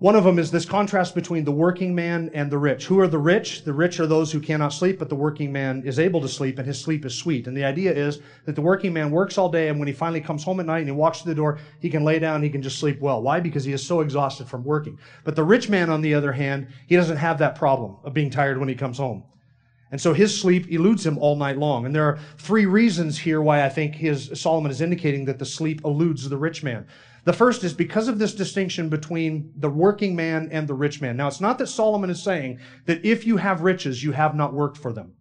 One 0.00 0.16
of 0.16 0.24
them 0.24 0.38
is 0.38 0.50
this 0.50 0.64
contrast 0.64 1.14
between 1.14 1.44
the 1.44 1.52
working 1.52 1.94
man 1.94 2.30
and 2.32 2.50
the 2.50 2.56
rich. 2.56 2.86
Who 2.86 3.00
are 3.00 3.06
the 3.06 3.18
rich? 3.18 3.64
The 3.64 3.74
rich 3.74 4.00
are 4.00 4.06
those 4.06 4.32
who 4.32 4.40
cannot 4.40 4.72
sleep, 4.72 4.98
but 4.98 5.10
the 5.10 5.14
working 5.14 5.52
man 5.52 5.82
is 5.84 5.98
able 5.98 6.22
to 6.22 6.28
sleep, 6.28 6.56
and 6.58 6.66
his 6.66 6.80
sleep 6.80 7.04
is 7.04 7.14
sweet. 7.14 7.46
And 7.46 7.54
the 7.54 7.64
idea 7.64 7.92
is 7.92 8.20
that 8.46 8.54
the 8.54 8.62
working 8.62 8.94
man 8.94 9.10
works 9.10 9.36
all 9.36 9.50
day, 9.50 9.68
and 9.68 9.78
when 9.78 9.88
he 9.88 9.92
finally 9.92 10.22
comes 10.22 10.42
home 10.42 10.58
at 10.58 10.64
night 10.64 10.78
and 10.78 10.86
he 10.86 10.92
walks 10.92 11.20
through 11.20 11.32
the 11.32 11.36
door, 11.36 11.58
he 11.80 11.90
can 11.90 12.02
lay 12.02 12.18
down, 12.18 12.42
he 12.42 12.48
can 12.48 12.62
just 12.62 12.78
sleep 12.78 12.98
well. 12.98 13.20
Why? 13.20 13.40
Because 13.40 13.62
he 13.62 13.74
is 13.74 13.86
so 13.86 14.00
exhausted 14.00 14.48
from 14.48 14.64
working. 14.64 14.98
But 15.22 15.36
the 15.36 15.44
rich 15.44 15.68
man, 15.68 15.90
on 15.90 16.00
the 16.00 16.14
other 16.14 16.32
hand, 16.32 16.68
he 16.86 16.96
doesn't 16.96 17.18
have 17.18 17.36
that 17.36 17.56
problem 17.56 17.96
of 18.02 18.14
being 18.14 18.30
tired 18.30 18.56
when 18.56 18.70
he 18.70 18.74
comes 18.74 18.96
home. 18.96 19.24
And 19.92 20.00
so 20.00 20.14
his 20.14 20.40
sleep 20.40 20.70
eludes 20.70 21.04
him 21.04 21.18
all 21.18 21.36
night 21.36 21.58
long. 21.58 21.84
And 21.84 21.94
there 21.94 22.04
are 22.04 22.18
three 22.38 22.64
reasons 22.64 23.18
here 23.18 23.42
why 23.42 23.66
I 23.66 23.68
think 23.68 23.96
his 23.96 24.30
Solomon 24.40 24.70
is 24.70 24.80
indicating 24.80 25.26
that 25.26 25.38
the 25.38 25.44
sleep 25.44 25.84
eludes 25.84 26.26
the 26.26 26.38
rich 26.38 26.62
man. 26.62 26.86
The 27.24 27.32
first 27.32 27.64
is 27.64 27.74
because 27.74 28.08
of 28.08 28.18
this 28.18 28.34
distinction 28.34 28.88
between 28.88 29.52
the 29.56 29.70
working 29.70 30.16
man 30.16 30.48
and 30.50 30.66
the 30.66 30.74
rich 30.74 31.00
man. 31.00 31.16
Now, 31.16 31.28
it's 31.28 31.40
not 31.40 31.58
that 31.58 31.66
Solomon 31.66 32.10
is 32.10 32.22
saying 32.22 32.60
that 32.86 33.04
if 33.04 33.26
you 33.26 33.36
have 33.36 33.60
riches, 33.60 34.02
you 34.02 34.12
have 34.12 34.34
not 34.34 34.54
worked 34.54 34.78
for 34.78 34.92
them. 34.92 35.12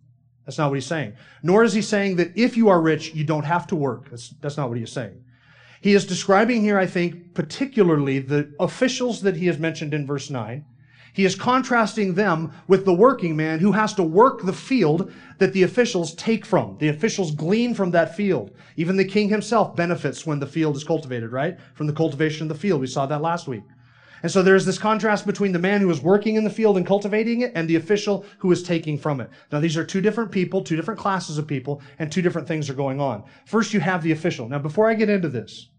That's 0.45 0.57
not 0.57 0.69
what 0.69 0.75
he's 0.75 0.85
saying. 0.85 1.13
Nor 1.43 1.63
is 1.63 1.73
he 1.73 1.81
saying 1.81 2.15
that 2.15 2.35
if 2.35 2.57
you 2.57 2.69
are 2.69 2.81
rich, 2.81 3.13
you 3.13 3.23
don't 3.23 3.43
have 3.43 3.67
to 3.67 3.75
work. 3.75 4.09
That's, 4.09 4.29
that's 4.41 4.57
not 4.57 4.69
what 4.69 4.77
he 4.77 4.83
is 4.83 4.91
saying. 4.91 5.23
He 5.81 5.93
is 5.93 6.05
describing 6.05 6.61
here, 6.61 6.77
I 6.77 6.85
think, 6.85 7.33
particularly 7.33 8.19
the 8.19 8.53
officials 8.59 9.21
that 9.21 9.37
he 9.37 9.47
has 9.47 9.59
mentioned 9.59 9.93
in 9.93 10.05
verse 10.05 10.29
9 10.29 10.65
he 11.13 11.25
is 11.25 11.35
contrasting 11.35 12.13
them 12.13 12.51
with 12.67 12.85
the 12.85 12.93
working 12.93 13.35
man 13.35 13.59
who 13.59 13.71
has 13.71 13.93
to 13.95 14.03
work 14.03 14.41
the 14.41 14.53
field 14.53 15.11
that 15.37 15.53
the 15.53 15.63
officials 15.63 16.13
take 16.15 16.45
from. 16.45 16.77
The 16.79 16.89
officials 16.89 17.31
glean 17.31 17.73
from 17.73 17.91
that 17.91 18.15
field. 18.15 18.51
Even 18.75 18.97
the 18.97 19.05
king 19.05 19.29
himself 19.29 19.75
benefits 19.75 20.25
when 20.25 20.39
the 20.39 20.47
field 20.47 20.75
is 20.75 20.83
cultivated, 20.83 21.31
right? 21.31 21.57
From 21.73 21.87
the 21.87 21.93
cultivation 21.93 22.43
of 22.43 22.49
the 22.49 22.61
field. 22.61 22.81
We 22.81 22.87
saw 22.87 23.05
that 23.05 23.21
last 23.21 23.47
week. 23.47 23.63
And 24.21 24.31
so 24.31 24.43
there's 24.43 24.65
this 24.65 24.77
contrast 24.77 25.25
between 25.25 25.53
the 25.53 25.59
man 25.59 25.81
who 25.81 25.89
is 25.89 26.01
working 26.01 26.35
in 26.35 26.43
the 26.43 26.49
field 26.49 26.77
and 26.77 26.85
cultivating 26.85 27.41
it 27.41 27.53
and 27.55 27.69
the 27.69 27.77
official 27.77 28.25
who 28.39 28.51
is 28.51 28.63
taking 28.63 28.97
from 28.97 29.21
it. 29.21 29.29
Now, 29.51 29.59
these 29.59 29.77
are 29.77 29.85
two 29.85 30.01
different 30.01 30.31
people, 30.31 30.61
two 30.61 30.75
different 30.75 30.99
classes 30.99 31.37
of 31.37 31.47
people, 31.47 31.81
and 31.99 32.11
two 32.11 32.21
different 32.21 32.47
things 32.47 32.69
are 32.69 32.73
going 32.73 32.99
on. 32.99 33.23
First, 33.45 33.73
you 33.73 33.79
have 33.79 34.03
the 34.03 34.11
official. 34.11 34.49
Now, 34.49 34.59
before 34.59 34.89
I 34.89 34.93
get 34.93 35.09
into 35.09 35.29
this, 35.29 35.69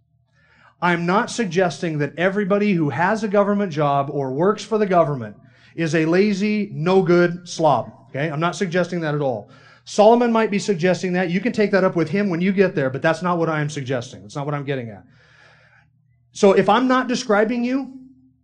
I'm 0.82 1.04
not 1.04 1.30
suggesting 1.30 1.98
that 1.98 2.18
everybody 2.18 2.72
who 2.72 2.90
has 2.90 3.22
a 3.22 3.28
government 3.28 3.72
job 3.72 4.10
or 4.10 4.32
works 4.32 4.64
for 4.64 4.78
the 4.78 4.86
government 4.86 5.36
is 5.74 5.94
a 5.94 6.06
lazy, 6.06 6.70
no 6.72 7.02
good 7.02 7.48
slob. 7.48 7.92
Okay? 8.08 8.30
I'm 8.30 8.40
not 8.40 8.56
suggesting 8.56 9.00
that 9.00 9.14
at 9.14 9.20
all. 9.20 9.50
Solomon 9.84 10.32
might 10.32 10.50
be 10.50 10.58
suggesting 10.58 11.12
that. 11.14 11.30
You 11.30 11.40
can 11.40 11.52
take 11.52 11.70
that 11.72 11.84
up 11.84 11.96
with 11.96 12.08
him 12.08 12.30
when 12.30 12.40
you 12.40 12.52
get 12.52 12.74
there, 12.74 12.90
but 12.90 13.02
that's 13.02 13.22
not 13.22 13.38
what 13.38 13.48
I 13.48 13.60
am 13.60 13.68
suggesting. 13.68 14.22
That's 14.22 14.36
not 14.36 14.46
what 14.46 14.54
I'm 14.54 14.64
getting 14.64 14.90
at. 14.90 15.04
So 16.32 16.52
if 16.52 16.68
I'm 16.68 16.86
not 16.86 17.08
describing 17.08 17.64
you, 17.64 17.98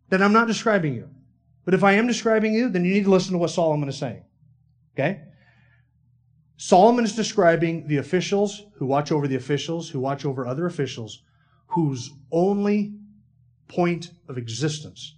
then 0.08 0.22
I'm 0.22 0.32
not 0.32 0.46
describing 0.46 0.94
you. 0.94 1.08
But 1.64 1.74
if 1.74 1.84
I 1.84 1.92
am 1.92 2.06
describing 2.06 2.52
you, 2.52 2.68
then 2.68 2.84
you 2.84 2.94
need 2.94 3.04
to 3.04 3.10
listen 3.10 3.32
to 3.32 3.38
what 3.38 3.50
Solomon 3.50 3.88
is 3.88 3.96
saying. 3.96 4.24
Okay? 4.94 5.22
Solomon 6.56 7.04
is 7.04 7.14
describing 7.14 7.86
the 7.86 7.98
officials 7.98 8.64
who 8.76 8.86
watch 8.86 9.12
over 9.12 9.28
the 9.28 9.36
officials, 9.36 9.88
who 9.90 10.00
watch 10.00 10.24
over 10.24 10.46
other 10.46 10.66
officials, 10.66 11.22
whose 11.68 12.12
only 12.30 12.94
point 13.68 14.12
of 14.28 14.38
existence 14.38 15.16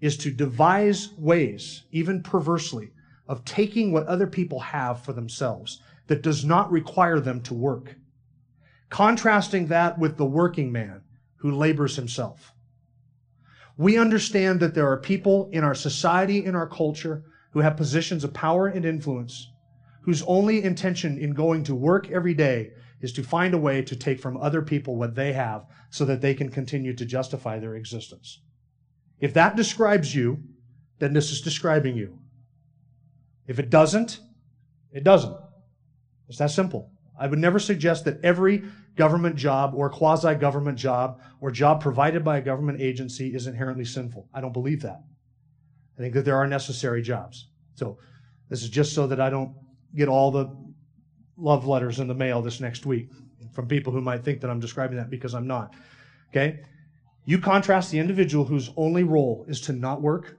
is 0.00 0.16
to 0.18 0.30
devise 0.30 1.10
ways, 1.16 1.84
even 1.90 2.22
perversely, 2.22 2.90
of 3.26 3.44
taking 3.44 3.92
what 3.92 4.06
other 4.06 4.26
people 4.26 4.60
have 4.60 5.02
for 5.02 5.12
themselves 5.12 5.80
that 6.06 6.22
does 6.22 6.44
not 6.44 6.70
require 6.70 7.20
them 7.20 7.40
to 7.40 7.54
work. 7.54 7.96
Contrasting 8.90 9.66
that 9.68 9.98
with 9.98 10.16
the 10.16 10.26
working 10.26 10.70
man 10.70 11.00
who 11.36 11.50
labors 11.50 11.96
himself. 11.96 12.52
We 13.76 13.98
understand 13.98 14.60
that 14.60 14.74
there 14.74 14.90
are 14.90 14.98
people 14.98 15.48
in 15.52 15.64
our 15.64 15.74
society, 15.74 16.44
in 16.44 16.54
our 16.54 16.68
culture, 16.68 17.24
who 17.50 17.60
have 17.60 17.76
positions 17.76 18.24
of 18.24 18.34
power 18.34 18.66
and 18.66 18.84
influence, 18.84 19.50
whose 20.02 20.22
only 20.26 20.62
intention 20.62 21.18
in 21.18 21.32
going 21.32 21.64
to 21.64 21.74
work 21.74 22.10
every 22.10 22.34
day 22.34 22.72
is 23.04 23.12
to 23.12 23.22
find 23.22 23.52
a 23.52 23.58
way 23.58 23.82
to 23.82 23.94
take 23.94 24.18
from 24.18 24.38
other 24.38 24.62
people 24.62 24.96
what 24.96 25.14
they 25.14 25.34
have 25.34 25.66
so 25.90 26.06
that 26.06 26.22
they 26.22 26.32
can 26.32 26.48
continue 26.48 26.94
to 26.94 27.04
justify 27.04 27.58
their 27.58 27.76
existence. 27.76 28.40
If 29.20 29.34
that 29.34 29.56
describes 29.56 30.14
you, 30.14 30.42
then 31.00 31.12
this 31.12 31.30
is 31.30 31.42
describing 31.42 31.98
you. 31.98 32.18
If 33.46 33.58
it 33.58 33.68
doesn't, 33.68 34.20
it 34.90 35.04
doesn't. 35.04 35.36
It's 36.30 36.38
that 36.38 36.50
simple. 36.50 36.92
I 37.20 37.26
would 37.26 37.38
never 37.38 37.58
suggest 37.58 38.06
that 38.06 38.24
every 38.24 38.64
government 38.96 39.36
job 39.36 39.74
or 39.74 39.90
quasi 39.90 40.34
government 40.36 40.78
job 40.78 41.20
or 41.42 41.50
job 41.50 41.82
provided 41.82 42.24
by 42.24 42.38
a 42.38 42.40
government 42.42 42.80
agency 42.80 43.34
is 43.34 43.46
inherently 43.46 43.84
sinful. 43.84 44.30
I 44.32 44.40
don't 44.40 44.54
believe 44.54 44.80
that. 44.80 45.02
I 45.98 46.00
think 46.00 46.14
that 46.14 46.24
there 46.24 46.38
are 46.38 46.46
necessary 46.46 47.02
jobs. 47.02 47.48
So 47.74 47.98
this 48.48 48.62
is 48.62 48.70
just 48.70 48.94
so 48.94 49.06
that 49.08 49.20
I 49.20 49.28
don't 49.28 49.54
get 49.94 50.08
all 50.08 50.30
the 50.30 50.48
love 51.36 51.66
letters 51.66 52.00
in 52.00 52.08
the 52.08 52.14
mail 52.14 52.42
this 52.42 52.60
next 52.60 52.86
week 52.86 53.08
from 53.52 53.66
people 53.68 53.92
who 53.92 54.00
might 54.00 54.24
think 54.24 54.40
that 54.40 54.50
I'm 54.50 54.60
describing 54.60 54.96
that 54.96 55.10
because 55.10 55.34
I'm 55.34 55.46
not. 55.46 55.74
Okay? 56.30 56.60
You 57.24 57.38
contrast 57.38 57.90
the 57.90 57.98
individual 57.98 58.44
whose 58.44 58.70
only 58.76 59.04
role 59.04 59.44
is 59.48 59.60
to 59.62 59.72
not 59.72 60.02
work, 60.02 60.38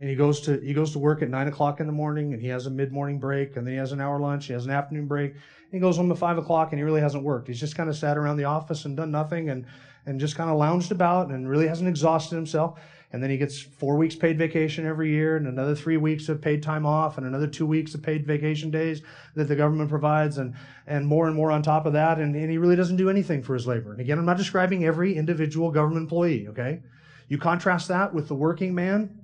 and 0.00 0.10
he 0.10 0.16
goes 0.16 0.40
to 0.42 0.60
he 0.60 0.74
goes 0.74 0.92
to 0.92 0.98
work 0.98 1.22
at 1.22 1.30
nine 1.30 1.48
o'clock 1.48 1.80
in 1.80 1.86
the 1.86 1.92
morning, 1.92 2.34
and 2.34 2.42
he 2.42 2.48
has 2.48 2.66
a 2.66 2.70
mid 2.70 2.92
morning 2.92 3.18
break, 3.18 3.56
and 3.56 3.66
then 3.66 3.72
he 3.72 3.78
has 3.78 3.92
an 3.92 4.00
hour 4.00 4.20
lunch, 4.20 4.46
he 4.46 4.52
has 4.52 4.66
an 4.66 4.70
afternoon 4.70 5.06
break, 5.06 5.32
and 5.32 5.40
he 5.72 5.78
goes 5.78 5.96
home 5.96 6.12
at 6.12 6.18
five 6.18 6.36
o'clock, 6.36 6.72
and 6.72 6.78
he 6.78 6.84
really 6.84 7.00
hasn't 7.00 7.24
worked. 7.24 7.48
He's 7.48 7.60
just 7.60 7.74
kind 7.76 7.88
of 7.88 7.96
sat 7.96 8.18
around 8.18 8.36
the 8.36 8.44
office 8.44 8.84
and 8.84 8.96
done 8.96 9.10
nothing, 9.10 9.48
and 9.48 9.64
and 10.04 10.20
just 10.20 10.36
kind 10.36 10.50
of 10.50 10.58
lounged 10.58 10.92
about, 10.92 11.30
and 11.30 11.48
really 11.48 11.68
hasn't 11.68 11.88
exhausted 11.88 12.36
himself 12.36 12.78
and 13.12 13.22
then 13.22 13.30
he 13.30 13.36
gets 13.36 13.60
four 13.60 13.96
weeks 13.96 14.14
paid 14.14 14.36
vacation 14.36 14.86
every 14.86 15.10
year 15.10 15.36
and 15.36 15.46
another 15.46 15.74
three 15.74 15.96
weeks 15.96 16.28
of 16.28 16.40
paid 16.40 16.62
time 16.62 16.84
off 16.84 17.18
and 17.18 17.26
another 17.26 17.46
two 17.46 17.66
weeks 17.66 17.94
of 17.94 18.02
paid 18.02 18.26
vacation 18.26 18.70
days 18.70 19.02
that 19.34 19.44
the 19.44 19.56
government 19.56 19.88
provides 19.88 20.38
and, 20.38 20.54
and 20.86 21.06
more 21.06 21.26
and 21.26 21.36
more 21.36 21.50
on 21.50 21.62
top 21.62 21.86
of 21.86 21.92
that 21.92 22.18
and, 22.18 22.34
and 22.34 22.50
he 22.50 22.58
really 22.58 22.76
doesn't 22.76 22.96
do 22.96 23.08
anything 23.08 23.42
for 23.42 23.54
his 23.54 23.66
labor. 23.66 23.92
And 23.92 24.00
again 24.00 24.18
i'm 24.18 24.26
not 24.26 24.36
describing 24.36 24.84
every 24.84 25.14
individual 25.14 25.70
government 25.70 26.02
employee 26.02 26.48
okay? 26.48 26.82
You 27.28 27.38
contrast 27.38 27.88
that 27.88 28.14
with 28.14 28.28
the 28.28 28.34
working 28.34 28.74
man 28.74 29.20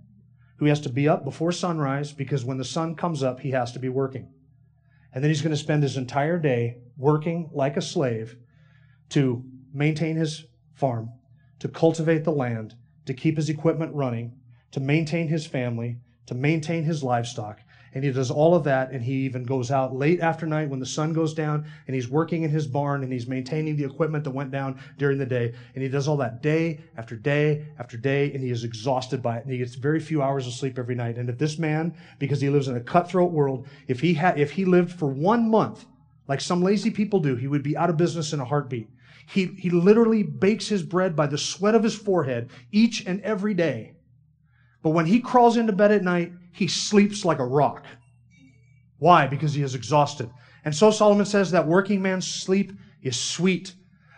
who 0.56 0.66
has 0.66 0.80
to 0.80 0.88
be 0.88 1.08
up 1.08 1.24
before 1.24 1.52
sunrise 1.52 2.12
because 2.12 2.44
when 2.44 2.58
the 2.58 2.64
sun 2.64 2.94
comes 2.94 3.22
up 3.22 3.40
he 3.40 3.50
has 3.50 3.72
to 3.72 3.78
be 3.78 3.88
working. 3.88 4.28
And 5.12 5.22
then 5.22 5.30
he's 5.30 5.42
going 5.42 5.54
to 5.54 5.56
spend 5.56 5.82
his 5.82 5.96
entire 5.96 6.38
day 6.38 6.78
working 6.96 7.50
like 7.52 7.76
a 7.76 7.82
slave 7.82 8.36
to 9.10 9.44
maintain 9.74 10.16
his 10.16 10.46
farm 10.72 11.10
to 11.58 11.68
cultivate 11.68 12.24
the 12.24 12.32
land 12.32 12.74
to 13.06 13.14
keep 13.14 13.36
his 13.36 13.48
equipment 13.48 13.94
running, 13.94 14.32
to 14.70 14.80
maintain 14.80 15.28
his 15.28 15.46
family, 15.46 15.98
to 16.26 16.34
maintain 16.34 16.84
his 16.84 17.02
livestock. 17.02 17.60
And 17.94 18.02
he 18.02 18.10
does 18.10 18.30
all 18.30 18.54
of 18.54 18.64
that, 18.64 18.90
and 18.90 19.02
he 19.02 19.16
even 19.24 19.44
goes 19.44 19.70
out 19.70 19.94
late 19.94 20.20
after 20.20 20.46
night 20.46 20.70
when 20.70 20.80
the 20.80 20.86
sun 20.86 21.12
goes 21.12 21.34
down, 21.34 21.66
and 21.86 21.94
he's 21.94 22.08
working 22.08 22.42
in 22.42 22.48
his 22.48 22.66
barn, 22.66 23.02
and 23.02 23.12
he's 23.12 23.26
maintaining 23.26 23.76
the 23.76 23.84
equipment 23.84 24.24
that 24.24 24.30
went 24.30 24.50
down 24.50 24.80
during 24.96 25.18
the 25.18 25.26
day. 25.26 25.52
And 25.74 25.82
he 25.82 25.90
does 25.90 26.08
all 26.08 26.16
that 26.16 26.40
day 26.40 26.80
after 26.96 27.16
day 27.16 27.66
after 27.78 27.98
day, 27.98 28.32
and 28.32 28.42
he 28.42 28.50
is 28.50 28.64
exhausted 28.64 29.22
by 29.22 29.36
it, 29.36 29.44
and 29.44 29.52
he 29.52 29.58
gets 29.58 29.74
very 29.74 30.00
few 30.00 30.22
hours 30.22 30.46
of 30.46 30.54
sleep 30.54 30.78
every 30.78 30.94
night. 30.94 31.18
And 31.18 31.28
if 31.28 31.36
this 31.36 31.58
man, 31.58 31.94
because 32.18 32.40
he 32.40 32.48
lives 32.48 32.68
in 32.68 32.76
a 32.76 32.80
cutthroat 32.80 33.30
world, 33.30 33.66
if 33.88 34.00
he 34.00 34.14
had, 34.14 34.40
if 34.40 34.52
he 34.52 34.64
lived 34.64 34.92
for 34.92 35.08
one 35.08 35.50
month, 35.50 35.84
like 36.28 36.40
some 36.40 36.62
lazy 36.62 36.90
people 36.90 37.20
do, 37.20 37.36
he 37.36 37.46
would 37.46 37.62
be 37.62 37.76
out 37.76 37.90
of 37.90 37.98
business 37.98 38.32
in 38.32 38.40
a 38.40 38.44
heartbeat. 38.44 38.88
He, 39.32 39.46
he 39.46 39.70
literally 39.70 40.22
bakes 40.22 40.68
his 40.68 40.82
bread 40.82 41.16
by 41.16 41.26
the 41.26 41.38
sweat 41.38 41.74
of 41.74 41.82
his 41.82 41.94
forehead 41.94 42.50
each 42.70 43.06
and 43.06 43.18
every 43.22 43.54
day. 43.54 43.94
But 44.82 44.90
when 44.90 45.06
he 45.06 45.20
crawls 45.20 45.56
into 45.56 45.72
bed 45.72 45.90
at 45.90 46.02
night, 46.02 46.32
he 46.52 46.68
sleeps 46.68 47.24
like 47.24 47.38
a 47.38 47.46
rock. 47.46 47.86
Why? 48.98 49.26
Because 49.26 49.54
he 49.54 49.62
is 49.62 49.74
exhausted. 49.74 50.28
And 50.66 50.74
so 50.74 50.90
Solomon 50.90 51.24
says 51.24 51.50
that 51.50 51.66
working 51.66 52.02
man's 52.02 52.26
sleep 52.26 52.72
is 53.00 53.18
sweet. 53.18 53.74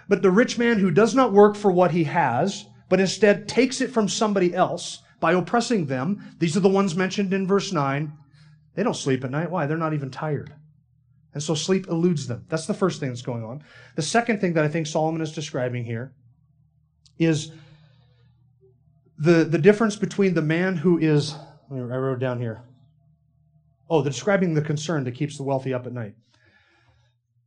But 0.09 0.21
the 0.21 0.33
rich 0.33 0.59
man 0.59 0.81
who 0.81 0.91
does 0.91 1.15
not 1.15 1.33
work 1.33 1.55
for 1.55 1.71
what 1.71 1.93
he 1.93 2.05
has, 2.05 2.67
but 2.89 2.99
instead 2.99 3.47
takes 3.47 3.81
it 3.81 3.93
from 3.93 4.09
somebody 4.09 4.53
else 4.53 5.01
by 5.21 5.33
oppressing 5.33 5.87
them, 5.87 6.35
these 6.41 6.57
are 6.57 6.61
the 6.61 6.69
ones 6.69 6.97
mentioned 6.97 7.33
in 7.33 7.47
verse 7.47 7.73
9, 7.73 8.13
they 8.75 8.83
don't 8.83 8.97
sleep 8.97 9.23
at 9.23 9.31
night. 9.31 9.51
Why? 9.51 9.67
They're 9.67 9.77
not 9.77 9.95
even 9.95 10.11
tired. 10.11 10.53
And 11.35 11.43
so 11.43 11.55
sleep 11.55 11.89
eludes 11.89 12.29
them. 12.29 12.47
That's 12.49 12.67
the 12.67 12.75
first 12.75 13.01
thing 13.01 13.09
that's 13.09 13.23
going 13.23 13.45
on. 13.45 13.63
The 13.97 14.03
second 14.03 14.41
thing 14.41 14.55
that 14.55 14.65
I 14.65 14.69
think 14.69 14.87
Solomon 14.87 15.21
is 15.21 15.33
describing 15.33 15.85
here 15.85 16.15
is 17.19 17.51
the, 19.19 19.45
the 19.45 19.59
difference 19.59 19.97
between 19.97 20.35
the 20.35 20.43
man 20.43 20.77
who 20.77 20.99
is, 20.99 21.35
I 21.71 21.75
wrote 21.75 22.21
down 22.21 22.41
here. 22.41 22.63
Oh, 23.91 24.01
they're 24.01 24.13
describing 24.13 24.55
the 24.55 24.63
concern 24.63 25.05
that 25.05 25.13
keeps 25.13 25.37
the 25.37 25.43
wealthy 25.43 25.75
up 25.75 25.87
at 25.87 25.93
night. 25.93 26.15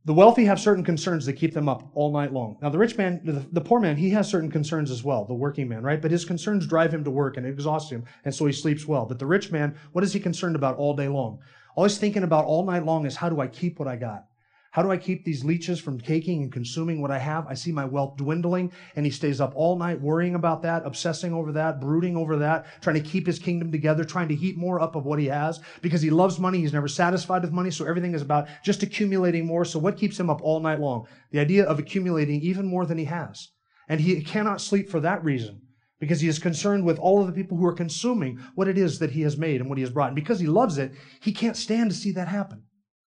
The 0.04 0.14
wealthy 0.14 0.44
have 0.46 0.60
certain 0.60 0.84
concerns 0.84 1.26
that 1.26 1.34
keep 1.34 1.52
them 1.52 1.68
up 1.68 1.90
all 1.94 2.12
night 2.12 2.32
long. 2.32 2.56
Now, 2.62 2.70
the 2.70 2.78
rich 2.78 2.96
man, 2.96 3.20
the, 3.24 3.44
the, 3.52 3.60
poor 3.60 3.80
man, 3.80 3.96
he 3.96 4.08
has 4.10 4.28
certain 4.28 4.50
concerns 4.50 4.90
as 4.90 5.04
well, 5.04 5.24
the 5.26 5.34
working 5.34 5.68
man, 5.68 5.82
right? 5.82 6.00
But 6.00 6.10
his 6.10 6.24
concerns 6.24 6.66
drive 6.66 6.94
him 6.94 7.04
to 7.04 7.10
work 7.10 7.36
and 7.36 7.44
exhaust 7.46 7.92
him, 7.92 8.04
and 8.24 8.34
so 8.34 8.46
he 8.46 8.52
sleeps 8.52 8.86
well. 8.86 9.04
But 9.04 9.18
the 9.18 9.26
rich 9.26 9.50
man, 9.50 9.76
what 9.92 10.04
is 10.04 10.12
he 10.12 10.20
concerned 10.20 10.56
about 10.56 10.76
all 10.76 10.94
day 10.94 11.08
long? 11.08 11.40
All 11.78 11.88
thinking 11.88 12.24
about 12.24 12.44
all 12.44 12.64
night 12.64 12.84
long 12.84 13.06
is 13.06 13.14
how 13.14 13.28
do 13.28 13.40
I 13.40 13.46
keep 13.46 13.78
what 13.78 13.86
I 13.86 13.94
got? 13.94 14.24
How 14.72 14.82
do 14.82 14.90
I 14.90 14.96
keep 14.96 15.24
these 15.24 15.44
leeches 15.44 15.78
from 15.78 16.00
taking 16.00 16.42
and 16.42 16.50
consuming 16.50 17.00
what 17.00 17.12
I 17.12 17.20
have? 17.20 17.46
I 17.46 17.54
see 17.54 17.70
my 17.70 17.84
wealth 17.84 18.16
dwindling, 18.16 18.72
and 18.96 19.06
he 19.06 19.12
stays 19.12 19.40
up 19.40 19.52
all 19.54 19.78
night 19.78 20.00
worrying 20.00 20.34
about 20.34 20.62
that, 20.62 20.82
obsessing 20.84 21.32
over 21.32 21.52
that, 21.52 21.80
brooding 21.80 22.16
over 22.16 22.38
that, 22.38 22.66
trying 22.80 23.00
to 23.00 23.08
keep 23.08 23.28
his 23.28 23.38
kingdom 23.38 23.70
together, 23.70 24.02
trying 24.02 24.26
to 24.26 24.34
heap 24.34 24.56
more 24.56 24.80
up 24.80 24.96
of 24.96 25.04
what 25.04 25.20
he 25.20 25.26
has 25.26 25.60
because 25.80 26.02
he 26.02 26.10
loves 26.10 26.40
money. 26.40 26.58
He's 26.58 26.72
never 26.72 26.88
satisfied 26.88 27.42
with 27.42 27.52
money, 27.52 27.70
so 27.70 27.84
everything 27.86 28.12
is 28.12 28.22
about 28.22 28.48
just 28.64 28.82
accumulating 28.82 29.46
more. 29.46 29.64
So, 29.64 29.78
what 29.78 29.96
keeps 29.96 30.18
him 30.18 30.30
up 30.30 30.40
all 30.42 30.58
night 30.58 30.80
long? 30.80 31.06
The 31.30 31.38
idea 31.38 31.64
of 31.64 31.78
accumulating 31.78 32.40
even 32.40 32.66
more 32.66 32.86
than 32.86 32.98
he 32.98 33.04
has. 33.04 33.50
And 33.88 34.00
he 34.00 34.20
cannot 34.22 34.60
sleep 34.60 34.90
for 34.90 34.98
that 34.98 35.22
reason 35.22 35.60
because 36.00 36.20
he 36.20 36.28
is 36.28 36.38
concerned 36.38 36.84
with 36.84 36.98
all 36.98 37.20
of 37.20 37.26
the 37.26 37.32
people 37.32 37.56
who 37.56 37.66
are 37.66 37.72
consuming 37.72 38.38
what 38.54 38.68
it 38.68 38.78
is 38.78 38.98
that 38.98 39.10
he 39.10 39.22
has 39.22 39.36
made 39.36 39.60
and 39.60 39.68
what 39.68 39.78
he 39.78 39.82
has 39.82 39.90
brought. 39.90 40.08
And 40.08 40.16
because 40.16 40.40
he 40.40 40.46
loves 40.46 40.78
it, 40.78 40.92
he 41.20 41.32
can't 41.32 41.56
stand 41.56 41.90
to 41.90 41.96
see 41.96 42.12
that 42.12 42.28
happen. 42.28 42.62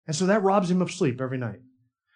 And 0.07 0.17
so 0.17 0.27
that 0.27 0.43
robs 0.43 0.71
him 0.71 0.83
of 0.83 0.91
sleep 0.91 1.21
every 1.21 1.39
night. 1.39 1.61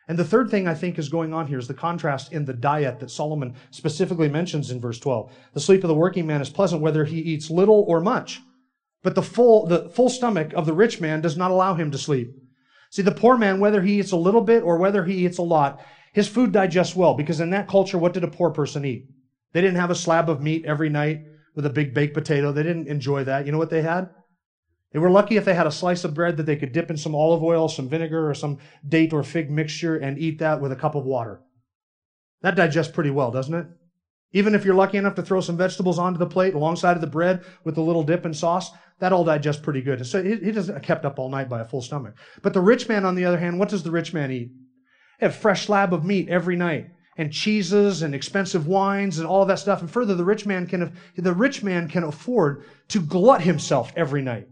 And 0.08 0.18
the 0.18 0.24
third 0.24 0.50
thing 0.50 0.68
I 0.68 0.74
think 0.74 0.98
is 0.98 1.08
going 1.08 1.32
on 1.32 1.46
here 1.46 1.58
is 1.58 1.68
the 1.68 1.74
contrast 1.74 2.32
in 2.32 2.44
the 2.44 2.52
diet 2.52 3.00
that 3.00 3.10
Solomon 3.10 3.54
specifically 3.70 4.28
mentions 4.28 4.70
in 4.70 4.80
verse 4.80 4.98
12. 4.98 5.32
The 5.54 5.60
sleep 5.60 5.82
of 5.82 5.88
the 5.88 5.94
working 5.94 6.26
man 6.26 6.42
is 6.42 6.50
pleasant 6.50 6.82
whether 6.82 7.04
he 7.04 7.18
eats 7.20 7.50
little 7.50 7.84
or 7.88 8.00
much. 8.00 8.40
But 9.02 9.14
the 9.14 9.22
full, 9.22 9.66
the 9.66 9.88
full 9.90 10.08
stomach 10.08 10.52
of 10.54 10.66
the 10.66 10.72
rich 10.72 11.00
man 11.00 11.20
does 11.20 11.36
not 11.36 11.50
allow 11.50 11.74
him 11.74 11.90
to 11.90 11.98
sleep. 11.98 12.32
See, 12.90 13.02
the 13.02 13.12
poor 13.12 13.36
man, 13.36 13.60
whether 13.60 13.82
he 13.82 13.98
eats 13.98 14.12
a 14.12 14.16
little 14.16 14.40
bit 14.40 14.62
or 14.62 14.78
whether 14.78 15.04
he 15.04 15.26
eats 15.26 15.38
a 15.38 15.42
lot, 15.42 15.80
his 16.12 16.28
food 16.28 16.52
digests 16.52 16.94
well 16.94 17.14
because 17.14 17.40
in 17.40 17.50
that 17.50 17.68
culture, 17.68 17.98
what 17.98 18.12
did 18.12 18.24
a 18.24 18.28
poor 18.28 18.50
person 18.50 18.84
eat? 18.84 19.06
They 19.54 19.60
didn't 19.60 19.78
have 19.78 19.90
a 19.90 19.94
slab 19.94 20.28
of 20.28 20.42
meat 20.42 20.66
every 20.66 20.90
night 20.90 21.22
with 21.54 21.64
a 21.64 21.70
big 21.70 21.94
baked 21.94 22.12
potato. 22.12 22.52
They 22.52 22.64
didn't 22.64 22.88
enjoy 22.88 23.24
that. 23.24 23.46
You 23.46 23.52
know 23.52 23.58
what 23.58 23.70
they 23.70 23.82
had? 23.82 24.10
They 24.92 24.98
were 24.98 25.10
lucky 25.10 25.36
if 25.36 25.44
they 25.44 25.54
had 25.54 25.66
a 25.66 25.72
slice 25.72 26.04
of 26.04 26.12
bread 26.12 26.36
that 26.36 26.46
they 26.46 26.56
could 26.56 26.72
dip 26.72 26.90
in 26.90 26.96
some 26.96 27.14
olive 27.14 27.42
oil, 27.42 27.68
some 27.68 27.88
vinegar, 27.88 28.28
or 28.28 28.34
some 28.34 28.58
date 28.86 29.12
or 29.12 29.22
fig 29.22 29.50
mixture 29.50 29.96
and 29.96 30.18
eat 30.18 30.40
that 30.40 30.60
with 30.60 30.72
a 30.72 30.76
cup 30.76 30.94
of 30.94 31.04
water. 31.04 31.40
That 32.42 32.56
digests 32.56 32.92
pretty 32.92 33.10
well, 33.10 33.30
doesn't 33.30 33.54
it? 33.54 33.66
Even 34.32 34.56
if 34.56 34.64
you're 34.64 34.74
lucky 34.74 34.98
enough 34.98 35.14
to 35.14 35.22
throw 35.22 35.40
some 35.40 35.56
vegetables 35.56 35.98
onto 35.98 36.18
the 36.18 36.26
plate 36.26 36.54
alongside 36.54 36.96
of 36.96 37.00
the 37.00 37.06
bread 37.06 37.44
with 37.62 37.78
a 37.78 37.80
little 37.80 38.02
dip 38.02 38.24
and 38.24 38.36
sauce, 38.36 38.72
that 38.98 39.12
all 39.12 39.24
digests 39.24 39.62
pretty 39.62 39.80
good. 39.80 40.04
So 40.04 40.22
he 40.22 40.50
doesn't 40.50 40.82
kept 40.82 41.04
up 41.04 41.20
all 41.20 41.30
night 41.30 41.48
by 41.48 41.60
a 41.60 41.64
full 41.64 41.80
stomach. 41.80 42.14
But 42.42 42.52
the 42.54 42.60
rich 42.60 42.88
man, 42.88 43.04
on 43.04 43.14
the 43.14 43.24
other 43.24 43.38
hand, 43.38 43.60
what 43.60 43.68
does 43.68 43.84
the 43.84 43.92
rich 43.92 44.12
man 44.12 44.32
eat? 44.32 44.50
A 45.20 45.30
fresh 45.30 45.66
slab 45.66 45.94
of 45.94 46.04
meat 46.04 46.28
every 46.28 46.56
night 46.56 46.90
and 47.16 47.32
cheeses 47.32 48.02
and 48.02 48.14
expensive 48.14 48.66
wines 48.66 49.18
and 49.18 49.26
all 49.26 49.44
that 49.46 49.58
stuff. 49.58 49.80
And 49.80 49.90
further, 49.90 50.14
the 50.14 50.24
rich 50.24 50.46
man 50.46 50.66
can, 50.66 50.96
the 51.16 51.32
rich 51.32 51.62
man 51.62 51.88
can 51.88 52.04
afford 52.04 52.64
to 52.88 53.00
glut 53.00 53.42
himself 53.42 53.92
every 53.96 54.22
night. 54.22 54.48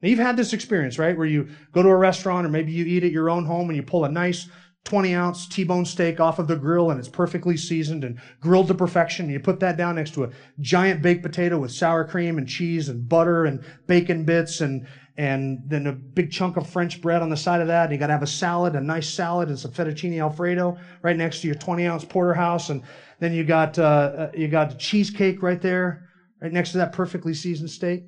Now, 0.00 0.08
you've 0.08 0.18
had 0.18 0.36
this 0.36 0.52
experience, 0.52 0.98
right? 0.98 1.16
Where 1.16 1.26
you 1.26 1.48
go 1.72 1.82
to 1.82 1.88
a 1.88 1.96
restaurant 1.96 2.46
or 2.46 2.50
maybe 2.50 2.72
you 2.72 2.84
eat 2.84 3.04
at 3.04 3.12
your 3.12 3.30
own 3.30 3.46
home 3.46 3.68
and 3.68 3.76
you 3.76 3.82
pull 3.82 4.04
a 4.04 4.10
nice 4.10 4.48
20 4.84 5.14
ounce 5.14 5.48
T-bone 5.48 5.86
steak 5.86 6.20
off 6.20 6.38
of 6.38 6.46
the 6.46 6.56
grill 6.56 6.90
and 6.90 7.00
it's 7.00 7.08
perfectly 7.08 7.56
seasoned 7.56 8.04
and 8.04 8.20
grilled 8.40 8.68
to 8.68 8.74
perfection. 8.74 9.24
And 9.24 9.32
you 9.32 9.40
put 9.40 9.60
that 9.60 9.78
down 9.78 9.96
next 9.96 10.12
to 10.14 10.24
a 10.24 10.30
giant 10.60 11.00
baked 11.00 11.22
potato 11.22 11.58
with 11.58 11.72
sour 11.72 12.04
cream 12.04 12.36
and 12.36 12.46
cheese 12.46 12.90
and 12.90 13.08
butter 13.08 13.46
and 13.46 13.64
bacon 13.86 14.24
bits 14.24 14.60
and, 14.60 14.86
and 15.16 15.62
then 15.66 15.86
a 15.86 15.92
big 15.92 16.32
chunk 16.32 16.56
of 16.56 16.68
French 16.68 17.00
bread 17.00 17.22
on 17.22 17.30
the 17.30 17.36
side 17.36 17.60
of 17.60 17.68
that. 17.68 17.84
And 17.84 17.92
you 17.92 17.98
got 17.98 18.08
to 18.08 18.12
have 18.12 18.24
a 18.24 18.26
salad, 18.26 18.74
a 18.74 18.80
nice 18.80 19.08
salad, 19.08 19.48
and 19.48 19.56
some 19.58 19.70
fettuccine 19.70 20.20
alfredo 20.20 20.76
right 21.02 21.16
next 21.16 21.40
to 21.42 21.46
your 21.46 21.54
20 21.54 21.86
ounce 21.86 22.04
porterhouse. 22.04 22.70
And 22.70 22.82
then 23.20 23.32
you 23.32 23.44
got 23.44 23.78
uh, 23.78 23.82
uh 23.82 24.30
you 24.34 24.48
got 24.48 24.70
the 24.70 24.76
cheesecake 24.76 25.40
right 25.42 25.60
there, 25.60 26.08
right 26.42 26.52
next 26.52 26.72
to 26.72 26.78
that 26.78 26.92
perfectly 26.92 27.32
seasoned 27.32 27.70
steak. 27.70 28.02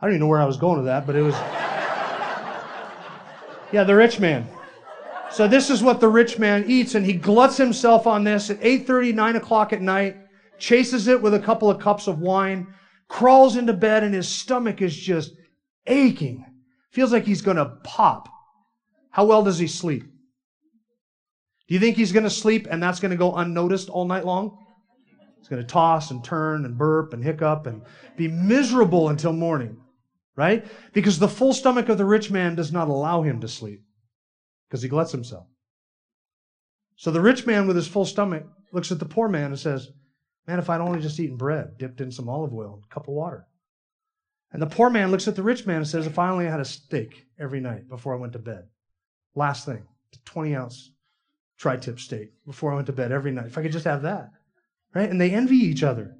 I 0.00 0.06
don't 0.06 0.12
even 0.12 0.20
know 0.20 0.28
where 0.28 0.40
I 0.40 0.44
was 0.44 0.58
going 0.58 0.76
with 0.76 0.86
that, 0.86 1.06
but 1.06 1.16
it 1.16 1.22
was. 1.22 1.34
yeah, 3.72 3.82
the 3.84 3.96
rich 3.96 4.20
man. 4.20 4.46
So 5.30 5.48
this 5.48 5.70
is 5.70 5.82
what 5.82 5.98
the 5.98 6.08
rich 6.08 6.38
man 6.38 6.66
eats, 6.68 6.94
and 6.94 7.04
he 7.04 7.14
gluts 7.14 7.56
himself 7.56 8.06
on 8.06 8.22
this 8.22 8.50
at 8.50 8.60
8:30, 8.60 9.12
9 9.12 9.36
o'clock 9.36 9.72
at 9.72 9.82
night, 9.82 10.16
chases 10.58 11.08
it 11.08 11.20
with 11.20 11.34
a 11.34 11.40
couple 11.40 11.68
of 11.68 11.80
cups 11.80 12.06
of 12.06 12.20
wine 12.20 12.68
crawls 13.08 13.56
into 13.56 13.72
bed 13.72 14.02
and 14.02 14.14
his 14.14 14.28
stomach 14.28 14.82
is 14.82 14.96
just 14.96 15.32
aching. 15.86 16.44
Feels 16.90 17.12
like 17.12 17.24
he's 17.24 17.42
going 17.42 17.56
to 17.56 17.76
pop. 17.82 18.28
How 19.10 19.24
well 19.24 19.42
does 19.42 19.58
he 19.58 19.66
sleep? 19.66 20.02
Do 21.66 21.74
you 21.74 21.80
think 21.80 21.96
he's 21.96 22.12
going 22.12 22.24
to 22.24 22.30
sleep 22.30 22.66
and 22.70 22.82
that's 22.82 23.00
going 23.00 23.10
to 23.10 23.16
go 23.16 23.34
unnoticed 23.34 23.88
all 23.88 24.04
night 24.04 24.24
long? 24.24 24.58
He's 25.38 25.48
going 25.48 25.62
to 25.62 25.68
toss 25.68 26.10
and 26.10 26.24
turn 26.24 26.64
and 26.64 26.78
burp 26.78 27.12
and 27.12 27.22
hiccup 27.22 27.66
and 27.66 27.82
be 28.16 28.28
miserable 28.28 29.08
until 29.08 29.32
morning, 29.32 29.76
right? 30.36 30.64
Because 30.92 31.18
the 31.18 31.28
full 31.28 31.52
stomach 31.52 31.88
of 31.88 31.98
the 31.98 32.04
rich 32.04 32.30
man 32.30 32.54
does 32.54 32.72
not 32.72 32.88
allow 32.88 33.22
him 33.22 33.40
to 33.40 33.48
sleep 33.48 33.80
because 34.68 34.82
he 34.82 34.88
gluts 34.88 35.12
himself. 35.12 35.46
So 36.96 37.10
the 37.10 37.20
rich 37.20 37.46
man 37.46 37.66
with 37.66 37.76
his 37.76 37.88
full 37.88 38.06
stomach 38.06 38.44
looks 38.72 38.90
at 38.90 38.98
the 38.98 39.04
poor 39.04 39.28
man 39.28 39.46
and 39.46 39.58
says, 39.58 39.88
Man, 40.46 40.58
if 40.58 40.68
I'd 40.68 40.80
only 40.80 41.00
just 41.00 41.18
eaten 41.18 41.36
bread, 41.36 41.78
dipped 41.78 42.00
in 42.00 42.10
some 42.10 42.28
olive 42.28 42.52
oil, 42.52 42.74
and 42.74 42.84
a 42.84 42.94
cup 42.94 43.08
of 43.08 43.14
water. 43.14 43.46
And 44.52 44.60
the 44.60 44.66
poor 44.66 44.90
man 44.90 45.10
looks 45.10 45.26
at 45.26 45.36
the 45.36 45.42
rich 45.42 45.66
man 45.66 45.78
and 45.78 45.88
says, 45.88 46.06
If 46.06 46.18
I 46.18 46.30
only 46.30 46.46
had 46.46 46.60
a 46.60 46.64
steak 46.64 47.26
every 47.38 47.60
night 47.60 47.88
before 47.88 48.14
I 48.14 48.18
went 48.18 48.34
to 48.34 48.38
bed. 48.38 48.68
Last 49.34 49.66
thing, 49.66 49.82
20 50.24 50.54
ounce 50.54 50.92
tri 51.56 51.76
tip 51.76 51.98
steak 51.98 52.32
before 52.46 52.72
I 52.72 52.74
went 52.76 52.86
to 52.86 52.92
bed 52.92 53.10
every 53.10 53.32
night. 53.32 53.46
If 53.46 53.58
I 53.58 53.62
could 53.62 53.72
just 53.72 53.84
have 53.84 54.02
that. 54.02 54.30
Right? 54.94 55.10
And 55.10 55.20
they 55.20 55.30
envy 55.30 55.56
each 55.56 55.82
other. 55.82 56.14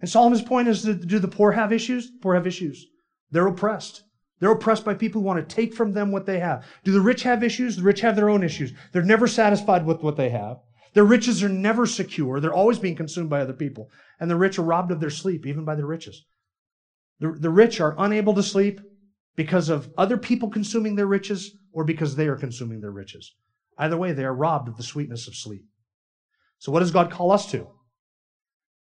And 0.00 0.10
Solomon's 0.10 0.42
point 0.42 0.68
is 0.68 0.82
do 0.82 1.18
the 1.18 1.28
poor 1.28 1.52
have 1.52 1.72
issues? 1.72 2.10
The 2.10 2.18
poor 2.18 2.34
have 2.34 2.46
issues. 2.46 2.86
They're 3.30 3.46
oppressed. 3.46 4.02
They're 4.40 4.52
oppressed 4.52 4.84
by 4.84 4.94
people 4.94 5.20
who 5.20 5.26
want 5.26 5.46
to 5.46 5.54
take 5.54 5.74
from 5.74 5.92
them 5.92 6.12
what 6.12 6.26
they 6.26 6.38
have. 6.38 6.64
Do 6.84 6.92
the 6.92 7.00
rich 7.00 7.24
have 7.24 7.42
issues? 7.42 7.76
The 7.76 7.82
rich 7.82 8.00
have 8.00 8.14
their 8.16 8.30
own 8.30 8.44
issues. 8.44 8.72
They're 8.92 9.02
never 9.02 9.26
satisfied 9.26 9.84
with 9.84 10.02
what 10.02 10.16
they 10.16 10.30
have. 10.30 10.58
Their 10.94 11.04
riches 11.04 11.42
are 11.42 11.48
never 11.48 11.86
secure. 11.86 12.40
They're 12.40 12.52
always 12.52 12.78
being 12.78 12.96
consumed 12.96 13.30
by 13.30 13.40
other 13.40 13.52
people. 13.52 13.90
And 14.20 14.30
the 14.30 14.36
rich 14.36 14.58
are 14.58 14.62
robbed 14.62 14.90
of 14.90 15.00
their 15.00 15.10
sleep, 15.10 15.46
even 15.46 15.64
by 15.64 15.74
the 15.74 15.86
riches. 15.86 16.24
The, 17.20 17.32
the 17.38 17.50
rich 17.50 17.80
are 17.80 17.94
unable 17.98 18.34
to 18.34 18.42
sleep 18.42 18.80
because 19.36 19.68
of 19.68 19.90
other 19.96 20.16
people 20.16 20.50
consuming 20.50 20.96
their 20.96 21.06
riches 21.06 21.56
or 21.72 21.84
because 21.84 22.16
they 22.16 22.26
are 22.26 22.36
consuming 22.36 22.80
their 22.80 22.90
riches. 22.90 23.34
Either 23.78 23.96
way, 23.96 24.12
they 24.12 24.24
are 24.24 24.34
robbed 24.34 24.68
of 24.68 24.76
the 24.76 24.82
sweetness 24.82 25.28
of 25.28 25.36
sleep. 25.36 25.62
So, 26.58 26.72
what 26.72 26.80
does 26.80 26.90
God 26.90 27.10
call 27.10 27.30
us 27.30 27.50
to? 27.52 27.68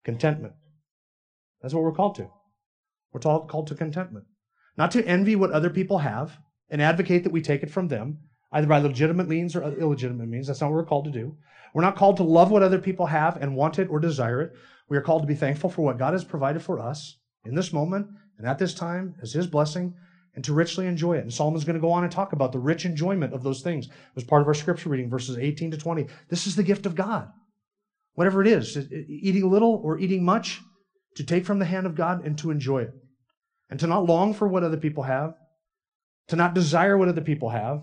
Contentment. 0.05 0.55
That's 1.61 1.74
what 1.74 1.82
we're 1.82 1.92
called 1.92 2.14
to. 2.16 2.28
We're 3.12 3.20
called 3.20 3.66
to 3.68 3.74
contentment. 3.74 4.26
Not 4.76 4.92
to 4.92 5.05
envy 5.05 5.34
what 5.34 5.51
other 5.51 5.70
people 5.70 5.99
have 5.99 6.38
and 6.70 6.82
advocate 6.82 7.24
that 7.24 7.32
we 7.32 7.40
take 7.40 7.62
it 7.62 7.70
from 7.70 7.88
them, 7.88 8.18
either 8.57 8.66
by 8.66 8.78
legitimate 8.78 9.28
means 9.28 9.54
or 9.54 9.62
illegitimate 9.78 10.28
means. 10.28 10.46
That's 10.46 10.62
not 10.62 10.68
what 10.68 10.76
we're 10.76 10.86
called 10.86 11.04
to 11.04 11.11
do. 11.11 11.36
We're 11.74 11.82
not 11.82 11.96
called 11.96 12.16
to 12.16 12.22
love 12.22 12.50
what 12.50 12.62
other 12.62 12.78
people 12.78 13.04
have 13.04 13.36
and 13.36 13.54
want 13.54 13.78
it 13.78 13.88
or 13.90 14.00
desire 14.00 14.40
it. 14.40 14.52
We 14.88 14.96
are 14.96 15.02
called 15.02 15.22
to 15.22 15.28
be 15.28 15.34
thankful 15.34 15.68
for 15.68 15.82
what 15.82 15.98
God 15.98 16.14
has 16.14 16.24
provided 16.24 16.62
for 16.62 16.80
us 16.80 17.18
in 17.44 17.54
this 17.54 17.70
moment 17.70 18.07
and 18.38 18.46
at 18.46 18.59
this 18.59 18.72
time 18.72 19.14
as 19.20 19.34
His 19.34 19.46
blessing 19.46 19.94
and 20.34 20.42
to 20.44 20.54
richly 20.54 20.86
enjoy 20.86 21.18
it. 21.18 21.20
And 21.20 21.32
Solomon's 21.32 21.64
going 21.64 21.74
to 21.74 21.80
go 21.80 21.92
on 21.92 22.02
and 22.02 22.11
talk 22.11 22.32
about 22.32 22.52
the 22.52 22.59
rich 22.59 22.86
enjoyment 22.86 23.34
of 23.34 23.42
those 23.42 23.61
things 23.61 23.86
It 23.88 23.92
was 24.14 24.24
part 24.24 24.40
of 24.40 24.48
our 24.48 24.54
scripture 24.54 24.88
reading, 24.88 25.11
verses 25.11 25.36
18 25.36 25.72
to 25.72 25.76
20. 25.76 26.07
This 26.30 26.46
is 26.46 26.57
the 26.57 26.62
gift 26.62 26.86
of 26.86 26.94
God. 26.94 27.28
Whatever 28.14 28.40
it 28.40 28.48
is, 28.48 28.74
eating 29.09 29.50
little 29.50 29.82
or 29.84 29.98
eating 29.98 30.24
much, 30.24 30.62
to 31.16 31.24
take 31.24 31.44
from 31.44 31.59
the 31.59 31.66
hand 31.66 31.86
of 31.86 31.94
God 31.94 32.24
and 32.24 32.38
to 32.38 32.50
enjoy 32.50 32.82
it. 32.82 32.94
And 33.68 33.78
to 33.80 33.86
not 33.86 34.07
long 34.07 34.32
for 34.32 34.48
what 34.48 34.62
other 34.62 34.76
people 34.78 35.02
have, 35.02 35.34
to 36.28 36.36
not 36.36 36.54
desire 36.54 36.96
what 36.96 37.09
other 37.09 37.20
people 37.20 37.50
have, 37.50 37.82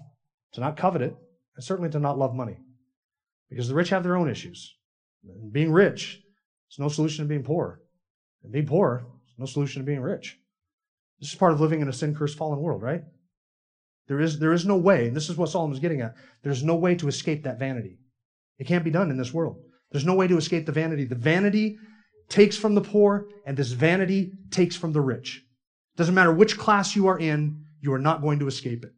to 0.53 0.61
not 0.61 0.77
covet 0.77 1.01
it, 1.01 1.15
and 1.55 1.63
certainly 1.63 1.89
to 1.91 1.99
not 1.99 2.17
love 2.17 2.33
money. 2.33 2.57
Because 3.49 3.67
the 3.67 3.75
rich 3.75 3.89
have 3.89 4.03
their 4.03 4.15
own 4.15 4.29
issues. 4.29 4.75
And 5.23 5.51
being 5.51 5.71
rich 5.71 6.19
is 6.71 6.79
no 6.79 6.89
solution 6.89 7.25
to 7.25 7.29
being 7.29 7.43
poor. 7.43 7.81
And 8.43 8.51
being 8.51 8.65
poor 8.65 9.05
is 9.27 9.35
no 9.37 9.45
solution 9.45 9.81
to 9.81 9.85
being 9.85 10.01
rich. 10.01 10.37
This 11.19 11.29
is 11.29 11.35
part 11.35 11.53
of 11.53 11.61
living 11.61 11.81
in 11.81 11.87
a 11.87 11.93
sin 11.93 12.15
cursed 12.15 12.37
fallen 12.37 12.59
world, 12.59 12.81
right? 12.81 13.03
There 14.07 14.19
is, 14.19 14.39
there 14.39 14.51
is 14.51 14.65
no 14.65 14.75
way, 14.75 15.07
and 15.07 15.15
this 15.15 15.29
is 15.29 15.37
what 15.37 15.49
Solomon's 15.49 15.79
getting 15.79 16.01
at, 16.01 16.15
there's 16.43 16.63
no 16.63 16.75
way 16.75 16.95
to 16.95 17.07
escape 17.07 17.43
that 17.43 17.59
vanity. 17.59 17.99
It 18.59 18.67
can't 18.67 18.83
be 18.83 18.91
done 18.91 19.09
in 19.09 19.17
this 19.17 19.33
world. 19.33 19.57
There's 19.91 20.05
no 20.05 20.15
way 20.15 20.27
to 20.27 20.37
escape 20.37 20.65
the 20.65 20.71
vanity. 20.71 21.05
The 21.05 21.15
vanity 21.15 21.77
takes 22.27 22.57
from 22.57 22.75
the 22.75 22.81
poor, 22.81 23.27
and 23.45 23.55
this 23.55 23.71
vanity 23.71 24.33
takes 24.51 24.75
from 24.75 24.91
the 24.91 25.01
rich. 25.01 25.41
Doesn't 25.95 26.15
matter 26.15 26.33
which 26.33 26.57
class 26.57 26.95
you 26.95 27.07
are 27.07 27.19
in, 27.19 27.63
you 27.79 27.93
are 27.93 27.99
not 27.99 28.21
going 28.21 28.39
to 28.39 28.47
escape 28.47 28.83
it. 28.83 28.91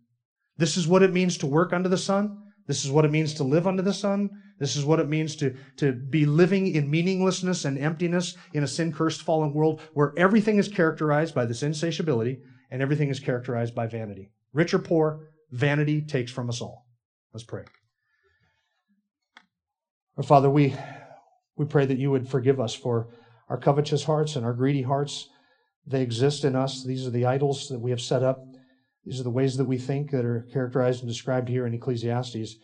This 0.58 0.78
is 0.78 0.88
what 0.88 1.04
it 1.04 1.14
means 1.14 1.38
to 1.40 1.48
work 1.48 1.74
under 1.74 1.90
the 1.90 1.98
sun. 1.98 2.42
This 2.68 2.84
is 2.84 2.92
what 2.92 3.06
it 3.06 3.12
means 3.12 3.34
to 3.36 3.44
live 3.44 3.68
under 3.68 3.82
the 3.82 3.94
sun. 3.94 4.30
This 4.58 4.76
is 4.76 4.86
what 4.86 5.00
it 5.00 5.10
means 5.10 5.36
to, 5.38 5.56
to 5.78 5.92
be 5.92 6.26
living 6.26 6.68
in 6.68 6.90
meaninglessness 6.90 7.66
and 7.66 7.78
emptiness 7.78 8.38
in 8.54 8.64
a 8.64 8.68
sin 8.68 8.94
cursed 8.94 9.22
fallen 9.22 9.54
world 9.54 9.82
where 9.94 10.14
everything 10.18 10.58
is 10.58 10.68
characterized 10.68 11.36
by 11.36 11.46
this 11.46 11.62
insatiability 11.62 12.40
and 12.72 12.82
everything 12.82 13.10
is 13.10 13.20
characterized 13.20 13.76
by 13.76 13.88
vanity. 13.88 14.32
Rich 14.54 14.74
or 14.74 14.80
poor, 14.80 15.30
vanity 15.52 16.02
takes 16.02 16.32
from 16.32 16.50
us 16.50 16.62
all. 16.62 16.86
Let's 17.34 17.44
pray. 17.44 17.66
Our 20.18 20.24
Father, 20.24 20.50
we, 20.50 20.74
we 21.58 21.66
pray 21.66 21.86
that 21.86 21.98
you 21.98 22.10
would 22.12 22.30
forgive 22.30 22.60
us 22.62 22.74
for 22.74 23.10
our 23.50 23.58
covetous 23.58 24.06
hearts 24.06 24.38
and 24.38 24.46
our 24.46 24.54
greedy 24.54 24.82
hearts. 24.82 25.28
They 25.86 26.02
exist 26.02 26.46
in 26.46 26.56
us. 26.56 26.84
These 26.84 27.06
are 27.06 27.12
the 27.12 27.26
idols 27.26 27.68
that 27.68 27.80
we 27.80 27.92
have 27.92 28.02
set 28.02 28.24
up. 28.24 28.40
These 29.06 29.20
are 29.20 29.24
the 29.24 29.30
ways 29.30 29.56
that 29.58 29.66
we 29.66 29.78
think 29.78 30.12
that 30.12 30.26
are 30.26 30.48
characterized 30.52 31.02
and 31.02 31.10
described 31.10 31.48
here 31.48 31.68
in 31.68 31.74
Ecclesiastes. 31.74 32.56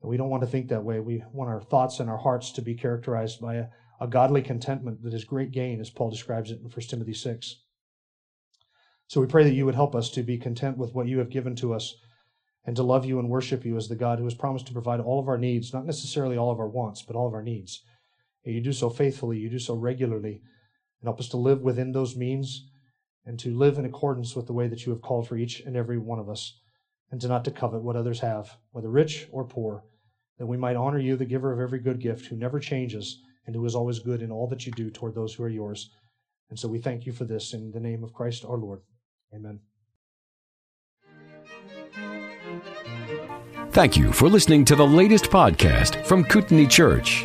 And 0.00 0.10
we 0.10 0.16
don't 0.16 0.30
want 0.30 0.42
to 0.42 0.48
think 0.48 0.68
that 0.68 0.84
way. 0.84 0.98
We 0.98 1.22
want 1.32 1.50
our 1.50 1.60
thoughts 1.60 2.00
and 2.00 2.08
our 2.08 2.16
hearts 2.16 2.52
to 2.52 2.62
be 2.62 2.74
characterized 2.74 3.40
by 3.40 3.56
a, 3.56 3.66
a 4.00 4.06
godly 4.06 4.40
contentment 4.40 5.02
that 5.02 5.12
is 5.12 5.24
great 5.24 5.50
gain, 5.50 5.78
as 5.78 5.90
Paul 5.90 6.10
describes 6.10 6.50
it 6.50 6.60
in 6.60 6.70
1 6.70 6.70
Timothy 6.88 7.12
6. 7.12 7.56
So 9.08 9.20
we 9.20 9.26
pray 9.26 9.44
that 9.44 9.54
you 9.54 9.66
would 9.66 9.74
help 9.74 9.94
us 9.94 10.08
to 10.10 10.22
be 10.22 10.38
content 10.38 10.78
with 10.78 10.94
what 10.94 11.06
you 11.06 11.18
have 11.18 11.30
given 11.30 11.54
to 11.56 11.74
us 11.74 11.94
and 12.64 12.76
to 12.76 12.82
love 12.82 13.04
you 13.04 13.18
and 13.18 13.28
worship 13.28 13.64
you 13.64 13.76
as 13.76 13.88
the 13.88 13.96
God 13.96 14.18
who 14.18 14.24
has 14.24 14.34
promised 14.34 14.66
to 14.68 14.72
provide 14.72 15.00
all 15.00 15.18
of 15.18 15.28
our 15.28 15.38
needs, 15.38 15.74
not 15.74 15.84
necessarily 15.84 16.36
all 16.36 16.50
of 16.50 16.60
our 16.60 16.68
wants, 16.68 17.02
but 17.02 17.16
all 17.16 17.26
of 17.26 17.34
our 17.34 17.42
needs. 17.42 17.82
And 18.44 18.54
you 18.54 18.62
do 18.62 18.72
so 18.72 18.88
faithfully, 18.88 19.38
you 19.38 19.50
do 19.50 19.58
so 19.58 19.74
regularly, 19.74 20.40
and 21.00 21.08
help 21.08 21.20
us 21.20 21.28
to 21.30 21.36
live 21.36 21.60
within 21.60 21.92
those 21.92 22.16
means 22.16 22.69
and 23.30 23.38
to 23.38 23.56
live 23.56 23.78
in 23.78 23.84
accordance 23.84 24.34
with 24.34 24.48
the 24.48 24.52
way 24.52 24.66
that 24.66 24.84
you 24.84 24.90
have 24.90 25.00
called 25.02 25.28
for 25.28 25.36
each 25.36 25.60
and 25.60 25.76
every 25.76 25.96
one 25.96 26.18
of 26.18 26.28
us, 26.28 26.58
and 27.12 27.20
to 27.20 27.28
not 27.28 27.44
to 27.44 27.52
covet 27.52 27.80
what 27.80 27.94
others 27.94 28.18
have, 28.18 28.56
whether 28.72 28.90
rich 28.90 29.28
or 29.30 29.44
poor, 29.44 29.84
that 30.38 30.46
we 30.46 30.56
might 30.56 30.74
honor 30.74 30.98
you, 30.98 31.14
the 31.14 31.24
giver 31.24 31.52
of 31.52 31.60
every 31.60 31.78
good 31.78 32.00
gift, 32.00 32.26
who 32.26 32.34
never 32.34 32.58
changes 32.58 33.22
and 33.46 33.54
who 33.54 33.64
is 33.64 33.76
always 33.76 34.00
good 34.00 34.20
in 34.20 34.32
all 34.32 34.48
that 34.48 34.66
you 34.66 34.72
do 34.72 34.90
toward 34.90 35.14
those 35.14 35.32
who 35.32 35.44
are 35.44 35.48
yours. 35.48 35.90
And 36.48 36.58
so 36.58 36.66
we 36.66 36.80
thank 36.80 37.06
you 37.06 37.12
for 37.12 37.24
this 37.24 37.54
in 37.54 37.70
the 37.70 37.78
name 37.78 38.02
of 38.02 38.12
Christ 38.12 38.44
our 38.44 38.56
Lord. 38.56 38.80
Amen. 39.32 39.60
Thank 43.70 43.96
you 43.96 44.12
for 44.12 44.28
listening 44.28 44.64
to 44.64 44.74
the 44.74 44.84
latest 44.84 45.26
podcast 45.26 46.04
from 46.04 46.24
Kootenai 46.24 46.66
Church. 46.66 47.24